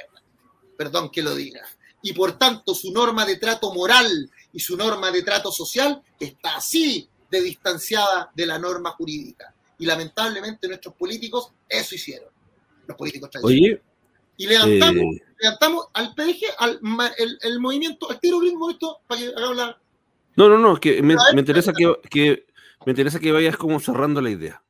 [0.78, 1.62] Perdón que lo diga.
[2.02, 6.58] Y por tanto, su norma de trato moral y su norma de trato social está
[6.58, 9.54] así, de distanciada de la norma jurídica.
[9.78, 12.30] Y lamentablemente nuestros políticos eso hicieron,
[12.88, 13.82] los políticos tradicionales.
[13.82, 13.89] Oye,
[14.40, 16.80] y levantamos, eh, levantamos al PDG, al
[17.42, 19.82] el, movimiento, al tiro gringo esto, para que hagamos la...
[20.38, 22.46] No, no, no, que me, interesa que,
[22.86, 24.64] me interesa que vayas como cerrando la idea.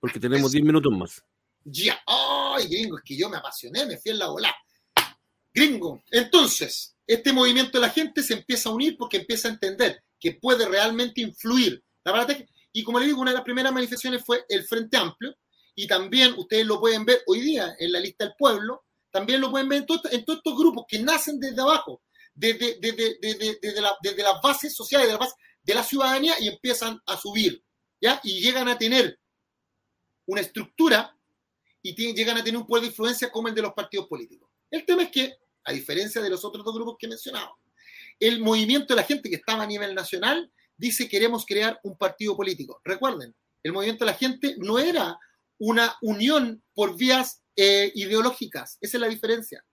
[0.00, 1.22] porque tenemos 10 minutos más.
[1.62, 4.52] Ya, ay, gringo, es que yo me apasioné, me fui en la bola.
[5.54, 10.02] Gringo, entonces, este movimiento de la gente se empieza a unir porque empieza a entender
[10.18, 11.80] que puede realmente influir.
[12.02, 14.64] La verdad es que, y como le digo, una de las primeras manifestaciones fue el
[14.64, 15.36] Frente Amplio,
[15.74, 19.50] y también ustedes lo pueden ver hoy día en la lista del pueblo, también lo
[19.50, 22.02] pueden ver en, todos estos grupos que nacen desde abajo,
[22.34, 27.16] desde, desde, la, las bases sociales, de la, base, de la ciudadanía y empiezan a
[27.16, 27.62] subir,
[28.00, 28.20] ¿ya?
[28.22, 29.18] Y llegan a tener
[30.26, 31.16] una estructura
[31.82, 34.50] y llegan a tener un poder de influencia como el de los partidos políticos.
[34.70, 37.56] El tema es que, a diferencia de los otros dos grupos que he mencionado,
[38.20, 42.36] el movimiento de la gente que estaba a nivel nacional dice queremos crear un partido
[42.36, 42.80] político.
[42.84, 45.18] Recuerden, el movimiento de la gente no era
[45.58, 48.78] una unión por vías eh, ideológicas.
[48.80, 49.64] Esa es la diferencia.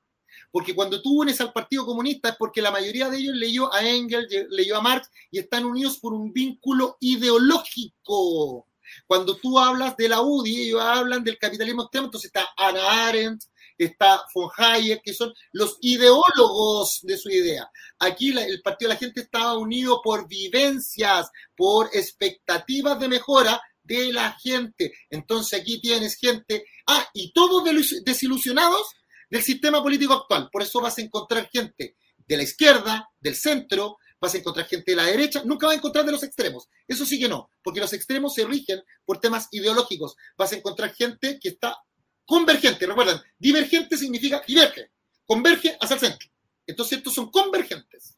[0.51, 3.87] Porque cuando tú unes al Partido Comunista es porque la mayoría de ellos leyó a
[3.87, 8.67] Engels, leyó a Marx y están unidos por un vínculo ideológico.
[9.05, 13.43] Cuando tú hablas de la UDI, ellos hablan del capitalismo extremo, entonces está Anna Arendt,
[13.77, 17.69] está von Hayek, que son los ideólogos de su idea.
[17.99, 24.13] Aquí el Partido de la Gente estaba unido por vivencias, por expectativas de mejora de
[24.13, 24.93] la gente.
[25.09, 27.63] Entonces aquí tienes gente, ah, y todos
[28.05, 28.87] desilusionados
[29.29, 30.49] del sistema político actual.
[30.51, 34.91] Por eso vas a encontrar gente de la izquierda, del centro, vas a encontrar gente
[34.91, 36.67] de la derecha, nunca vas a encontrar de los extremos.
[36.87, 40.15] Eso sí que no, porque los extremos se rigen por temas ideológicos.
[40.37, 41.77] Vas a encontrar gente que está
[42.25, 42.85] convergente.
[42.85, 44.91] Recuerden, divergente significa diverge,
[45.25, 46.29] converge hacia el centro.
[46.67, 48.17] Entonces estos son convergentes.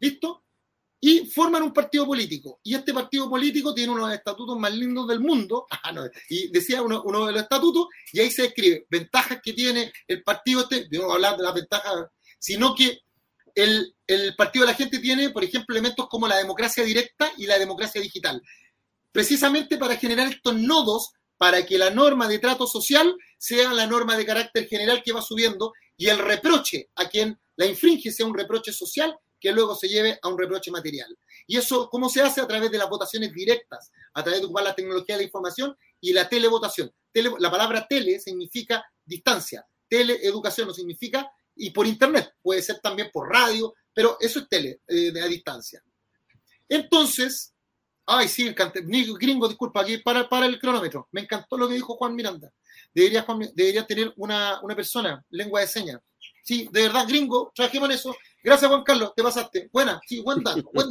[0.00, 0.44] ¿Listo?
[1.04, 2.60] Y forman un partido político.
[2.62, 5.66] Y este partido político tiene uno de los estatutos más lindos del mundo.
[5.84, 5.92] Ah,
[6.28, 10.60] y decía uno, de los estatutos, y ahí se escribe ventajas que tiene el partido
[10.60, 12.06] este, no a hablar de las ventajas,
[12.38, 13.00] sino que
[13.56, 17.46] el, el partido de la gente tiene, por ejemplo, elementos como la democracia directa y
[17.46, 18.40] la democracia digital.
[19.10, 24.16] Precisamente para generar estos nodos para que la norma de trato social sea la norma
[24.16, 28.38] de carácter general que va subiendo y el reproche a quien la infringe sea un
[28.38, 31.18] reproche social que luego se lleve a un reproche material.
[31.48, 32.40] Y eso, ¿cómo se hace?
[32.40, 35.76] A través de las votaciones directas, a través de ocupar la tecnología de la información
[36.00, 36.92] y la televotación.
[37.12, 43.28] la palabra tele significa distancia, teleeducación no significa, y por internet, puede ser también por
[43.28, 45.82] radio, pero eso es tele, eh, a distancia.
[46.68, 47.52] Entonces,
[48.06, 51.08] ay, sí, el gringo, disculpa, aquí para, para el cronómetro.
[51.10, 52.50] Me encantó lo que dijo Juan Miranda.
[52.94, 56.00] Debería, debería tener una, una persona, lengua de señas.
[56.44, 59.70] Sí, de verdad, gringo, trabajemos en eso Gracias, Juan Carlos, te pasaste.
[59.72, 60.90] Buena, sí, buen dato, buen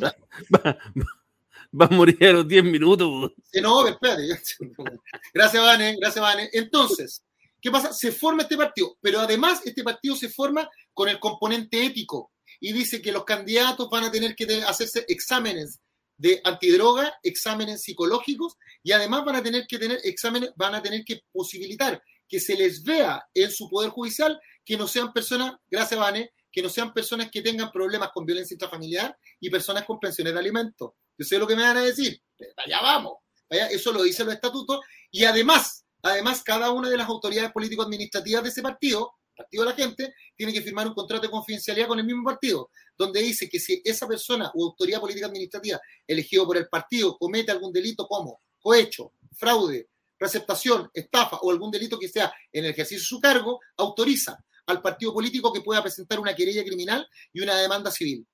[1.73, 3.31] Va, a morir a los 10 minutos.
[3.61, 4.27] no, espérate.
[5.33, 6.49] Gracias, Vane, gracias, Vane.
[6.51, 7.23] Entonces,
[7.61, 7.93] ¿qué pasa?
[7.93, 12.73] Se forma este partido, pero además este partido se forma con el componente ético y
[12.73, 15.79] dice que los candidatos van a tener que hacerse exámenes
[16.17, 21.03] de antidroga, exámenes psicológicos y además van a tener que tener exámenes, van a tener
[21.03, 25.99] que posibilitar que se les vea en su poder judicial que no sean personas, gracias
[25.99, 30.33] Vane, que no sean personas que tengan problemas con violencia intrafamiliar y personas con pensiones
[30.33, 30.91] de alimentos.
[31.17, 32.21] Yo sé lo que me van a decir,
[32.57, 33.13] allá vamos,
[33.49, 34.79] eso lo dice los estatutos,
[35.11, 39.75] y además, además, cada una de las autoridades político-administrativas de ese partido, Partido de la
[39.75, 43.59] Gente, tiene que firmar un contrato de confidencialidad con el mismo partido, donde dice que
[43.59, 48.41] si esa persona o autoridad política administrativa elegido por el partido comete algún delito como
[48.59, 53.59] cohecho, fraude, receptación, estafa o algún delito que sea en el ejercicio de su cargo,
[53.77, 54.37] autoriza
[54.71, 58.25] al partido político que pueda presentar una querella criminal y una demanda civil.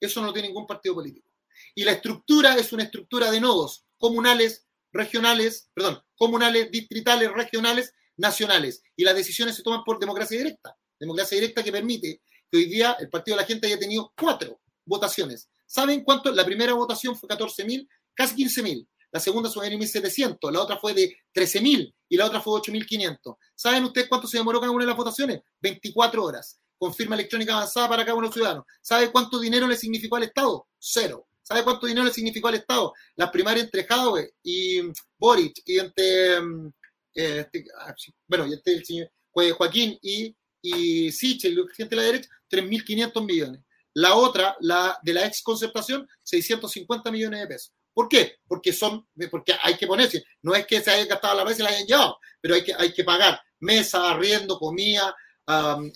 [0.00, 1.28] Eso no tiene ningún partido político.
[1.74, 8.82] Y la estructura es una estructura de nodos comunales, regionales, perdón, comunales, distritales, regionales, nacionales.
[8.96, 10.76] Y las decisiones se toman por democracia directa.
[11.00, 14.60] Democracia directa que permite que hoy día el Partido de la Gente haya tenido cuatro
[14.84, 15.48] votaciones.
[15.66, 16.30] ¿Saben cuánto?
[16.32, 20.94] La primera votación fue 14.000, casi 15.000 la segunda fue de 1.700, la otra fue
[20.94, 23.36] de 13.000 y la otra fue 8.500.
[23.54, 25.40] ¿Saben ustedes cuánto se demoró cada una de las votaciones?
[25.60, 26.58] 24 horas.
[26.78, 28.64] Confirma electrónica avanzada para cada uno de los ciudadanos.
[28.80, 30.66] ¿Sabe cuánto dinero le significó al Estado?
[30.78, 31.26] Cero.
[31.42, 32.92] ¿Sabe cuánto dinero le significó al Estado?
[33.16, 34.80] Las primarias entre Jadwe y
[35.18, 36.68] Boric y entre, mm,
[37.14, 37.94] eh, este, ah,
[38.26, 43.62] bueno, y este el señor Joaquín y, y Sichel, gente de la derecha, 3.500 millones.
[43.94, 47.72] La otra, la de la ex concertación, 650 millones de pesos.
[47.98, 48.36] ¿Por qué?
[48.46, 51.64] Porque son, porque hay que ponerse, no es que se haya gastado la vez y
[51.64, 55.16] la hayan llevado, pero hay que, hay que pagar mesa, arriendo, comida,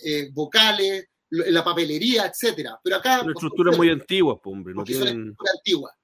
[0.03, 2.77] eh, vocales, la papelería, etcétera.
[2.83, 3.21] Pero acá.
[3.21, 4.73] Una estructura muy antigua, pues, hombre.
[4.73, 5.33] No tienen...
[5.55, 5.95] antigua.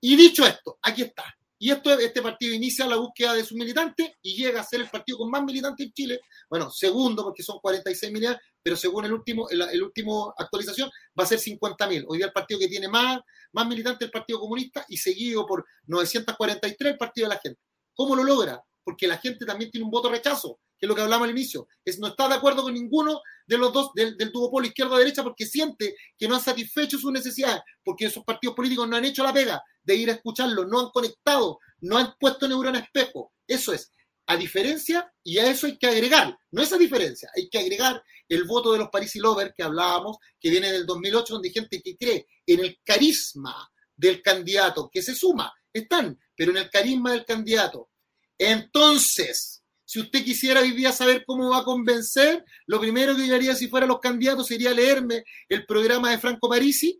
[0.00, 1.24] Y dicho esto, aquí está.
[1.62, 4.90] Y esto, este partido inicia la búsqueda de sus militantes y llega a ser el
[4.90, 6.20] partido con más militantes en Chile.
[6.50, 11.26] Bueno, segundo, porque son 46 millones, pero según el último, el, último actualización, va a
[11.28, 12.04] ser 50 mil.
[12.08, 13.20] Hoy día el partido que tiene más,
[13.52, 17.60] más militantes es el Partido Comunista y seguido por 943 el Partido de la Gente.
[17.94, 18.60] ¿Cómo lo logra?
[18.84, 21.68] Porque la gente también tiene un voto rechazo, que es lo que hablamos al inicio.
[21.84, 25.46] Es, no está de acuerdo con ninguno de los dos del, del duopolio izquierda-derecha porque
[25.46, 29.32] siente que no han satisfecho sus necesidades, porque esos partidos políticos no han hecho la
[29.32, 33.32] pega de ir a escucharlo, no han conectado, no han puesto neurona espejo.
[33.46, 33.90] Eso es.
[34.26, 38.44] A diferencia, y a eso hay que agregar, no esa diferencia, hay que agregar el
[38.44, 41.96] voto de los Parisi Lover que hablábamos, que viene del 2008, donde hay gente que
[41.96, 47.24] cree en el carisma del candidato, que se suma, están, pero en el carisma del
[47.24, 47.90] candidato.
[48.38, 53.54] Entonces, si usted quisiera hoy saber cómo va a convencer, lo primero que yo haría
[53.54, 56.98] si fuera los candidatos sería leerme el programa de Franco Parisi.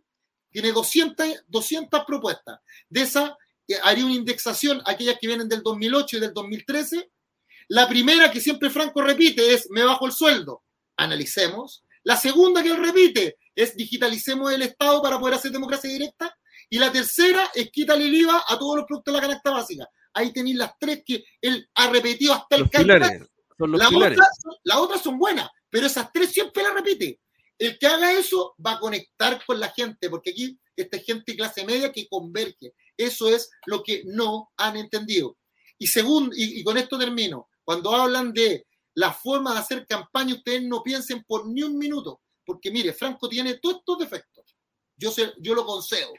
[0.51, 2.59] Tiene 200, 200 propuestas.
[2.87, 3.31] De esas
[3.67, 7.09] eh, haría una indexación, aquellas que vienen del 2008 y del 2013.
[7.69, 10.63] La primera que siempre Franco repite es me bajo el sueldo.
[10.97, 11.83] Analicemos.
[12.03, 16.37] La segunda que él repite es digitalicemos el Estado para poder hacer democracia directa.
[16.69, 19.89] Y la tercera es quítale el IVA a todos los productos de la canasta básica.
[20.13, 23.27] Ahí tenéis las tres que él ha repetido hasta el candidato.
[23.57, 24.17] Las otras,
[24.63, 27.19] la otras son buenas, pero esas tres siempre las repite.
[27.57, 31.65] El que haga eso va a conectar con la gente, porque aquí esta gente clase
[31.65, 32.73] media que converge.
[32.97, 35.37] Eso es lo que no han entendido.
[35.77, 40.63] Y, segundo, y, con esto termino, cuando hablan de la forma de hacer campaña, ustedes
[40.63, 44.55] no piensen por ni un minuto, porque mire, Franco tiene todos estos defectos.
[44.95, 46.13] Yo, sé, yo lo concedo,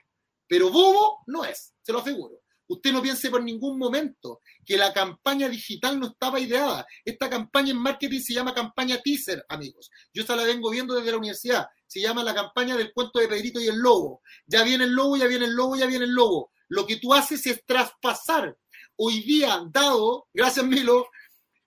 [0.47, 2.41] pero bobo no es, se lo aseguro.
[2.67, 6.87] Usted no piense por ningún momento que la campaña digital no estaba ideada.
[7.05, 9.91] Esta campaña en marketing se llama campaña teaser, amigos.
[10.13, 11.67] Yo esta la vengo viendo desde la universidad.
[11.87, 14.23] Se llama la campaña del cuento de Pedrito y el lobo.
[14.47, 16.53] Ya viene el lobo, ya viene el lobo, ya viene el lobo.
[16.69, 18.57] Lo que tú haces es traspasar.
[18.97, 21.07] Hoy día, dado, gracias Milo,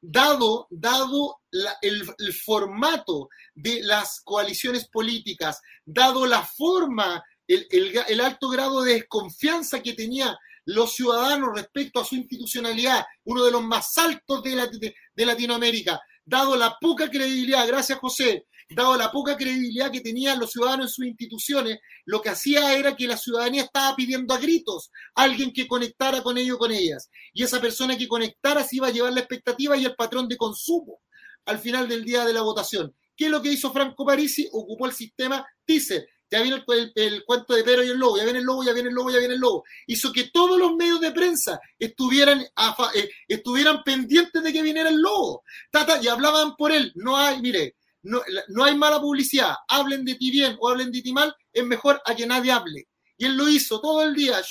[0.01, 1.41] dado, dado
[1.81, 9.93] el, formato de las coaliciones políticas, dado la forma, el, alto grado de desconfianza que
[9.93, 10.37] tenía
[10.67, 16.77] los ciudadanos respecto a su institucionalidad, uno de los más altos de, Latinoamérica, dado la
[16.79, 21.79] poca credibilidad, gracias José, dado la poca credibilidad que tenían los ciudadanos en sus instituciones,
[22.03, 26.21] lo que hacía era que la ciudadanía estaba pidiendo a gritos a alguien que conectara
[26.21, 27.09] con ellos, con ellas.
[27.31, 30.35] Y esa persona que conectara se iba a llevar la expectativa y el patrón de
[30.35, 30.99] consumo
[31.45, 32.93] al final del día de la votación.
[33.15, 34.49] ¿Qué es lo que hizo Franco Parisi?
[34.51, 36.63] Ocupó el sistema teaser ya viene
[36.95, 39.11] el, cuento de Pedro y el lobo, ya viene el lobo, ya viene el lobo,
[39.11, 39.63] ya viene el lobo.
[39.85, 45.01] Hizo que todos los medios de prensa estuvieran, eh, estuvieran pendientes de que viniera el
[45.01, 45.43] lobo.
[45.71, 46.91] Tata, y hablaban por él.
[46.95, 49.55] No hay, mire, no, no hay mala publicidad.
[49.67, 52.87] Hablen de ti bien o hablen de ti mal, es mejor a que nadie hable.
[53.17, 54.41] Y él lo hizo todo el día.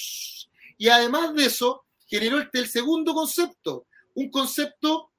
[0.79, 3.87] Y además de eso, generó el, segundo concepto.
[4.15, 5.11] Un concepto,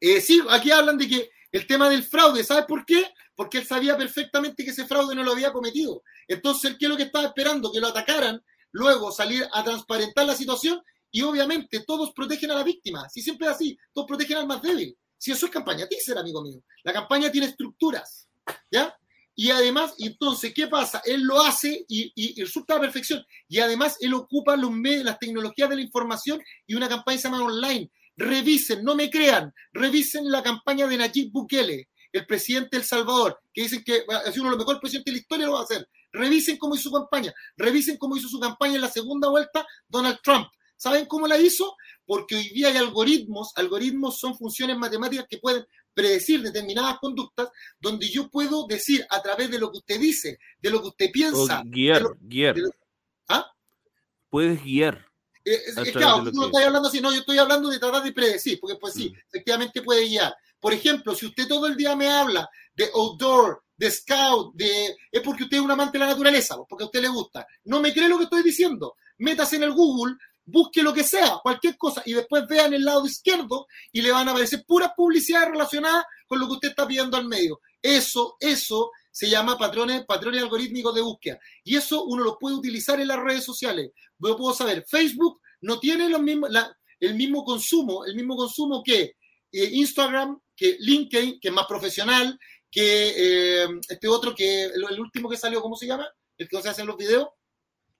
[0.00, 3.12] eh, sí, aquí hablan de que el tema del fraude, ¿sabes por qué?
[3.38, 6.02] Porque él sabía perfectamente que ese fraude no lo había cometido.
[6.26, 7.70] Entonces, ¿qué es lo que estaba esperando?
[7.70, 8.42] Que lo atacaran,
[8.72, 10.82] luego salir a transparentar la situación
[11.12, 13.08] y obviamente todos protegen a la víctima.
[13.08, 14.98] Si siempre es así, todos protegen al más débil.
[15.16, 16.64] Si eso es campaña teaser, amigo mío.
[16.82, 18.28] La campaña tiene estructuras,
[18.72, 18.92] ¿ya?
[19.36, 21.00] Y además, entonces, ¿qué pasa?
[21.04, 23.24] Él lo hace y, y, resulta a perfección.
[23.46, 27.28] Y además, él ocupa los medios, las tecnologías de la información y una campaña se
[27.28, 27.88] llama online.
[28.16, 33.62] Revisen, no me crean, revisen la campaña de Nayib Bukele el presidente El Salvador, que
[33.62, 35.64] dicen que ha sido uno de los mejores presidentes de la historia, lo va a
[35.64, 35.88] hacer.
[36.12, 37.32] Revisen cómo hizo su campaña.
[37.56, 40.48] Revisen cómo hizo su campaña en la segunda vuelta Donald Trump.
[40.76, 41.76] ¿Saben cómo la hizo?
[42.06, 47.48] Porque hoy día hay algoritmos, algoritmos son funciones matemáticas que pueden predecir determinadas conductas,
[47.80, 51.10] donde yo puedo decir a través de lo que usted dice, de lo que usted
[51.10, 51.62] piensa.
[51.66, 52.54] guiar, guiar.
[53.28, 53.50] ¿Ah?
[54.30, 55.04] Puedes guiar.
[55.44, 58.12] Eh, es, claro, tú no estás hablando así, no, yo estoy hablando de tratar de
[58.12, 59.16] predecir, porque pues sí, mm.
[59.28, 60.36] efectivamente puede guiar.
[60.60, 65.22] Por ejemplo, si usted todo el día me habla de outdoor, de scout, de es
[65.22, 67.46] porque usted es un amante de la naturaleza, porque a usted le gusta.
[67.64, 68.96] No me cree lo que estoy diciendo.
[69.18, 72.84] Métase en el Google, busque lo que sea, cualquier cosa, y después vea en el
[72.84, 76.86] lado izquierdo y le van a aparecer puras publicidades relacionadas con lo que usted está
[76.86, 77.60] pidiendo al medio.
[77.80, 81.38] Eso, eso se llama patrones, patrones algorítmicos de búsqueda.
[81.62, 83.90] Y eso uno lo puede utilizar en las redes sociales.
[84.18, 89.16] Yo puedo saber, Facebook no tiene el mismo consumo, el mismo consumo que
[89.52, 92.38] eh, Instagram, que LinkedIn, que es más profesional,
[92.70, 96.06] que eh, este otro que el, último que salió, ¿cómo se llama?
[96.36, 97.28] El que se hacen los videos.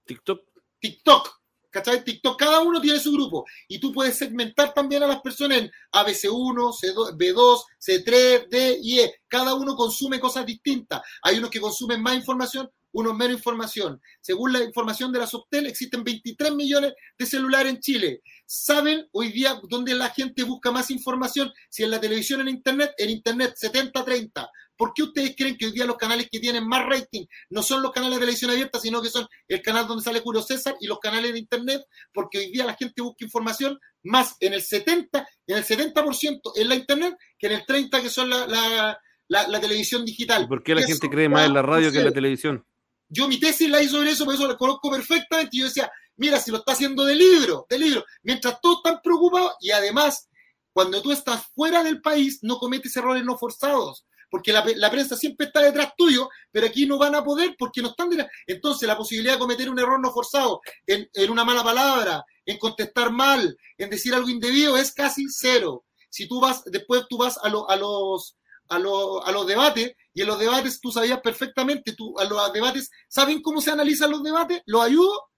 [0.04, 0.42] TikTok.
[0.80, 1.38] TikTok.
[1.70, 2.02] ¿Cachai?
[2.02, 5.70] TikTok, cada uno tiene su grupo y tú puedes segmentar también a las personas en
[5.92, 9.14] ABC1, C2, B2, C3, D y E.
[9.28, 11.02] Cada uno consume cosas distintas.
[11.22, 12.70] Hay unos que consumen más información,
[13.00, 14.00] unos menos información.
[14.20, 18.22] Según la información de la Subtel, existen 23 millones de celulares en Chile.
[18.46, 21.52] ¿Saben hoy día dónde la gente busca más información?
[21.68, 24.48] Si en la televisión en Internet, en Internet 70-30.
[24.76, 27.82] ¿Por qué ustedes creen que hoy día los canales que tienen más rating no son
[27.82, 30.86] los canales de televisión abierta, sino que son el canal donde sale Julio César y
[30.86, 31.82] los canales de Internet?
[32.14, 36.68] Porque hoy día la gente busca información más en el 70, en el 70% en
[36.68, 40.46] la Internet que en el 30% que son la, televisión digital.
[40.46, 42.64] ¿Por qué la gente cree más en la radio que en la televisión?
[43.08, 45.56] Yo mi tesis la hice sobre eso, por eso la conozco perfectamente.
[45.56, 49.00] Y yo decía, mira, si lo está haciendo de libro, de libro, mientras todos están
[49.02, 50.28] preocupados y además,
[50.72, 55.46] cuando tú estás fuera del país, no cometes errores no forzados porque la, prensa siempre
[55.46, 58.28] está detrás tuyo, pero aquí no van a poder porque no están detrás.
[58.46, 63.10] Entonces, la posibilidad de cometer un error no forzado en, una mala palabra, en contestar
[63.10, 65.84] mal, en decir algo indebido, es casi cero.
[66.10, 68.36] Si tú vas, después tú vas a, a los
[68.68, 73.40] a, los debates y en los debates tú sabías perfectamente, tú, a los debates, ¿saben
[73.40, 74.62] cómo se analizan los debates?
[74.66, 75.28] ¿Los ayudo?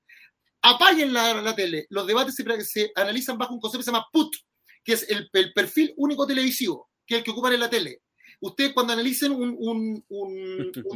[0.63, 1.87] Apaguen la, tele.
[1.91, 4.35] Los debates se, se, analizan bajo un concepto que se llama PUT,
[4.83, 8.01] que es el, el perfil único televisivo, que es el que ocupan en la tele
[8.41, 10.03] ustedes cuando analicen un,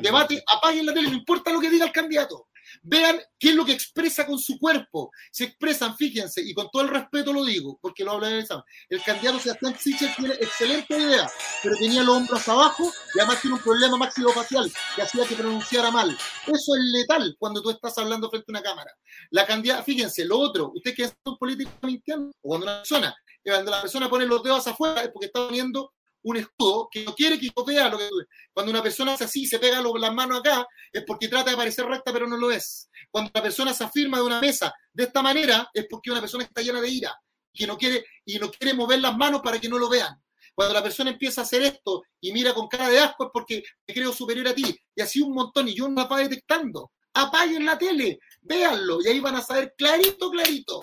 [0.01, 2.49] debate, apaguen la tele, no importa lo que diga el candidato.
[2.83, 5.11] Vean qué es lo que expresa con su cuerpo.
[5.31, 8.45] Se expresan, fíjense, y con todo el respeto lo digo, porque lo habla de
[8.89, 11.31] El candidato Sebastián Sichel tiene excelente idea,
[11.63, 15.91] pero tenía los hombros abajo y además tiene un problema facial que hacía que pronunciara
[15.91, 16.11] mal.
[16.47, 18.91] Eso es letal cuando tú estás hablando frente a una cámara.
[19.31, 23.15] La candidata, fíjense, lo otro, usted que es un político mintiendo, o cuando una persona,
[23.45, 25.93] cuando la persona pone los dedos afuera es porque está poniendo
[26.25, 28.09] un escudo que no quiere que yo vea lo que
[28.53, 31.85] Cuando una persona hace así, se pega las manos acá, es porque trata de parecer
[31.87, 32.89] recta, pero no lo es.
[33.11, 36.45] Cuando la persona se afirma de una mesa de esta manera, es porque una persona
[36.45, 37.15] está llena de ira
[37.53, 40.21] que no quiere, y no quiere mover las manos para que no lo vean.
[40.55, 43.63] Cuando la persona empieza a hacer esto y mira con cara de asco es porque
[43.87, 44.77] me creo superior a ti.
[44.95, 46.93] Y así un montón, y yo no la va detectando.
[47.13, 50.81] Apaguen la tele, véanlo, y ahí van a saber clarito, clarito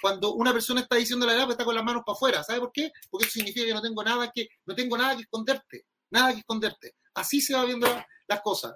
[0.00, 2.44] cuando una persona está diciendo la verdad, pues está con las manos para afuera.
[2.44, 2.92] ¿Sabe por qué?
[3.10, 5.86] Porque eso significa que no tengo nada que, no tengo nada que esconderte.
[6.10, 6.96] Nada que esconderte.
[7.14, 7.86] Así se va viendo
[8.28, 8.74] las cosas.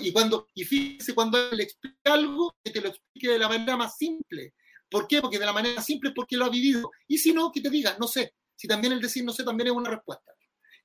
[0.00, 3.76] Y cuando, y fíjese cuando le explica algo, que te lo explique de la manera
[3.76, 4.54] más simple.
[4.88, 5.20] ¿Por qué?
[5.20, 6.90] Porque de la manera simple es porque lo ha vivido.
[7.06, 8.34] Y si no, que te diga, no sé.
[8.56, 10.32] Si también el decir no sé también es una respuesta.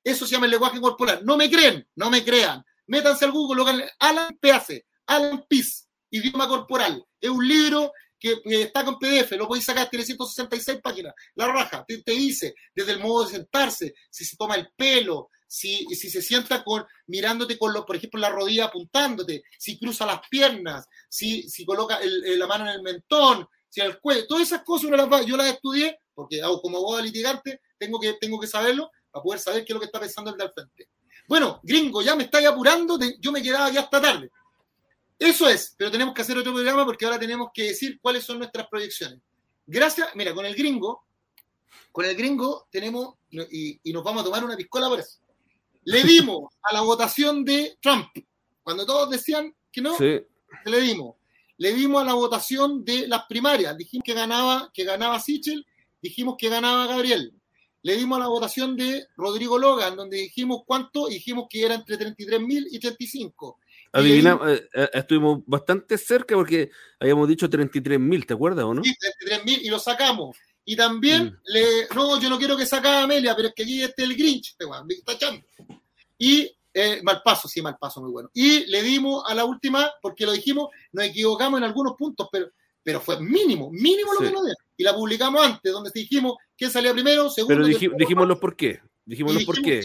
[0.02, 1.24] Eso se llama el lenguaje corporal.
[1.24, 2.64] No me creen, no me crean.
[2.86, 7.04] Métanse al Google, lo Alan Peace, Alan Peace, idioma corporal.
[7.20, 11.84] Es un libro que, está con PDF, lo podéis sacar, tiene 166 páginas, la raja,
[11.86, 16.22] te, dice desde el modo de sentarse, si se toma el pelo, si, si se
[16.22, 21.48] sienta con, mirándote con, los, por ejemplo, la rodilla apuntándote, si cruza las piernas, si,
[21.48, 24.90] si coloca la mano en el mentón, si el cuello, todas esas cosas
[25.26, 29.64] yo las estudié, porque como abogado litigante, tengo que, tengo que saberlo para poder saber
[29.64, 30.88] qué es lo que está pensando el de al frente.
[31.26, 34.30] Bueno, gringo, ya me estáis apurando, yo me quedaba ya hasta tarde.
[35.20, 38.38] Eso es, pero tenemos que hacer otro programa porque ahora tenemos que decir cuáles son
[38.38, 39.20] nuestras proyecciones.
[39.66, 41.04] Gracias, mira, con el gringo,
[41.92, 45.18] con el gringo tenemos, y, nos vamos a tomar una piscola por eso.
[45.84, 48.08] Le dimos a la votación de Trump,
[48.62, 51.16] cuando todos decían que no, le dimos.
[51.58, 55.66] Le dimos a la votación de las primarias, dijimos que ganaba, que ganaba Sichel,
[56.00, 57.34] dijimos que ganaba Gabriel.
[57.82, 61.98] Le dimos a la votación de Rodrigo Logan, donde dijimos cuánto, dijimos que era entre
[61.98, 63.59] 33.000 y 35.
[63.92, 68.84] Adivinamos, eh, eh, estuvimos bastante cerca porque habíamos dicho 33.000, ¿te acuerdas o no?
[68.84, 68.94] Sí,
[69.26, 70.36] 33.000 y lo sacamos.
[70.64, 71.36] Y también mm.
[71.44, 71.62] le,
[71.94, 74.50] no, yo no quiero que saque a Amelia, pero es que aquí esté el Grinch,
[74.50, 75.44] este me está echando.
[76.16, 78.30] Y eh, mal paso, sí, mal paso, muy bueno.
[78.32, 82.50] Y le dimos a la última, porque lo dijimos, nos equivocamos en algunos puntos, pero,
[82.82, 84.56] pero fue mínimo, mínimo lo que nos dieron.
[84.76, 87.64] Y la publicamos antes, donde dijimos quién salía primero, segundo.
[87.66, 88.80] Pero dijimos los por qué.
[89.04, 89.84] Dijimos los por qué.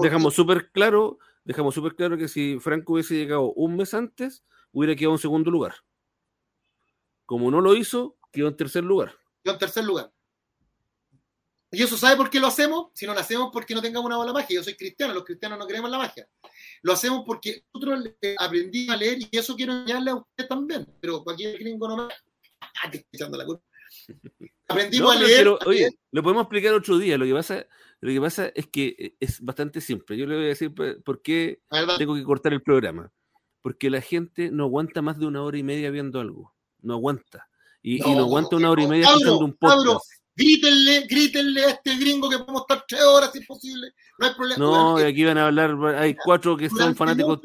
[0.00, 4.94] Dejamos súper claro dejamos súper claro que si Franco hubiese llegado un mes antes, hubiera
[4.94, 5.76] quedado en segundo lugar.
[7.24, 9.16] Como no lo hizo, quedó en tercer lugar.
[9.42, 10.12] Quedó en tercer lugar.
[11.70, 12.88] ¿Y eso sabe por qué lo hacemos?
[12.92, 14.56] Si no lo hacemos porque no tengamos una bola magia.
[14.56, 16.28] Yo soy cristiano, los cristianos no creemos en la magia.
[16.82, 20.86] Lo hacemos porque nosotros aprendimos a leer y eso quiero enseñarle a usted también.
[21.00, 22.14] Pero cualquier gringo no me...
[22.60, 23.64] Ah, echando la culpa.
[24.68, 25.48] Aprendimos a leer.
[25.64, 27.16] oye, lo podemos explicar otro día.
[27.16, 27.66] Lo que pasa
[28.00, 30.16] lo que pasa es que eh, es bastante simple.
[30.16, 31.60] Yo le voy a decir por qué
[31.98, 33.12] tengo que cortar el programa.
[33.60, 36.54] Porque la gente no aguanta más de una hora y media viendo algo.
[36.80, 37.48] No aguanta.
[37.82, 40.04] Y no, aguanta una hora y media escuchando un podcast.
[40.34, 43.92] grítenle, grítenle a este gringo que podemos estar tres horas si es posible.
[44.18, 44.58] No hay problema.
[44.58, 47.40] No, aquí van a hablar, hay cuatro que son fanáticos,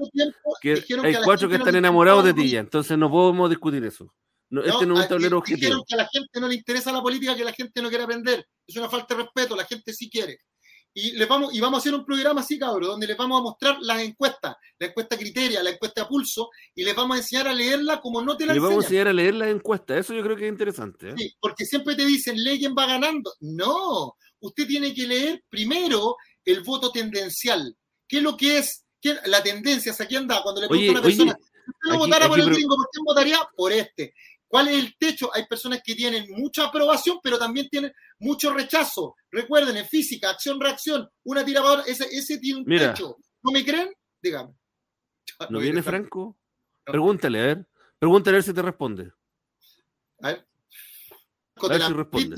[0.61, 4.13] que, hay cuatro que están enamorados de ti ya, entonces no podemos discutir eso.
[4.61, 5.83] Este no es un tablero objetivo.
[5.87, 8.45] que a la gente no le interesa la política, que la gente no quiere aprender.
[8.67, 10.37] Es una falta de respeto, la gente sí quiere.
[10.95, 13.43] y les vamos, y vamos a hacer un programa así, cabrón, donde les vamos a
[13.43, 17.47] mostrar las encuestas, la encuesta criteria, la encuesta a pulso, y les vamos a enseñar
[17.47, 20.13] a leerla como no te la Les vamos a enseñar a leer las encuestas, eso
[20.13, 21.09] yo creo que es interesante.
[21.09, 21.15] ¿eh?
[21.17, 23.33] Sí, porque siempre te dicen, lee quién va ganando.
[23.39, 26.15] No, usted tiene que leer primero
[26.45, 27.75] el voto tendencial.
[28.07, 28.85] ¿Qué es lo que es?
[29.01, 30.43] ¿Qué, la tendencia, ¿a quién da?
[30.43, 33.03] Cuando le pregunta a una persona, si usted no votara por el gringo, ¿por quién
[33.03, 33.39] votaría?
[33.55, 34.13] Por este.
[34.53, 35.31] ¿Cuál es el techo?
[35.33, 39.15] Hay personas que tienen mucha aprobación, pero también tienen mucho rechazo.
[39.31, 43.17] Recuerden, en física, acción-reacción, una tiradora, ese, ese tiene un techo.
[43.41, 43.91] ¿No me creen?
[44.21, 44.53] Dígame.
[45.49, 46.37] ¿No, viene Franco?
[46.83, 47.67] Pregúntale, a ver.
[47.97, 49.11] Pregúntale a ver si te responde.
[50.21, 50.47] A ver.
[51.55, 52.35] A ver si responde.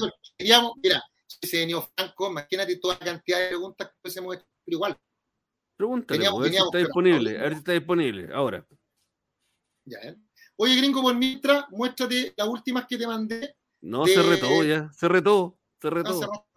[0.81, 4.75] mira, si se venido Franco, imagínate toda la cantidad de preguntas que hemos hecho, pero
[4.75, 4.97] igual.
[5.75, 8.65] Pregúntale, a ver si está disponible, a ver si está disponible, ahora.
[9.83, 10.15] Ya, ¿eh?
[10.57, 13.55] Oye, gringo, por mientras, muéstrate las últimas que te mandé.
[13.81, 16.47] No, se retó ya, se retó, se retó.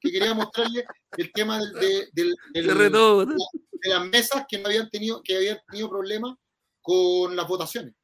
[0.00, 0.84] que quería mostrarle
[1.16, 3.26] el tema del, del, se retó.
[3.26, 3.36] De,
[3.84, 6.36] las mesas que no habían tenido, que habían tenido problemas
[6.80, 7.94] con las votaciones.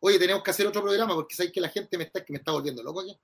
[0.00, 2.38] Oye, tenemos que hacer otro programa porque sabéis que la gente me está, que me
[2.38, 3.18] está volviendo loco aquí.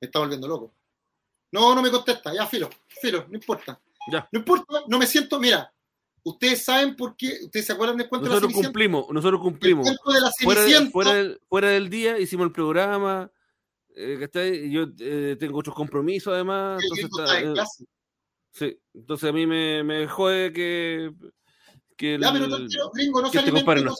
[0.00, 0.74] Me está volviendo loco.
[1.52, 3.80] No, no me contesta, ya filo, filo, no importa.
[4.10, 4.28] Ya.
[4.32, 5.72] No importa, no me siento, mira,
[6.22, 9.86] Ustedes saben por qué, ustedes se acuerdan del cuento nosotros de la cumplimos, nosotros cumplimos.
[9.86, 13.30] El de la fuera, fuera, del, fuera, del, día hicimos el programa.
[13.94, 16.82] Eh, yo eh, tengo otros compromisos además.
[16.82, 17.66] Entonces, está, eh,
[18.52, 21.12] sí, entonces a mí me, me jode que,
[21.96, 22.46] que el, ya, pero
[22.92, 23.94] gringo, no que se alimente, no,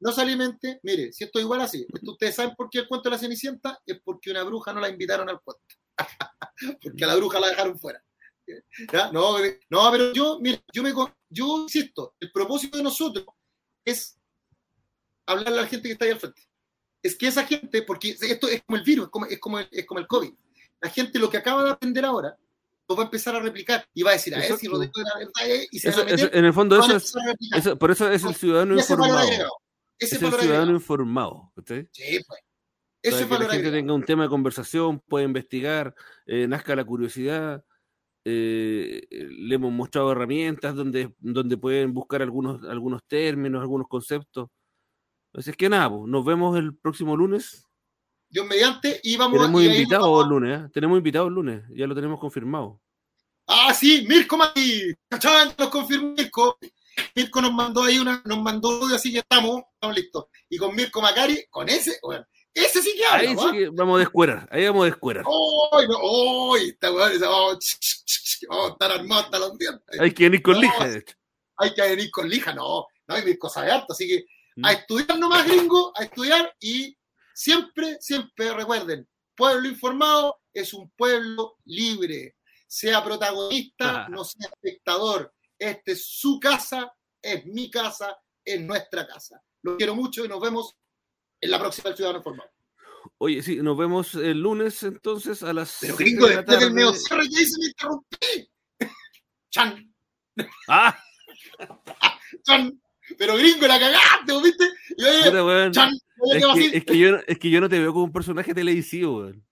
[0.00, 0.80] no se alimente.
[0.82, 3.78] Mire, si esto es igual así, ustedes saben por qué el cuento de la Cenicienta
[3.84, 5.62] es porque una bruja no la invitaron al cuento.
[6.82, 8.02] porque a la bruja la dejaron fuera.
[9.12, 9.38] No,
[9.70, 10.92] no, pero yo, mire, yo, me,
[11.28, 13.26] yo insisto, el propósito de nosotros
[13.84, 14.18] es
[15.26, 16.42] hablarle a la gente que está ahí al frente.
[17.02, 19.68] Es que esa gente, porque esto es como el virus, es como, es como, el,
[19.70, 20.32] es como el COVID.
[20.80, 22.36] La gente lo que acaba de aprender ahora
[22.88, 25.04] lo va a empezar a replicar y va a decir, a ver si Rodrigo de
[25.04, 27.14] la verdad y se eso, va a meter, En el fondo eso es,
[27.54, 29.28] eso, por eso es el ciudadano informado.
[29.98, 31.52] Ese es el ciudadano informado.
[31.54, 31.86] ¿usted?
[31.92, 32.40] Sí, pues.
[33.02, 35.94] Eso Para que la gente tenga un tema de conversación, pueda investigar,
[36.26, 37.64] eh, nazca la curiosidad,
[38.30, 44.48] eh, le hemos mostrado herramientas donde, donde pueden buscar algunos, algunos términos, algunos conceptos.
[45.32, 47.64] Así es que nada, pues, nos vemos el próximo lunes.
[48.28, 50.70] Dios mediante, y vamos Tenemos invitado el lunes, ¿eh?
[50.72, 52.80] tenemos invitado el lunes, ya lo tenemos confirmado.
[53.46, 55.54] Ah, sí, Mirko Mati, ¿cachai?
[55.58, 56.58] Nos confirmó Mirko.
[57.14, 60.26] Mirko nos mandó ahí una, nos mandó así que estamos, estamos listos.
[60.50, 63.96] Y con Mirko Macari, con ese, bueno, ese sí que habla, Ahí sí que vamos
[63.96, 65.24] a descuerar, ahí vamos a descuerar.
[65.72, 66.54] ¡Ay, no!
[66.54, 66.68] ¡Ay!
[66.70, 70.00] Está weón, vamos a estar armados hasta los dientes.
[70.00, 71.14] Hay que venir con lija, de hecho.
[71.56, 72.86] Hay que venir con lija, no.
[73.06, 74.24] No hay mis cosas de harto, así que
[74.56, 74.64] mm.
[74.64, 76.96] a estudiar nomás, gringo, a estudiar y
[77.34, 82.36] siempre, siempre recuerden, pueblo informado es un pueblo libre.
[82.66, 84.08] Sea protagonista, ah.
[84.10, 85.32] no sea espectador.
[85.58, 86.92] Esta es su casa,
[87.22, 89.42] es mi casa, es nuestra casa.
[89.62, 90.76] Lo quiero mucho y nos vemos
[91.40, 92.50] en la próxima del Ciudadano Informado.
[93.18, 95.78] Oye, sí, nos vemos el lunes entonces a las.
[95.80, 98.50] Pero gringo, de después del medio cierre ya hice me interrumpí.
[99.50, 99.94] Chan.
[100.68, 100.96] Ah.
[102.44, 102.80] Chan.
[103.16, 104.68] Pero gringo, la cagaste, ¿viste?
[104.96, 105.92] Y oye, Chan.
[106.32, 109.18] Es que, es, que yo, es que yo no te veo como un personaje televisivo,
[109.18, 109.44] weón.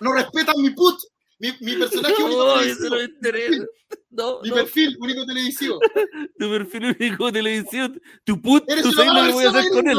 [0.00, 1.00] No respetan mi put.
[1.38, 2.90] Mi, mi personaje no, único televisivo.
[2.90, 3.66] No, interesa.
[4.10, 4.54] No, mi no.
[4.54, 5.80] perfil único televisivo.
[6.38, 7.88] Tu perfil único televisivo.
[8.24, 9.98] Tu put, tú sabes lo que voy a hacer con él.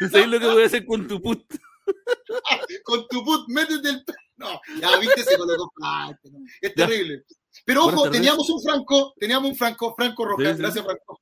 [0.00, 1.42] ¿Tú sabes lo que voy a hacer con tu put?
[2.84, 4.04] con tu put, métete el.
[4.36, 5.72] No, ya viste, se colocó.
[5.78, 6.16] No.
[6.60, 7.24] Es terrible.
[7.64, 10.42] Pero ojo, teníamos un Franco, teníamos un Franco, Franco sí.
[10.42, 11.20] Gracias, Franco.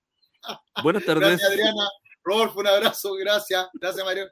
[0.82, 1.28] Buenas tardes.
[1.28, 1.88] Gracias, Adriana.
[2.22, 3.14] Rodolfo, un abrazo.
[3.14, 3.68] Gracias.
[3.74, 4.30] Gracias, Mario.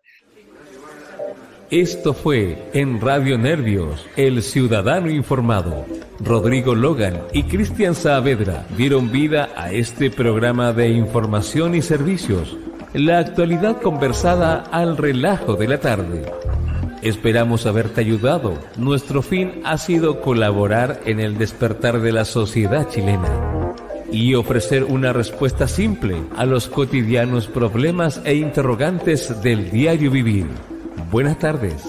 [1.71, 5.85] Esto fue en Radio Nervios, El Ciudadano Informado.
[6.19, 12.57] Rodrigo Logan y Cristian Saavedra dieron vida a este programa de información y servicios
[12.95, 16.33] la actualidad conversada al relajo de la tarde.
[17.03, 18.59] Esperamos haberte ayudado.
[18.79, 23.75] Nuestro fin ha sido colaborar en el despertar de la sociedad chilena
[24.11, 30.47] y ofrecer una respuesta simple a los cotidianos problemas e interrogantes del diario vivir.
[31.11, 31.85] Buenas tardes.